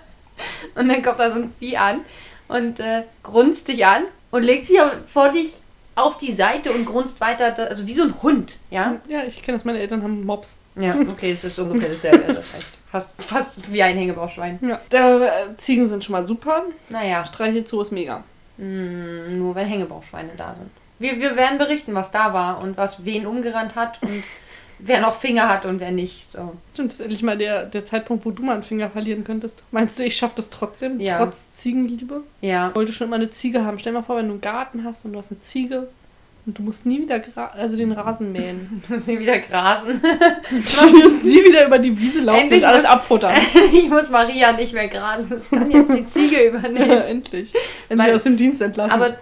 Und 0.75 0.87
dann 0.87 1.03
kommt 1.03 1.19
da 1.19 1.29
so 1.29 1.37
ein 1.37 1.53
Vieh 1.59 1.77
an 1.77 2.01
und 2.47 2.79
äh, 2.79 3.03
grunzt 3.23 3.67
dich 3.67 3.85
an 3.85 4.03
und 4.31 4.43
legt 4.43 4.65
sich 4.65 4.79
vor 5.05 5.29
dich 5.29 5.60
auf 5.95 6.17
die 6.17 6.31
Seite 6.31 6.71
und 6.71 6.85
grunzt 6.85 7.21
weiter, 7.21 7.53
also 7.67 7.85
wie 7.87 7.93
so 7.93 8.03
ein 8.03 8.21
Hund, 8.21 8.57
ja? 8.69 8.95
Ja, 9.07 9.23
ich 9.23 9.41
kenne 9.43 9.57
das. 9.57 9.65
Meine 9.65 9.79
Eltern 9.79 10.03
haben 10.03 10.25
Mops. 10.25 10.57
Ja, 10.75 10.95
okay, 11.09 11.31
es 11.31 11.43
ist 11.43 11.59
ungefähr 11.59 11.89
dasselbe, 11.89 12.33
das 12.33 12.53
reicht. 12.53 12.67
Fast, 12.89 13.23
fast 13.23 13.71
wie 13.73 13.83
ein 13.83 13.97
Hängebauchschwein. 13.97 14.59
Ja. 14.61 14.79
Äh, 14.91 15.55
Ziegen 15.57 15.87
sind 15.87 16.03
schon 16.03 16.13
mal 16.13 16.25
super. 16.27 16.63
Naja, 16.89 17.25
Streichelzoo 17.25 17.81
ist 17.81 17.91
mega. 17.91 18.23
mh, 18.57 19.35
nur 19.37 19.55
wenn 19.55 19.67
Hängebauchschweine 19.67 20.31
da 20.37 20.55
sind. 20.55 20.69
Wir, 20.99 21.19
wir 21.19 21.35
werden 21.35 21.57
berichten, 21.57 21.93
was 21.95 22.11
da 22.11 22.33
war 22.33 22.61
und 22.61 22.77
was 22.77 23.05
wen 23.05 23.25
umgerannt 23.25 23.75
hat 23.75 24.01
und 24.03 24.23
wer 24.83 24.99
noch 25.01 25.15
Finger 25.15 25.47
hat 25.49 25.65
und 25.65 25.79
wer 25.79 25.91
nicht. 25.91 26.31
So. 26.31 26.53
Stimmt, 26.73 26.91
das 26.91 26.99
ist 26.99 27.05
endlich 27.05 27.23
mal 27.23 27.37
der, 27.37 27.65
der 27.65 27.85
Zeitpunkt, 27.85 28.25
wo 28.25 28.31
du 28.31 28.43
mal 28.43 28.53
einen 28.53 28.63
Finger 28.63 28.89
verlieren 28.89 29.23
könntest. 29.23 29.63
Meinst 29.71 29.97
du, 29.99 30.03
ich 30.03 30.15
schaffe 30.17 30.33
das 30.37 30.49
trotzdem? 30.49 30.99
Ja. 30.99 31.17
Trotz 31.17 31.51
Ziegenliebe? 31.51 32.21
Ja, 32.41 32.69
Ich 32.69 32.75
wollte 32.75 32.93
schon 32.93 33.07
immer 33.07 33.17
eine 33.17 33.29
Ziege 33.29 33.63
haben. 33.65 33.79
Stell 33.79 33.93
dir 33.93 33.99
mal 33.99 34.05
vor, 34.05 34.17
wenn 34.17 34.27
du 34.27 34.33
einen 34.33 34.41
Garten 34.41 34.83
hast 34.83 35.05
und 35.05 35.13
du 35.13 35.19
hast 35.19 35.31
eine 35.31 35.39
Ziege 35.39 35.87
und 36.45 36.57
du 36.57 36.63
musst 36.63 36.87
nie 36.87 36.99
wieder 36.99 37.21
also 37.53 37.77
den 37.77 37.91
Rasen 37.91 38.31
mähen. 38.31 38.81
ich 38.83 38.89
muss 38.89 39.05
nie 39.05 39.19
wieder 39.19 39.37
grasen. 39.39 40.01
du 40.49 40.97
musst 41.03 41.23
nie 41.23 41.43
wieder 41.45 41.67
über 41.67 41.77
die 41.77 41.95
Wiese 41.95 42.21
laufen 42.21 42.41
Endlich 42.41 42.63
und 42.63 42.67
alles 42.67 42.81
muss- 42.83 42.91
abfuttern. 42.91 43.35
ich 43.73 43.89
muss 43.89 44.09
Maria 44.09 44.51
nicht 44.53 44.73
mehr 44.73 44.87
grasen, 44.87 45.29
das 45.29 45.49
kann 45.51 45.69
jetzt 45.69 45.93
die 45.93 46.05
Ziege 46.05 46.47
übernehmen. 46.47 46.89
Endlich. 47.01 47.53
Endlich 47.89 48.07
Weil- 48.07 48.15
aus 48.15 48.23
dem 48.23 48.37
Dienst 48.37 48.59
entlassen. 48.61 48.91
Aber, 48.91 49.17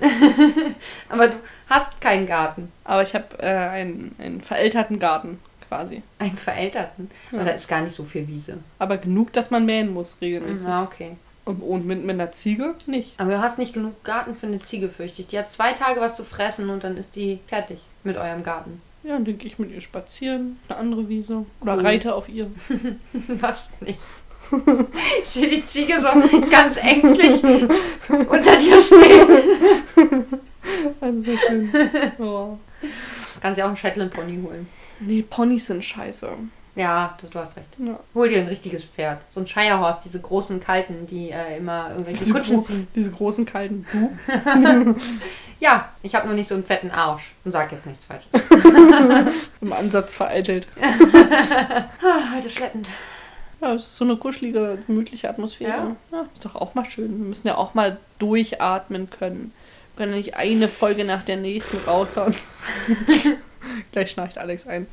aber 1.10 1.28
du 1.28 1.36
hast 1.69 2.00
keinen 2.00 2.26
Garten. 2.26 2.72
Aber 2.86 3.02
ich 3.02 3.13
habe 3.13 3.26
äh, 3.39 3.45
einen, 3.48 4.15
einen 4.17 4.41
verälterten 4.41 5.00
Garten 5.00 5.39
quasi. 5.69 6.01
Einen 6.17 6.36
verälterten. 6.36 7.10
Ja. 7.32 7.38
Aber 7.39 7.45
da 7.49 7.55
ist 7.55 7.67
gar 7.69 7.82
nicht 7.82 7.93
so 7.93 8.03
viel 8.03 8.27
Wiese. 8.27 8.58
Aber 8.79 8.97
genug, 8.97 9.32
dass 9.32 9.51
man 9.51 9.65
mähen 9.65 9.93
muss 9.93 10.17
regelmäßig. 10.19 10.67
Ja, 10.67 10.84
okay. 10.84 11.15
Und, 11.45 11.62
und 11.62 11.86
mit, 11.86 12.01
mit 12.03 12.12
einer 12.12 12.32
Ziege 12.32 12.75
nicht. 12.88 13.13
Aber 13.19 13.32
du 13.32 13.41
hast 13.41 13.58
nicht 13.58 13.73
genug 13.73 14.03
Garten 14.03 14.36
für 14.36 14.47
eine 14.47 14.60
Ziege, 14.60 14.89
fürchte 14.89 15.21
ich. 15.21 15.27
Die 15.27 15.39
hat 15.39 15.51
zwei 15.51 15.71
Tage 15.73 16.01
was 16.01 16.15
zu 16.15 16.23
fressen 16.23 16.69
und 16.69 16.84
dann 16.84 16.97
ist 16.97 17.15
die 17.15 17.39
fertig 17.47 17.79
mit 18.03 18.17
eurem 18.17 18.43
Garten. 18.43 18.82
Ja, 19.03 19.13
dann 19.13 19.23
gehe 19.38 19.47
ich 19.49 19.58
mit 19.58 19.71
ihr 19.71 19.79
spazieren, 19.82 20.60
eine 20.67 20.77
andere 20.77 21.08
Wiese. 21.08 21.45
Oder 21.62 21.75
Cool. 21.75 21.82
reite 21.82 22.13
auf 22.13 22.27
ihr. 22.27 22.51
Was 23.27 23.71
nicht. 23.79 23.99
Ich 25.21 25.29
sehe 25.29 25.47
die 25.49 25.63
Ziege 25.63 26.01
so 26.01 26.10
ganz 26.49 26.77
ängstlich 26.77 27.43
unter 27.43 28.58
dir 28.58 28.82
stehen. 28.82 30.25
Also 31.01 31.21
so 31.23 31.38
schön. 31.38 31.69
Oh. 32.19 32.58
Kannst 33.41 33.58
ja 33.58 33.63
auch 33.65 33.69
einen 33.69 33.77
Shetland 33.77 34.12
Pony 34.13 34.39
holen. 34.43 34.67
Nee, 34.99 35.21
Ponys 35.21 35.67
sind 35.67 35.83
scheiße. 35.83 36.29
Ja, 36.75 37.17
du, 37.19 37.27
du 37.27 37.39
hast 37.39 37.57
recht. 37.57 37.67
Ja. 37.77 37.99
Hol 38.15 38.29
dir 38.29 38.39
ein 38.39 38.47
richtiges 38.47 38.85
Pferd. 38.85 39.19
So 39.29 39.39
ein 39.41 39.47
Shirehorse, 39.47 39.99
diese 40.05 40.21
großen 40.21 40.59
kalten, 40.62 41.07
die 41.07 41.29
äh, 41.31 41.57
immer 41.57 41.89
irgendwelche 41.89 42.19
Diese, 42.19 42.31
Kutschen 42.33 42.62
ziehen. 42.63 42.88
diese 42.95 43.12
großen 43.12 43.45
kalten. 43.45 43.85
Ja, 45.59 45.89
ich 46.03 46.15
habe 46.15 46.25
nur 46.27 46.35
nicht 46.35 46.47
so 46.47 46.55
einen 46.55 46.63
fetten 46.63 46.89
Arsch. 46.89 47.33
Und 47.43 47.51
sag 47.51 47.71
jetzt 47.73 47.85
nichts 47.85 48.05
Falsches. 48.05 48.29
Im 49.62 49.73
Ansatz 49.73 50.15
vereitelt. 50.15 50.67
Ah, 50.81 52.35
heute 52.35 52.47
schleppend. 52.47 52.88
Ja, 53.59 53.73
es 53.73 53.83
ist 53.83 53.97
so 53.97 54.05
eine 54.05 54.15
kuschelige, 54.15 54.77
gemütliche 54.88 55.27
Atmosphäre. 55.29 55.97
Ja. 56.13 56.25
ist 56.33 56.45
doch 56.45 56.55
auch 56.55 56.75
mal 56.75 56.85
schön. 56.85 57.19
Wir 57.19 57.27
müssen 57.27 57.47
ja 57.47 57.57
auch 57.57 57.73
mal 57.73 57.99
durchatmen 58.19 59.09
können. 59.09 59.51
Wir 59.95 60.05
können 60.05 60.13
ja 60.13 60.17
nicht 60.19 60.35
eine 60.38 60.69
Folge 60.69 61.03
nach 61.03 61.23
der 61.25 61.35
nächsten 61.35 61.77
raushauen. 61.89 62.33
Gleich 63.91 64.12
schnarcht 64.12 64.38
Alex 64.38 64.67
ein. 64.67 64.88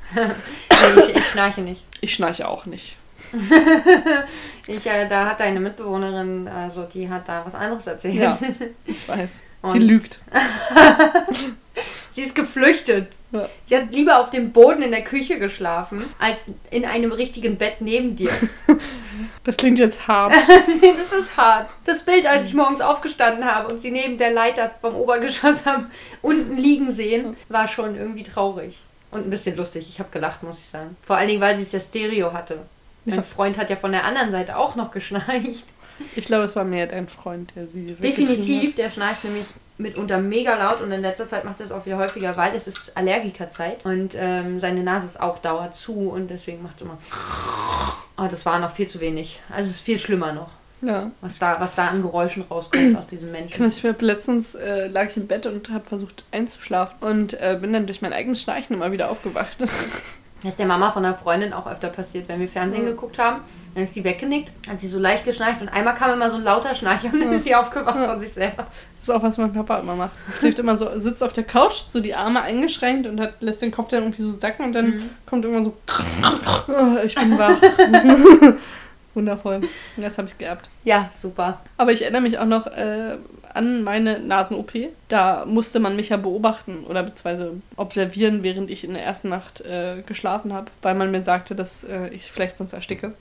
Ich, 0.97 1.17
ich 1.17 1.27
schnarche 1.27 1.61
nicht. 1.61 1.85
Ich 2.01 2.15
schnarche 2.15 2.49
auch 2.49 2.67
nicht. 2.67 2.97
Ich, 4.69 4.85
äh, 4.85 5.07
da 5.07 5.27
hat 5.27 5.39
deine 5.39 5.61
Mitbewohnerin, 5.61 6.49
also 6.49 6.83
die 6.83 7.09
hat 7.09 7.29
da 7.29 7.47
was 7.47 7.55
anderes 7.55 7.87
erzählt. 7.87 8.17
Ja, 8.17 8.37
ich 8.85 9.09
weiß. 9.09 9.43
Sie 9.73 9.79
lügt. 9.79 10.19
Sie 12.11 12.23
ist 12.23 12.35
geflüchtet. 12.35 13.13
Ja. 13.31 13.49
Sie 13.63 13.77
hat 13.77 13.93
lieber 13.93 14.21
auf 14.21 14.31
dem 14.31 14.51
Boden 14.53 14.83
in 14.83 14.91
der 14.91 15.05
Küche 15.05 15.39
geschlafen, 15.39 16.05
als 16.19 16.51
in 16.71 16.85
einem 16.85 17.13
richtigen 17.13 17.59
Bett 17.59 17.81
neben 17.81 18.17
dir. 18.17 18.31
Das 19.47 19.57
klingt 19.57 19.79
jetzt 19.79 20.07
hart. 20.09 20.33
Nee, 20.83 20.93
das 20.99 21.13
ist 21.13 21.37
hart. 21.37 21.71
Das 21.85 22.03
Bild, 22.03 22.27
als 22.27 22.47
ich 22.47 22.55
morgens 22.55 22.81
aufgestanden 22.81 23.45
habe 23.45 23.69
und 23.73 23.81
sie 23.81 23.91
neben 23.93 24.19
der 24.19 24.33
Leiter 24.33 24.73
vom 24.81 24.95
Obergeschoss 24.97 25.65
haben 25.65 25.91
unten 26.21 26.57
liegen 26.57 26.91
sehen, 26.91 27.37
war 27.49 27.69
schon 27.69 27.97
irgendwie 27.97 28.25
traurig. 28.25 28.79
Und 29.13 29.27
ein 29.27 29.31
bisschen 29.31 29.57
lustig. 29.57 29.89
Ich 29.89 30.01
habe 30.01 30.11
gelacht, 30.11 30.43
muss 30.43 30.59
ich 30.59 30.67
sagen. 30.67 30.97
Vor 31.01 31.17
allen 31.17 31.29
Dingen, 31.29 31.41
weil 31.41 31.57
sie 31.57 31.63
es 31.63 31.73
ja 31.73 31.79
Stereo 31.81 32.33
hatte. 32.33 32.59
Mein 33.05 33.17
Ja. 33.19 33.23
Freund 33.23 33.57
hat 33.57 33.71
ja 33.71 33.77
von 33.77 33.93
der 33.93 34.05
anderen 34.05 34.33
Seite 34.33 34.57
auch 34.57 34.75
noch 34.75 34.91
geschnarcht. 34.91 35.63
Ich 36.17 36.25
glaube, 36.27 36.45
es 36.45 36.57
war 36.57 36.65
mehr 36.65 36.89
dein 36.89 37.09
Freund, 37.09 37.53
der 37.57 37.69
sie 37.69 37.87
Definitiv, 37.95 38.75
der 38.75 38.91
schnarcht 38.91 39.25
nämlich 39.25 39.47
mitunter 39.79 40.19
mega 40.19 40.55
laut 40.57 40.81
und 40.81 40.91
in 40.93 41.03
letzter 41.03 41.27
Zeit 41.29 41.45
macht 41.45 41.61
er 41.61 41.67
es 41.67 41.73
auch 41.73 41.85
wieder 41.87 41.99
häufiger, 41.99 42.37
weil 42.37 42.55
es 42.55 42.67
ist 42.67 42.97
Allergikerzeit 42.97 43.85
und 43.85 44.15
ähm, 44.17 44.59
seine 44.59 44.83
Nase 44.83 45.07
ist 45.07 45.21
auch 45.21 45.39
dauer 45.39 45.71
zu 45.73 46.09
und 46.11 46.29
deswegen 46.29 46.63
macht 46.63 46.77
es 46.77 46.83
immer. 46.83 46.97
Oh, 48.19 48.27
das 48.31 48.47
war 48.47 48.59
noch 48.59 48.71
viel 48.71 48.89
zu 48.89 49.01
wenig. 49.01 49.41
Also 49.51 49.69
es 49.71 49.77
ist 49.77 49.81
viel 49.83 49.99
schlimmer 49.99 50.33
noch. 50.33 50.49
Ja. 50.83 51.11
was 51.23 51.39
da, 51.39 51.59
was 51.59 51.75
da 51.75 51.87
an 51.89 52.03
Geräuschen 52.03 52.43
rauskommt 52.43 52.99
aus 52.99 53.07
diesem 53.07 53.29
Ich 53.35 53.41
Menschen. 53.41 53.65
nicht 53.65 53.83
mehr. 53.83 53.95
Letztens 53.99 54.55
äh, 54.55 54.89
lag 54.89 55.09
ich 55.09 55.17
im 55.17 55.27
Bett 55.27 55.47
und 55.47 55.71
habe 55.71 55.87
versucht 55.87 56.25
einzuschlafen 56.33 56.97
und 57.01 57.33
äh, 57.41 57.57
bin 57.59 57.73
dann 57.73 57.87
durch 57.87 58.03
mein 58.03 58.13
eigenes 58.13 58.43
Schnarchen 58.43 58.77
immer 58.77 58.93
wieder 58.93 59.11
aufgewacht. 59.11 59.57
Das 60.43 60.51
ist 60.51 60.59
der 60.59 60.67
Mama 60.67 60.93
von 60.93 61.03
einer 61.03 61.15
Freundin 61.15 61.55
auch 61.55 61.67
öfter 61.67 61.89
passiert, 61.89 62.29
wenn 62.29 62.39
wir 62.39 62.47
Fernsehen 62.47 62.83
Mhm. 62.83 62.89
geguckt 62.89 63.19
haben. 63.19 63.41
Dann 63.75 63.85
ist 63.85 63.95
sie 63.95 64.05
weggenickt, 64.05 64.53
hat 64.69 64.79
sie 64.79 64.87
so 64.87 64.99
leicht 64.99 65.25
geschnarcht 65.25 65.63
und 65.63 65.69
einmal 65.71 65.95
kam 65.95 66.13
immer 66.13 66.29
so 66.29 66.37
ein 66.37 66.45
lauter 66.45 66.75
Schnarcher 66.75 67.11
und 67.11 67.21
dann 67.21 67.33
ist 67.33 67.45
sie 67.45 67.55
aufgewacht 67.55 67.97
Ja. 67.97 68.11
von 68.11 68.21
sich 68.21 68.33
selber. 68.35 68.67
Das 69.07 69.15
ist 69.15 69.21
auch, 69.21 69.23
was 69.23 69.39
mein 69.39 69.53
Papa 69.53 69.79
immer 69.79 69.95
macht. 69.95 70.11
Schläft 70.41 70.59
immer 70.59 70.77
so, 70.77 70.89
sitzt 70.99 71.23
auf 71.23 71.33
der 71.33 71.45
Couch, 71.45 71.83
so 71.89 72.01
die 72.01 72.15
Arme 72.15 72.43
eingeschränkt 72.43 73.07
und 73.07 73.21
hat, 73.21 73.35
lässt 73.41 73.63
den 73.63 73.71
Kopf 73.71 73.89
dann 73.89 74.03
irgendwie 74.03 74.23
so 74.23 74.33
sacken 74.33 74.65
und 74.67 74.73
dann 74.73 74.87
Mhm. 74.87 75.11
kommt 75.27 75.45
irgendwann 75.45 75.65
so, 75.67 75.77
oh, 76.69 76.99
ich 77.05 77.15
bin 77.15 77.39
wach. 77.39 77.57
Wundervoll. 79.15 79.63
Das 79.97 80.19
habe 80.19 80.29
ich 80.29 80.37
geerbt. 80.37 80.69
Ja, 80.85 81.09
super. 81.17 81.61
Aber 81.77 81.93
ich 81.93 82.03
erinnere 82.03 82.21
mich 82.23 82.39
auch 82.39 82.45
noch 82.47 82.67
äh, 82.67 83.17
an 83.55 83.83
meine 83.83 84.19
Nasen-OP. 84.19 84.73
Da 85.09 85.45
musste 85.47 85.79
man 85.81 85.97
mich 85.97 86.11
ja 86.11 86.17
beobachten 86.19 86.85
oder 86.89 87.03
beziehungsweise 87.03 87.53
observieren, 87.77 88.43
während 88.43 88.71
ich 88.71 88.85
in 88.85 88.93
der 88.93 89.05
ersten 89.05 89.29
Nacht 89.31 89.61
äh, 89.63 90.03
geschlafen 90.05 90.53
habe, 90.53 90.67
weil 90.83 90.95
man 90.97 91.11
mir 91.13 91.23
sagte, 91.23 91.55
dass 91.55 91.85
äh, 91.85 92.09
ich 92.09 92.31
vielleicht 92.31 92.57
sonst 92.59 92.73
ersticke. 92.75 93.13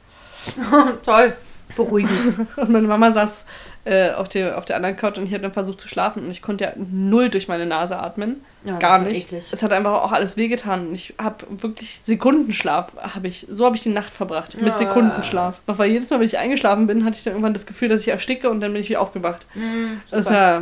Toll. 1.06 1.34
Beruhigend. 1.76 2.12
Und 2.58 2.70
meine 2.70 2.88
Mama 2.88 3.12
saß 3.12 3.46
äh, 3.86 4.12
auf, 4.12 4.28
der, 4.30 4.58
auf 4.58 4.66
der 4.66 4.76
anderen 4.76 4.98
Couch 4.98 5.18
und 5.18 5.26
ich 5.26 5.32
habe 5.34 5.44
dann 5.44 5.54
versucht 5.54 5.80
zu 5.80 5.88
schlafen 5.88 6.26
und 6.26 6.32
ich 6.32 6.42
konnte 6.42 6.64
ja 6.66 6.72
null 6.76 7.30
durch 7.30 7.48
meine 7.48 7.66
Nase 7.66 7.98
atmen. 8.00 8.44
Ja, 8.64 8.80
Gar 8.80 9.00
nicht. 9.02 9.28
eklig. 9.28 9.46
Es 9.52 9.62
hat 9.62 9.72
einfach 9.74 10.02
auch 10.02 10.12
alles 10.12 10.38
wehgetan 10.38 10.88
und 10.88 10.96
ich 10.96 11.14
habe 11.20 11.46
wirklich 11.50 12.00
Sekundenschlaf, 12.04 12.94
habe 12.98 13.28
ich, 13.28 13.46
so 13.50 13.66
habe 13.66 13.76
ich 13.76 13.84
die 13.84 13.90
Nacht 13.90 14.12
verbracht, 14.14 14.60
mit 14.60 14.74
Ah. 14.74 14.78
Sekundenschlaf. 14.78 15.60
Noch 15.68 15.78
weil 15.78 15.92
jedes 15.92 16.10
Mal, 16.10 16.20
wenn 16.20 16.26
ich 16.26 16.38
eingeschlafen 16.40 16.88
bin, 16.88 17.06
hatte 17.06 17.18
ich 17.18 17.24
dann 17.24 17.34
irgendwann 17.34 17.54
das 17.54 17.68
Gefühl, 17.68 17.90
dass 17.90 18.02
ich 18.02 18.08
ersticke 18.08 18.50
und 18.50 18.60
dann 18.62 18.74
bin 18.74 18.82
ich 18.82 18.90
wieder 18.90 19.02
aufgewacht. 19.02 19.46
Mm, 19.54 20.02
Das 20.10 20.22
ist 20.22 20.28
super. 20.30 20.40
ja 20.42 20.62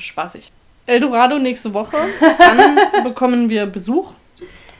spaßig. 0.00 0.50
Eldorado 0.86 1.38
nächste 1.38 1.72
Woche. 1.72 1.96
Dann 2.38 2.78
bekommen 3.04 3.48
wir 3.48 3.66
Besuch 3.66 4.12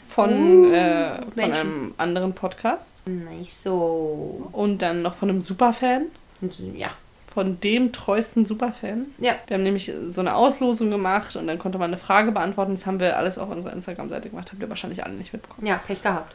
von, 0.09 0.65
Uh, 0.65 0.73
äh, 0.73 1.11
von 1.35 1.53
einem 1.53 1.95
anderen 1.99 2.33
Podcast 2.33 3.03
Nicht 3.07 3.53
so. 3.53 4.49
und 4.53 4.81
dann 4.83 5.03
noch 5.03 5.15
von 5.15 5.29
einem 5.31 5.43
Superfan, 5.43 6.07
Ja. 6.75 6.89
Von 7.37 7.61
dem 7.61 7.93
treuesten 7.93 8.47
Superfan. 8.47 9.09
Ja. 9.19 9.35
Wir 9.47 9.57
haben 9.57 9.63
nämlich 9.63 9.93
so 10.07 10.23
eine 10.23 10.35
Auslosung 10.35 10.91
gemacht 10.91 11.37
und 11.37 11.47
dann 11.47 11.59
konnte 11.59 11.77
man 11.77 11.91
eine 11.91 11.99
Frage 11.99 12.33
beantworten. 12.33 12.73
Das 12.73 12.87
haben 12.87 12.99
wir 12.99 13.19
alles 13.19 13.37
auf 13.37 13.51
unserer 13.51 13.75
Instagram-Seite 13.75 14.31
gemacht. 14.31 14.51
Habt 14.51 14.63
ihr 14.63 14.71
wahrscheinlich 14.71 15.05
alle 15.05 15.13
nicht 15.13 15.35
mitbekommen. 15.35 15.67
Ja, 15.67 15.79
Pech 15.87 16.01
gehabt. 16.01 16.35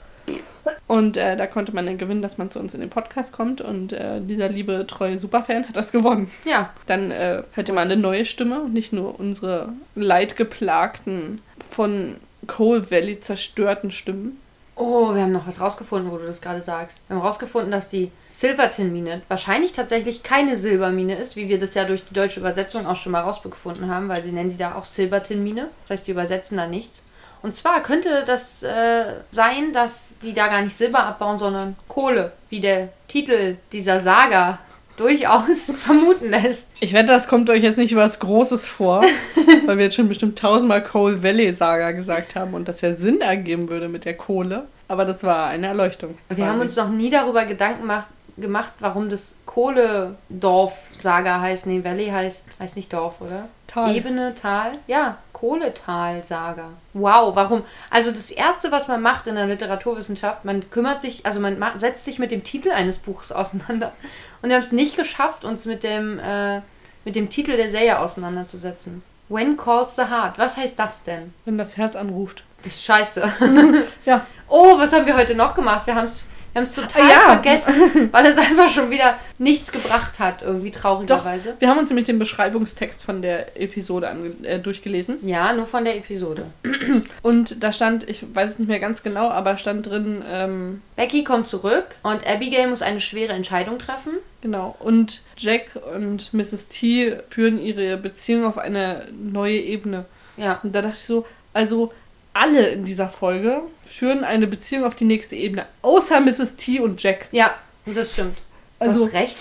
Und 0.86 1.18
äh, 1.18 1.36
da 1.36 1.48
konnte 1.48 1.74
man 1.74 1.88
dann 1.88 1.98
gewinnen, 1.98 2.22
dass 2.22 2.38
man 2.38 2.52
zu 2.52 2.60
uns 2.60 2.76
in 2.76 2.82
den 2.82 2.92
Podcast 2.92 3.34
kommt. 3.34 3.62
Und 3.62 3.94
äh, 3.94 4.22
dieser 4.22 4.50
liebe, 4.50 4.86
treue 4.86 5.18
Superfan 5.18 5.68
hat 5.68 5.76
das 5.76 5.92
gewonnen. 5.92 6.30
Ja. 6.46 6.70
Dann 6.86 7.10
äh, 7.10 7.42
hätte 7.56 7.74
man 7.74 7.90
eine 7.90 8.00
neue 8.00 8.24
Stimme 8.24 8.62
und 8.62 8.74
nicht 8.74 8.94
nur 8.94 9.20
unsere 9.20 9.70
leidgeplagten, 9.96 11.42
von 11.68 12.18
Coal 12.46 12.92
Valley 12.92 13.20
zerstörten 13.20 13.90
Stimmen. 13.90 14.40
Oh, 14.84 15.14
wir 15.14 15.22
haben 15.22 15.32
noch 15.32 15.46
was 15.46 15.62
rausgefunden, 15.62 16.12
wo 16.12 16.18
du 16.18 16.26
das 16.26 16.42
gerade 16.42 16.64
sagst. 16.64 17.04
Wir 17.08 17.16
haben 17.16 17.24
rausgefunden, 17.24 17.70
dass 17.70 17.88
die 17.88 18.12
Silverton-Mine 18.30 19.22
wahrscheinlich 19.28 19.74
tatsächlich 19.74 20.24
keine 20.24 20.56
Silbermine 20.56 21.18
ist, 21.18 21.36
wie 21.36 21.50
wir 21.50 21.60
das 21.60 21.76
ja 21.76 21.84
durch 21.84 22.04
die 22.04 22.16
deutsche 22.16 22.40
Übersetzung 22.40 22.88
auch 22.88 22.96
schon 22.96 23.12
mal 23.12 23.20
rausgefunden 23.20 23.94
haben, 23.94 24.10
weil 24.10 24.24
sie 24.24 24.32
nennen 24.32 24.50
sie 24.50 24.58
da 24.58 24.74
auch 24.74 24.84
Silverton-Mine. 24.84 25.68
Das 25.84 25.92
heißt, 25.92 26.06
sie 26.06 26.14
übersetzen 26.14 26.58
da 26.58 26.66
nichts. 26.66 27.04
Und 27.44 27.56
zwar 27.56 27.84
könnte 27.84 28.24
das 28.26 28.64
äh, 28.64 29.04
sein, 29.30 29.72
dass 29.72 30.16
die 30.24 30.34
da 30.34 30.48
gar 30.48 30.64
nicht 30.64 30.76
Silber 30.76 31.04
abbauen, 31.04 31.38
sondern 31.38 31.76
Kohle, 31.88 32.32
wie 32.50 32.60
der 32.60 32.90
Titel 33.08 33.58
dieser 33.72 34.00
Saga 34.00 34.58
durchaus 35.02 35.72
vermuten 35.78 36.30
lässt. 36.30 36.68
Ich 36.80 36.94
wette, 36.94 37.08
das 37.08 37.28
kommt 37.28 37.50
euch 37.50 37.64
jetzt 37.64 37.78
nicht 37.78 37.96
was 37.96 38.20
Großes 38.20 38.68
vor, 38.68 39.04
weil 39.66 39.78
wir 39.78 39.86
jetzt 39.86 39.96
schon 39.96 40.08
bestimmt 40.08 40.38
tausendmal 40.40 40.84
Coal 40.84 41.24
Valley 41.24 41.54
Saga 41.54 41.92
gesagt 41.92 42.36
haben 42.36 42.54
und 42.54 42.68
das 42.68 42.82
ja 42.82 42.94
Sinn 42.94 43.22
ergeben 43.22 43.70
würde 43.70 43.88
mit 43.90 44.06
der 44.06 44.16
Kohle. 44.16 44.66
Aber 44.88 45.06
das 45.06 45.24
war 45.24 45.48
eine 45.48 45.68
Erleuchtung. 45.68 46.18
Wir 46.30 46.46
haben 46.48 46.60
uns 46.60 46.76
noch 46.76 46.90
nie 46.90 47.10
darüber 47.10 47.46
Gedanken 47.46 47.82
gemacht, 47.82 48.08
gemacht 48.38 48.72
warum 48.80 49.08
das 49.10 49.36
Kohledorf-Saga 49.46 51.40
heißt. 51.42 51.66
Nee, 51.68 51.84
Valley 51.84 52.08
heißt, 52.10 52.46
heißt 52.60 52.76
nicht 52.76 52.92
Dorf, 52.94 53.22
oder? 53.22 53.48
Tal. 53.68 53.96
Ebene, 53.96 54.36
Tal. 54.40 54.74
Ja, 54.88 55.18
Kohletal-Saga. 55.34 56.66
Wow, 56.94 57.36
warum? 57.36 57.64
Also 57.90 58.10
das 58.12 58.30
Erste, 58.32 58.72
was 58.72 58.88
man 58.88 59.02
macht 59.02 59.28
in 59.28 59.36
der 59.36 59.48
Literaturwissenschaft, 59.48 60.44
man 60.46 60.70
kümmert 60.70 61.00
sich, 61.02 61.26
also 61.26 61.40
man 61.40 61.58
ma- 61.58 61.78
setzt 61.78 62.04
sich 62.06 62.20
mit 62.20 62.32
dem 62.32 62.44
Titel 62.44 62.72
eines 62.72 62.98
Buches 62.98 63.32
auseinander. 63.32 63.94
Und 64.42 64.50
wir 64.50 64.56
haben 64.56 64.64
es 64.64 64.72
nicht 64.72 64.98
geschafft, 64.98 65.44
uns 65.46 65.66
mit 65.66 65.84
dem, 65.84 66.20
äh, 66.20 66.62
mit 67.06 67.16
dem 67.16 67.30
Titel 67.30 67.56
der 67.56 67.70
Serie 67.70 68.00
auseinanderzusetzen. 68.00 69.04
When 69.30 69.56
Calls 69.56 69.96
the 69.96 70.04
Heart. 70.04 70.38
Was 70.38 70.58
heißt 70.58 70.78
das 70.78 71.04
denn? 71.04 71.34
Wenn 71.46 71.58
das 71.58 71.78
Herz 71.78 71.96
anruft. 71.96 72.44
Das 72.64 72.74
ist 72.74 72.84
scheiße. 72.84 73.34
Ja. 74.06 74.26
Oh, 74.48 74.78
was 74.78 74.92
haben 74.92 75.06
wir 75.06 75.16
heute 75.16 75.36
noch 75.36 75.56
gemacht? 75.56 75.88
Wir 75.88 75.96
haben 75.96 76.06
es 76.06 76.26
wir 76.54 76.62
haben's 76.62 76.74
total 76.76 77.02
Ah, 77.04 77.10
ja. 77.10 77.20
vergessen, 77.34 78.10
weil 78.12 78.26
es 78.26 78.38
einfach 78.38 78.70
schon 78.70 78.90
wieder 78.90 79.18
nichts 79.38 79.72
gebracht 79.72 80.20
hat, 80.20 80.42
irgendwie 80.42 80.72
traurigerweise. 80.72 81.56
Wir 81.60 81.70
haben 81.70 81.78
uns 81.80 81.90
nämlich 81.90 82.06
den 82.06 82.20
Beschreibungstext 82.20 83.04
von 83.04 83.22
der 83.22 83.60
Episode 83.60 84.12
äh, 84.44 84.60
durchgelesen. 84.60 85.18
Ja, 85.28 85.54
nur 85.54 85.66
von 85.66 85.86
der 85.86 85.96
Episode. 85.98 86.46
Und 87.22 87.64
da 87.64 87.72
stand, 87.72 88.08
ich 88.10 88.24
weiß 88.34 88.52
es 88.52 88.60
nicht 88.60 88.68
mehr 88.68 88.80
ganz 88.80 89.04
genau, 89.04 89.30
aber 89.30 89.58
stand 89.58 89.88
drin, 89.90 90.24
ähm, 90.28 90.82
Becky 90.96 91.24
kommt 91.24 91.48
zurück 91.48 91.86
und 92.04 92.28
Abigail 92.28 92.68
muss 92.68 92.82
eine 92.82 93.02
schwere 93.02 93.34
Entscheidung 93.34 93.80
treffen. 93.80 94.14
genau. 94.42 94.76
Und 94.80 95.22
Jack 95.38 95.80
und 95.96 96.34
Mrs. 96.34 96.68
T 96.68 97.18
führen 97.30 97.60
ihre 97.62 97.98
Beziehung 97.98 98.46
auf 98.46 98.58
eine 98.58 99.08
neue 99.12 99.58
Ebene. 99.58 100.06
Ja. 100.38 100.60
Und 100.64 100.76
da 100.76 100.82
dachte 100.82 100.98
ich 101.00 101.08
so, 101.08 101.26
also 101.54 101.92
alle 102.34 102.68
in 102.70 102.86
dieser 102.86 103.10
Folge 103.10 103.64
führen 103.84 104.24
eine 104.24 104.48
Beziehung 104.48 104.86
auf 104.86 104.96
die 104.96 105.06
nächste 105.06 105.36
Ebene. 105.36 105.66
Außer 105.82 106.20
Mrs. 106.22 106.56
T 106.56 106.80
und 106.80 107.02
Jack. 107.02 107.28
Ja, 107.32 107.54
das 107.86 108.14
stimmt. 108.14 108.38
Du 108.80 108.86
Also, 108.88 109.06
hast 109.06 109.14
recht. 109.14 109.38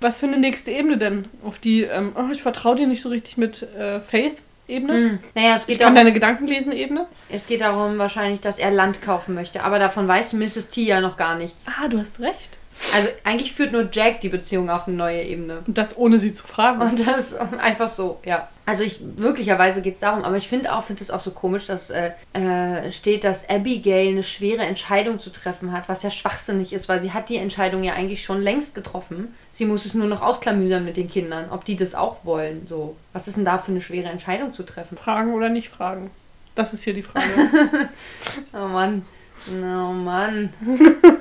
was 0.00 0.20
für 0.20 0.26
eine 0.26 0.38
nächste 0.38 0.70
Ebene 0.70 0.98
denn? 0.98 1.26
Auf 1.44 1.58
die, 1.58 1.82
ähm, 1.82 2.12
oh, 2.14 2.32
ich 2.32 2.42
vertraue 2.42 2.76
dir 2.76 2.86
nicht 2.86 3.02
so 3.02 3.08
richtig 3.08 3.36
mit 3.36 3.62
äh, 3.76 4.00
Faith-Ebene. 4.00 4.92
Hm. 4.92 5.18
Naja, 5.34 5.54
es 5.56 5.62
Ich 5.62 5.66
geht, 5.68 5.78
kann 5.78 5.94
darum, 5.94 5.96
deine 5.96 6.12
Gedanken 6.12 6.46
lesen, 6.46 6.72
Ebene. 6.72 7.06
es 7.28 7.46
geht 7.46 7.60
darum 7.60 7.98
wahrscheinlich, 7.98 8.40
dass 8.40 8.58
er 8.58 8.70
Land 8.70 9.02
kaufen 9.02 9.34
möchte. 9.34 9.62
Aber 9.64 9.78
davon 9.78 10.06
weiß 10.06 10.34
Mrs. 10.34 10.68
T 10.68 10.82
ja 10.82 11.00
noch 11.00 11.16
gar 11.16 11.34
nichts. 11.36 11.64
Ah, 11.66 11.88
du 11.88 11.98
hast 11.98 12.20
recht. 12.20 12.57
Also 12.94 13.08
eigentlich 13.24 13.52
führt 13.52 13.72
nur 13.72 13.88
Jack 13.90 14.20
die 14.20 14.28
Beziehung 14.28 14.70
auf 14.70 14.86
eine 14.86 14.96
neue 14.96 15.22
Ebene. 15.22 15.62
Und 15.66 15.76
das 15.76 15.96
ohne 15.96 16.18
sie 16.18 16.32
zu 16.32 16.46
fragen. 16.46 16.80
Und 16.80 17.06
das 17.06 17.32
ist 17.32 17.40
einfach 17.58 17.88
so, 17.88 18.20
ja. 18.24 18.48
Also 18.66 18.84
ich, 18.84 19.00
möglicherweise 19.00 19.80
geht 19.80 19.94
es 19.94 20.00
darum, 20.00 20.24
aber 20.24 20.36
ich 20.36 20.46
finde 20.46 20.74
auch, 20.74 20.84
finde 20.84 21.02
es 21.02 21.10
auch 21.10 21.20
so 21.20 21.30
komisch, 21.30 21.66
dass 21.66 21.90
äh, 21.90 22.10
äh, 22.34 22.90
steht, 22.92 23.24
dass 23.24 23.48
Abigail 23.48 24.08
eine 24.08 24.22
schwere 24.22 24.62
Entscheidung 24.62 25.18
zu 25.18 25.30
treffen 25.30 25.72
hat, 25.72 25.88
was 25.88 26.02
ja 26.02 26.10
schwachsinnig 26.10 26.72
ist, 26.72 26.88
weil 26.88 27.00
sie 27.00 27.12
hat 27.12 27.30
die 27.30 27.38
Entscheidung 27.38 27.82
ja 27.82 27.94
eigentlich 27.94 28.22
schon 28.22 28.42
längst 28.42 28.74
getroffen. 28.74 29.34
Sie 29.52 29.64
muss 29.64 29.86
es 29.86 29.94
nur 29.94 30.06
noch 30.06 30.22
ausklamüsern 30.22 30.84
mit 30.84 30.96
den 30.96 31.08
Kindern, 31.08 31.50
ob 31.50 31.64
die 31.64 31.76
das 31.76 31.94
auch 31.94 32.24
wollen. 32.24 32.66
So, 32.66 32.96
was 33.12 33.26
ist 33.26 33.38
denn 33.38 33.44
da 33.44 33.58
für 33.58 33.72
eine 33.72 33.80
schwere 33.80 34.08
Entscheidung 34.08 34.52
zu 34.52 34.62
treffen? 34.62 34.98
Fragen 34.98 35.32
oder 35.32 35.48
nicht 35.48 35.68
fragen? 35.70 36.10
Das 36.54 36.74
ist 36.74 36.82
hier 36.82 36.94
die 36.94 37.02
Frage. 37.02 37.26
Oh 38.52 38.68
Mann. 38.68 39.04
Oh 39.48 39.92
Mann. 39.92 40.52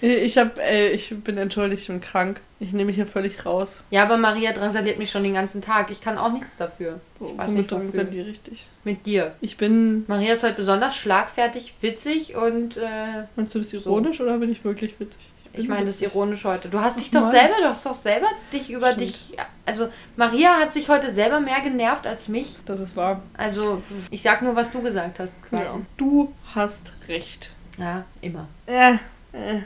ich, 0.00 0.38
hab, 0.38 0.58
äh, 0.58 0.88
ich 0.90 1.14
bin 1.22 1.38
entschuldigt 1.38 1.88
und 1.90 2.00
krank. 2.00 2.40
Ich 2.60 2.72
nehme 2.72 2.86
mich 2.86 2.96
hier 2.96 3.06
völlig 3.06 3.46
raus. 3.46 3.84
Ja, 3.90 4.02
aber 4.02 4.16
Maria 4.16 4.52
drangsaliert 4.52 4.98
mich 4.98 5.10
schon 5.10 5.22
den 5.22 5.34
ganzen 5.34 5.62
Tag. 5.62 5.90
Ich 5.90 6.00
kann 6.00 6.18
auch 6.18 6.32
nichts 6.32 6.56
dafür. 6.56 7.00
Ich 7.20 7.38
weiß 7.38 7.50
Womit 7.50 7.92
sind 7.92 8.12
die 8.12 8.20
richtig? 8.20 8.66
Mit 8.84 9.06
dir. 9.06 9.32
Ich 9.40 9.56
bin. 9.56 10.04
Maria 10.08 10.32
ist 10.32 10.42
heute 10.42 10.54
besonders 10.56 10.96
schlagfertig, 10.96 11.74
witzig 11.80 12.34
und 12.36 12.76
äh, 12.76 13.24
Meinst 13.36 13.54
du 13.54 13.60
das 13.60 13.72
ironisch 13.72 14.20
oder 14.20 14.38
bin 14.38 14.50
ich 14.50 14.64
wirklich 14.64 14.98
witzig? 14.98 15.20
bin 15.52 15.62
Ich 15.62 15.68
meine 15.68 15.86
das 15.86 16.00
ironisch 16.00 16.44
heute. 16.44 16.68
Du 16.68 16.80
hast 16.80 17.00
dich 17.00 17.10
doch 17.10 17.22
Mann. 17.22 17.30
selber, 17.30 17.54
du 17.62 17.68
hast 17.68 17.86
doch 17.86 17.94
selber 17.94 18.28
dich 18.52 18.70
über 18.70 18.92
Stimmt. 18.92 19.08
dich. 19.08 19.36
Also 19.66 19.88
Maria 20.16 20.58
hat 20.58 20.72
sich 20.72 20.88
heute 20.88 21.10
selber 21.10 21.40
mehr 21.40 21.60
genervt 21.60 22.06
als 22.06 22.28
mich. 22.28 22.56
Das 22.66 22.80
ist 22.80 22.96
wahr. 22.96 23.22
Also 23.36 23.82
ich 24.10 24.22
sag 24.22 24.42
nur, 24.42 24.56
was 24.56 24.70
du 24.70 24.82
gesagt 24.82 25.18
hast, 25.20 25.34
Ja. 25.52 25.58
quasi. 25.60 25.78
Du 25.96 26.32
hast 26.54 26.92
recht. 27.08 27.50
Ja, 27.78 28.04
immer. 28.20 28.48
Äh, 28.66 28.94
äh. 29.32 29.60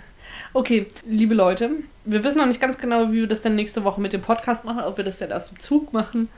Okay, 0.54 0.86
liebe 1.06 1.34
Leute, 1.34 1.70
wir 2.04 2.24
wissen 2.24 2.38
noch 2.38 2.46
nicht 2.46 2.60
ganz 2.60 2.78
genau, 2.78 3.08
wie 3.10 3.20
wir 3.20 3.26
das 3.26 3.42
denn 3.42 3.54
nächste 3.54 3.84
Woche 3.84 4.00
mit 4.00 4.12
dem 4.12 4.20
Podcast 4.20 4.64
machen, 4.64 4.80
ob 4.84 4.96
wir 4.98 5.04
das 5.04 5.18
denn 5.18 5.32
aus 5.32 5.48
dem 5.48 5.58
Zug 5.58 5.92
machen 5.92 6.28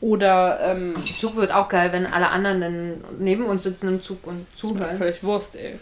oder 0.00 0.58
ähm, 0.62 0.94
der 0.94 1.04
Zug 1.04 1.36
wird 1.36 1.52
auch 1.52 1.68
geil, 1.68 1.92
wenn 1.92 2.06
alle 2.06 2.30
anderen 2.30 2.60
dann 2.60 3.04
neben 3.18 3.44
uns 3.44 3.62
sitzen 3.62 3.88
im 3.88 4.02
Zug 4.02 4.26
und 4.26 4.46
ist 4.54 4.64
mir 4.64 4.70
zuhören. 4.70 4.96
völlig 4.96 5.22
Wurst, 5.22 5.56
ey. 5.56 5.78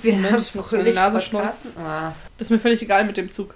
Wir 0.00 0.12
Moment, 0.14 0.40
ich 0.40 0.54
muss 0.54 0.70
meine 0.70 0.92
Nase 0.92 1.18
podcasten. 1.18 1.70
Ah, 1.76 2.12
Das 2.38 2.46
ist 2.46 2.50
mir 2.50 2.60
völlig 2.60 2.80
egal 2.82 3.04
mit 3.04 3.16
dem 3.16 3.32
Zug. 3.32 3.54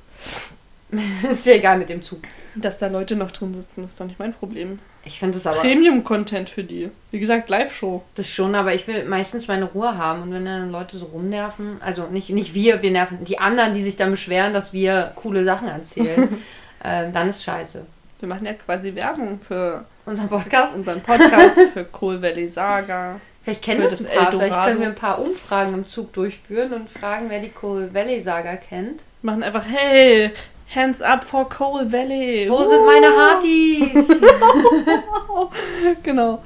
ist 1.31 1.47
ja 1.47 1.55
egal 1.55 1.79
mit 1.79 1.89
dem 1.89 2.03
Zug. 2.03 2.21
Dass 2.55 2.79
da 2.79 2.87
Leute 2.87 3.17
noch 3.17 3.31
drin 3.31 3.55
sitzen, 3.55 3.85
ist 3.85 4.01
doch 4.01 4.07
nicht 4.07 4.19
mein 4.19 4.33
Problem. 4.33 4.79
Ich 5.05 5.19
finde 5.19 5.39
es 5.39 5.47
aber. 5.47 5.61
Premium-Content 5.61 6.49
für 6.49 6.65
die. 6.65 6.91
Wie 7.11 7.19
gesagt, 7.19 7.49
Live-Show. 7.49 8.03
Das 8.15 8.31
schon, 8.31 8.55
aber 8.55 8.75
ich 8.75 8.87
will 8.89 9.05
meistens 9.05 9.47
meine 9.49 9.65
Ruhe 9.67 9.97
haben. 9.97 10.23
Und 10.23 10.33
wenn 10.33 10.45
dann 10.45 10.71
Leute 10.71 10.97
so 10.97 11.07
rumnerven, 11.07 11.79
also 11.81 12.07
nicht, 12.07 12.31
nicht 12.31 12.55
wir, 12.55 12.83
wir 12.83 12.91
nerven, 12.91 13.25
die 13.25 13.39
anderen, 13.39 13.75
die 13.75 13.83
sich 13.83 13.97
dann 13.97 14.11
beschweren, 14.11 14.53
dass 14.53 14.73
wir 14.73 15.13
coole 15.17 15.45
Sachen 15.45 15.69
erzählen, 15.69 16.29
ähm, 16.85 17.13
dann 17.13 17.29
ist 17.29 17.45
scheiße. 17.45 17.87
Wir 18.19 18.29
machen 18.29 18.47
ja 18.47 18.55
quasi 18.55 18.95
Werbung 18.95 19.41
für 19.41 19.85
Unser 20.07 20.25
Podcast. 20.27 20.75
unseren 20.75 21.03
Podcast, 21.03 21.61
für 21.73 21.85
Coal 21.85 22.23
Valley 22.23 22.49
Saga. 22.49 23.21
Vielleicht 23.43 23.63
kennen 23.63 23.83
Für 23.83 23.91
das 23.91 24.01
ein 24.01 24.07
das 24.07 24.15
paar. 24.15 24.31
Vielleicht 24.31 24.43
Eldorado. 24.43 24.69
können 24.69 24.81
wir 24.81 24.89
ein 24.89 24.95
paar 24.97 25.21
Umfragen 25.21 25.75
im 25.75 25.87
Zug 25.87 26.13
durchführen 26.15 26.73
und 26.73 26.91
fragen, 26.91 27.27
wer 27.29 27.41
die 27.41 27.51
Coal 27.51 27.95
Valley 27.95 28.21
Saga 28.21 28.57
kennt. 28.57 29.03
Wir 29.23 29.31
machen 29.31 29.45
einfach, 29.45 29.65
hey, 29.69 30.33
hands 30.75 31.01
up 31.03 31.25
for 31.25 31.49
Coal 31.49 31.91
Valley. 31.91 32.49
Wo 32.51 32.65
sind 32.65 32.85
meine 32.85 33.09
Hartis? 33.09 34.21
Genau. 36.03 36.43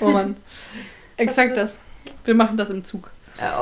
Oh 0.00 0.08
Mann. 0.08 0.36
Exakt 1.16 1.56
das. 1.56 1.80
Wir 2.24 2.34
machen 2.34 2.56
das 2.56 2.70
im 2.70 2.84
Zug. 2.84 3.10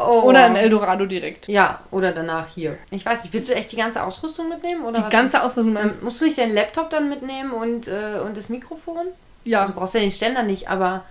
Oh. 0.07 0.23
Oder 0.23 0.47
im 0.47 0.57
Eldorado 0.57 1.05
direkt. 1.07 1.49
Ja, 1.49 1.81
oder 1.91 2.13
danach 2.13 2.47
hier. 2.55 2.79
Ich 2.91 3.05
weiß 3.05 3.25
nicht, 3.25 3.33
willst 3.33 3.49
du 3.49 3.55
echt 3.55 3.73
die 3.73 3.77
ganze 3.77 4.03
Ausrüstung 4.03 4.49
mitnehmen? 4.49 4.85
Oder 4.85 4.99
Die 4.99 5.05
was? 5.05 5.11
ganze 5.11 5.43
Ausrüstung 5.43 5.77
Ähm, 5.77 5.91
musst 6.03 6.21
du 6.21 6.27
nicht 6.27 6.39
deinen 6.39 6.55
Laptop 6.55 6.91
dann 6.91 7.09
mitnehmen 7.09 7.51
und, 7.53 7.89
äh, 7.89 8.21
und 8.25 8.37
das 8.37 8.49
Mikrofon? 8.49 9.07
Ja, 9.45 9.61
Also 9.63 9.73
brauchst 9.75 9.95
du 9.95 9.99
ja 9.99 10.05
den 10.05 10.11
Ständer 10.13 10.43
nicht, 10.45 10.69
aber 10.69 11.05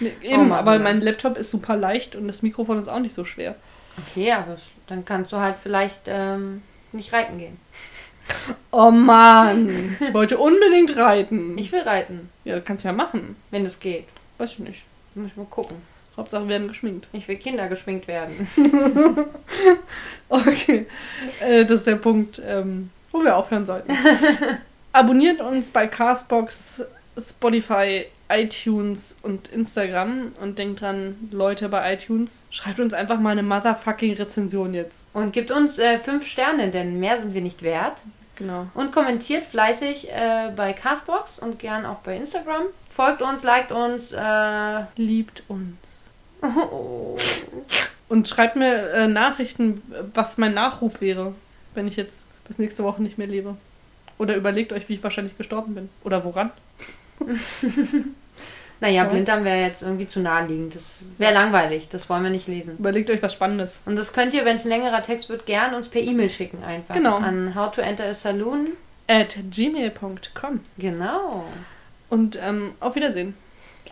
nee, 0.00 0.12
Oh 0.22 0.26
eben, 0.26 0.48
Mann, 0.48 0.58
aber 0.58 0.74
ja. 0.74 0.78
mein 0.78 1.00
Laptop 1.02 1.36
ist 1.36 1.50
super 1.50 1.76
leicht 1.76 2.16
und 2.16 2.26
das 2.28 2.42
Mikrofon 2.42 2.78
ist 2.78 2.88
auch 2.88 2.98
nicht 2.98 3.14
so 3.14 3.24
schwer. 3.24 3.54
okay, 3.98 4.32
aber 4.32 4.56
dann 4.86 5.04
kannst 5.04 5.32
du 5.32 5.36
halt 5.36 5.58
vielleicht 5.58 6.00
ähm, 6.06 6.62
nicht 6.92 7.12
reiten 7.12 7.38
gehen. 7.38 7.58
Oh 8.70 8.90
Mann, 8.90 9.96
ich 10.00 10.14
wollte 10.14 10.38
unbedingt 10.38 10.96
reiten. 10.96 11.58
Ich 11.58 11.72
will 11.72 11.80
reiten, 11.80 12.30
ja, 12.44 12.60
kannst 12.60 12.84
du 12.84 12.88
ja 12.88 12.94
machen. 12.94 13.36
wenn 13.50 13.66
es 13.66 13.80
geht. 13.80 14.06
Weiß 14.38 14.52
ich 14.52 14.58
nicht. 14.60 14.84
Muss 15.14 15.26
ich 15.32 15.36
mal 15.36 15.46
gucken. 15.46 15.76
Hauptsache 16.16 16.44
wir 16.44 16.50
werden 16.50 16.68
geschminkt. 16.68 17.08
Ich 17.12 17.26
will 17.26 17.36
Kinder 17.36 17.68
geschminkt 17.68 18.06
werden. 18.06 18.48
Okay, 20.32 20.86
äh, 21.40 21.64
das 21.64 21.78
ist 21.78 21.86
der 21.88 21.96
Punkt, 21.96 22.40
ähm, 22.46 22.90
wo 23.10 23.20
wir 23.24 23.36
aufhören 23.36 23.66
sollten. 23.66 23.92
Abonniert 24.92 25.40
uns 25.40 25.70
bei 25.70 25.88
Castbox, 25.88 26.84
Spotify, 27.20 28.06
iTunes 28.30 29.16
und 29.22 29.48
Instagram 29.48 30.32
und 30.40 30.58
denkt 30.58 30.80
dran, 30.80 31.16
Leute 31.30 31.68
bei 31.68 31.94
iTunes, 31.94 32.44
schreibt 32.50 32.80
uns 32.80 32.94
einfach 32.94 33.18
mal 33.18 33.30
eine 33.30 33.42
motherfucking 33.42 34.14
Rezension 34.14 34.72
jetzt. 34.74 35.06
Und 35.12 35.32
gibt 35.32 35.50
uns 35.50 35.78
äh, 35.78 35.98
fünf 35.98 36.26
Sterne, 36.26 36.70
denn 36.70 37.00
mehr 37.00 37.16
sind 37.18 37.34
wir 37.34 37.42
nicht 37.42 37.62
wert. 37.62 37.98
Genau. 38.36 38.66
Und 38.72 38.90
kommentiert 38.92 39.44
fleißig 39.44 40.10
äh, 40.10 40.50
bei 40.56 40.72
Castbox 40.72 41.38
und 41.38 41.58
gern 41.58 41.84
auch 41.84 41.98
bei 41.98 42.16
Instagram. 42.16 42.62
Folgt 42.88 43.20
uns, 43.20 43.42
liked 43.42 43.70
uns. 43.70 44.12
Äh, 44.12 44.84
Liebt 44.96 45.42
uns. 45.48 46.10
oh, 46.42 47.18
Und 48.08 48.28
schreibt 48.28 48.56
mir 48.56 48.92
äh, 48.92 49.08
Nachrichten, 49.08 49.82
was 50.14 50.38
mein 50.38 50.54
Nachruf 50.54 51.02
wäre, 51.02 51.34
wenn 51.74 51.86
ich 51.86 51.96
jetzt 51.96 52.26
bis 52.48 52.58
nächste 52.58 52.82
Woche 52.82 53.02
nicht 53.02 53.18
mehr 53.18 53.26
lebe. 53.26 53.56
Oder 54.16 54.36
überlegt 54.36 54.72
euch, 54.72 54.88
wie 54.88 54.94
ich 54.94 55.02
wahrscheinlich 55.02 55.36
gestorben 55.36 55.74
bin. 55.74 55.88
Oder 56.02 56.24
woran. 56.24 56.50
Naja, 58.80 59.04
Was? 59.04 59.12
Blinddarm 59.12 59.44
wäre 59.44 59.60
jetzt 59.60 59.82
irgendwie 59.82 60.08
zu 60.08 60.20
naheliegend. 60.20 60.74
Das 60.74 61.02
wäre 61.18 61.34
langweilig. 61.34 61.88
Das 61.90 62.08
wollen 62.08 62.22
wir 62.22 62.30
nicht 62.30 62.48
lesen. 62.48 62.78
Überlegt 62.78 63.10
euch 63.10 63.22
was 63.22 63.34
Spannendes. 63.34 63.82
Und 63.84 63.96
das 63.96 64.12
könnt 64.12 64.32
ihr, 64.32 64.44
wenn 64.44 64.56
es 64.56 64.64
ein 64.64 64.70
längerer 64.70 65.02
Text 65.02 65.28
wird, 65.28 65.44
gern 65.44 65.74
uns 65.74 65.88
per 65.88 66.00
E-Mail 66.00 66.30
schicken 66.30 66.64
einfach. 66.64 66.94
Genau. 66.94 67.18
An 67.18 67.54
how 67.54 67.70
to 67.70 67.82
enter 67.82 68.06
a 68.06 68.14
saloon. 68.14 68.70
At 69.06 69.36
gmail.com. 69.50 70.60
Genau. 70.78 71.44
Und 72.08 72.38
ähm, 72.40 72.72
auf 72.80 72.94
Wiedersehen. 72.94 73.34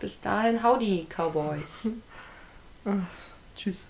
Bis 0.01 0.19
dahin, 0.21 0.63
howdy, 0.63 1.05
Cowboys. 1.09 1.89
Tschüss. 3.55 3.87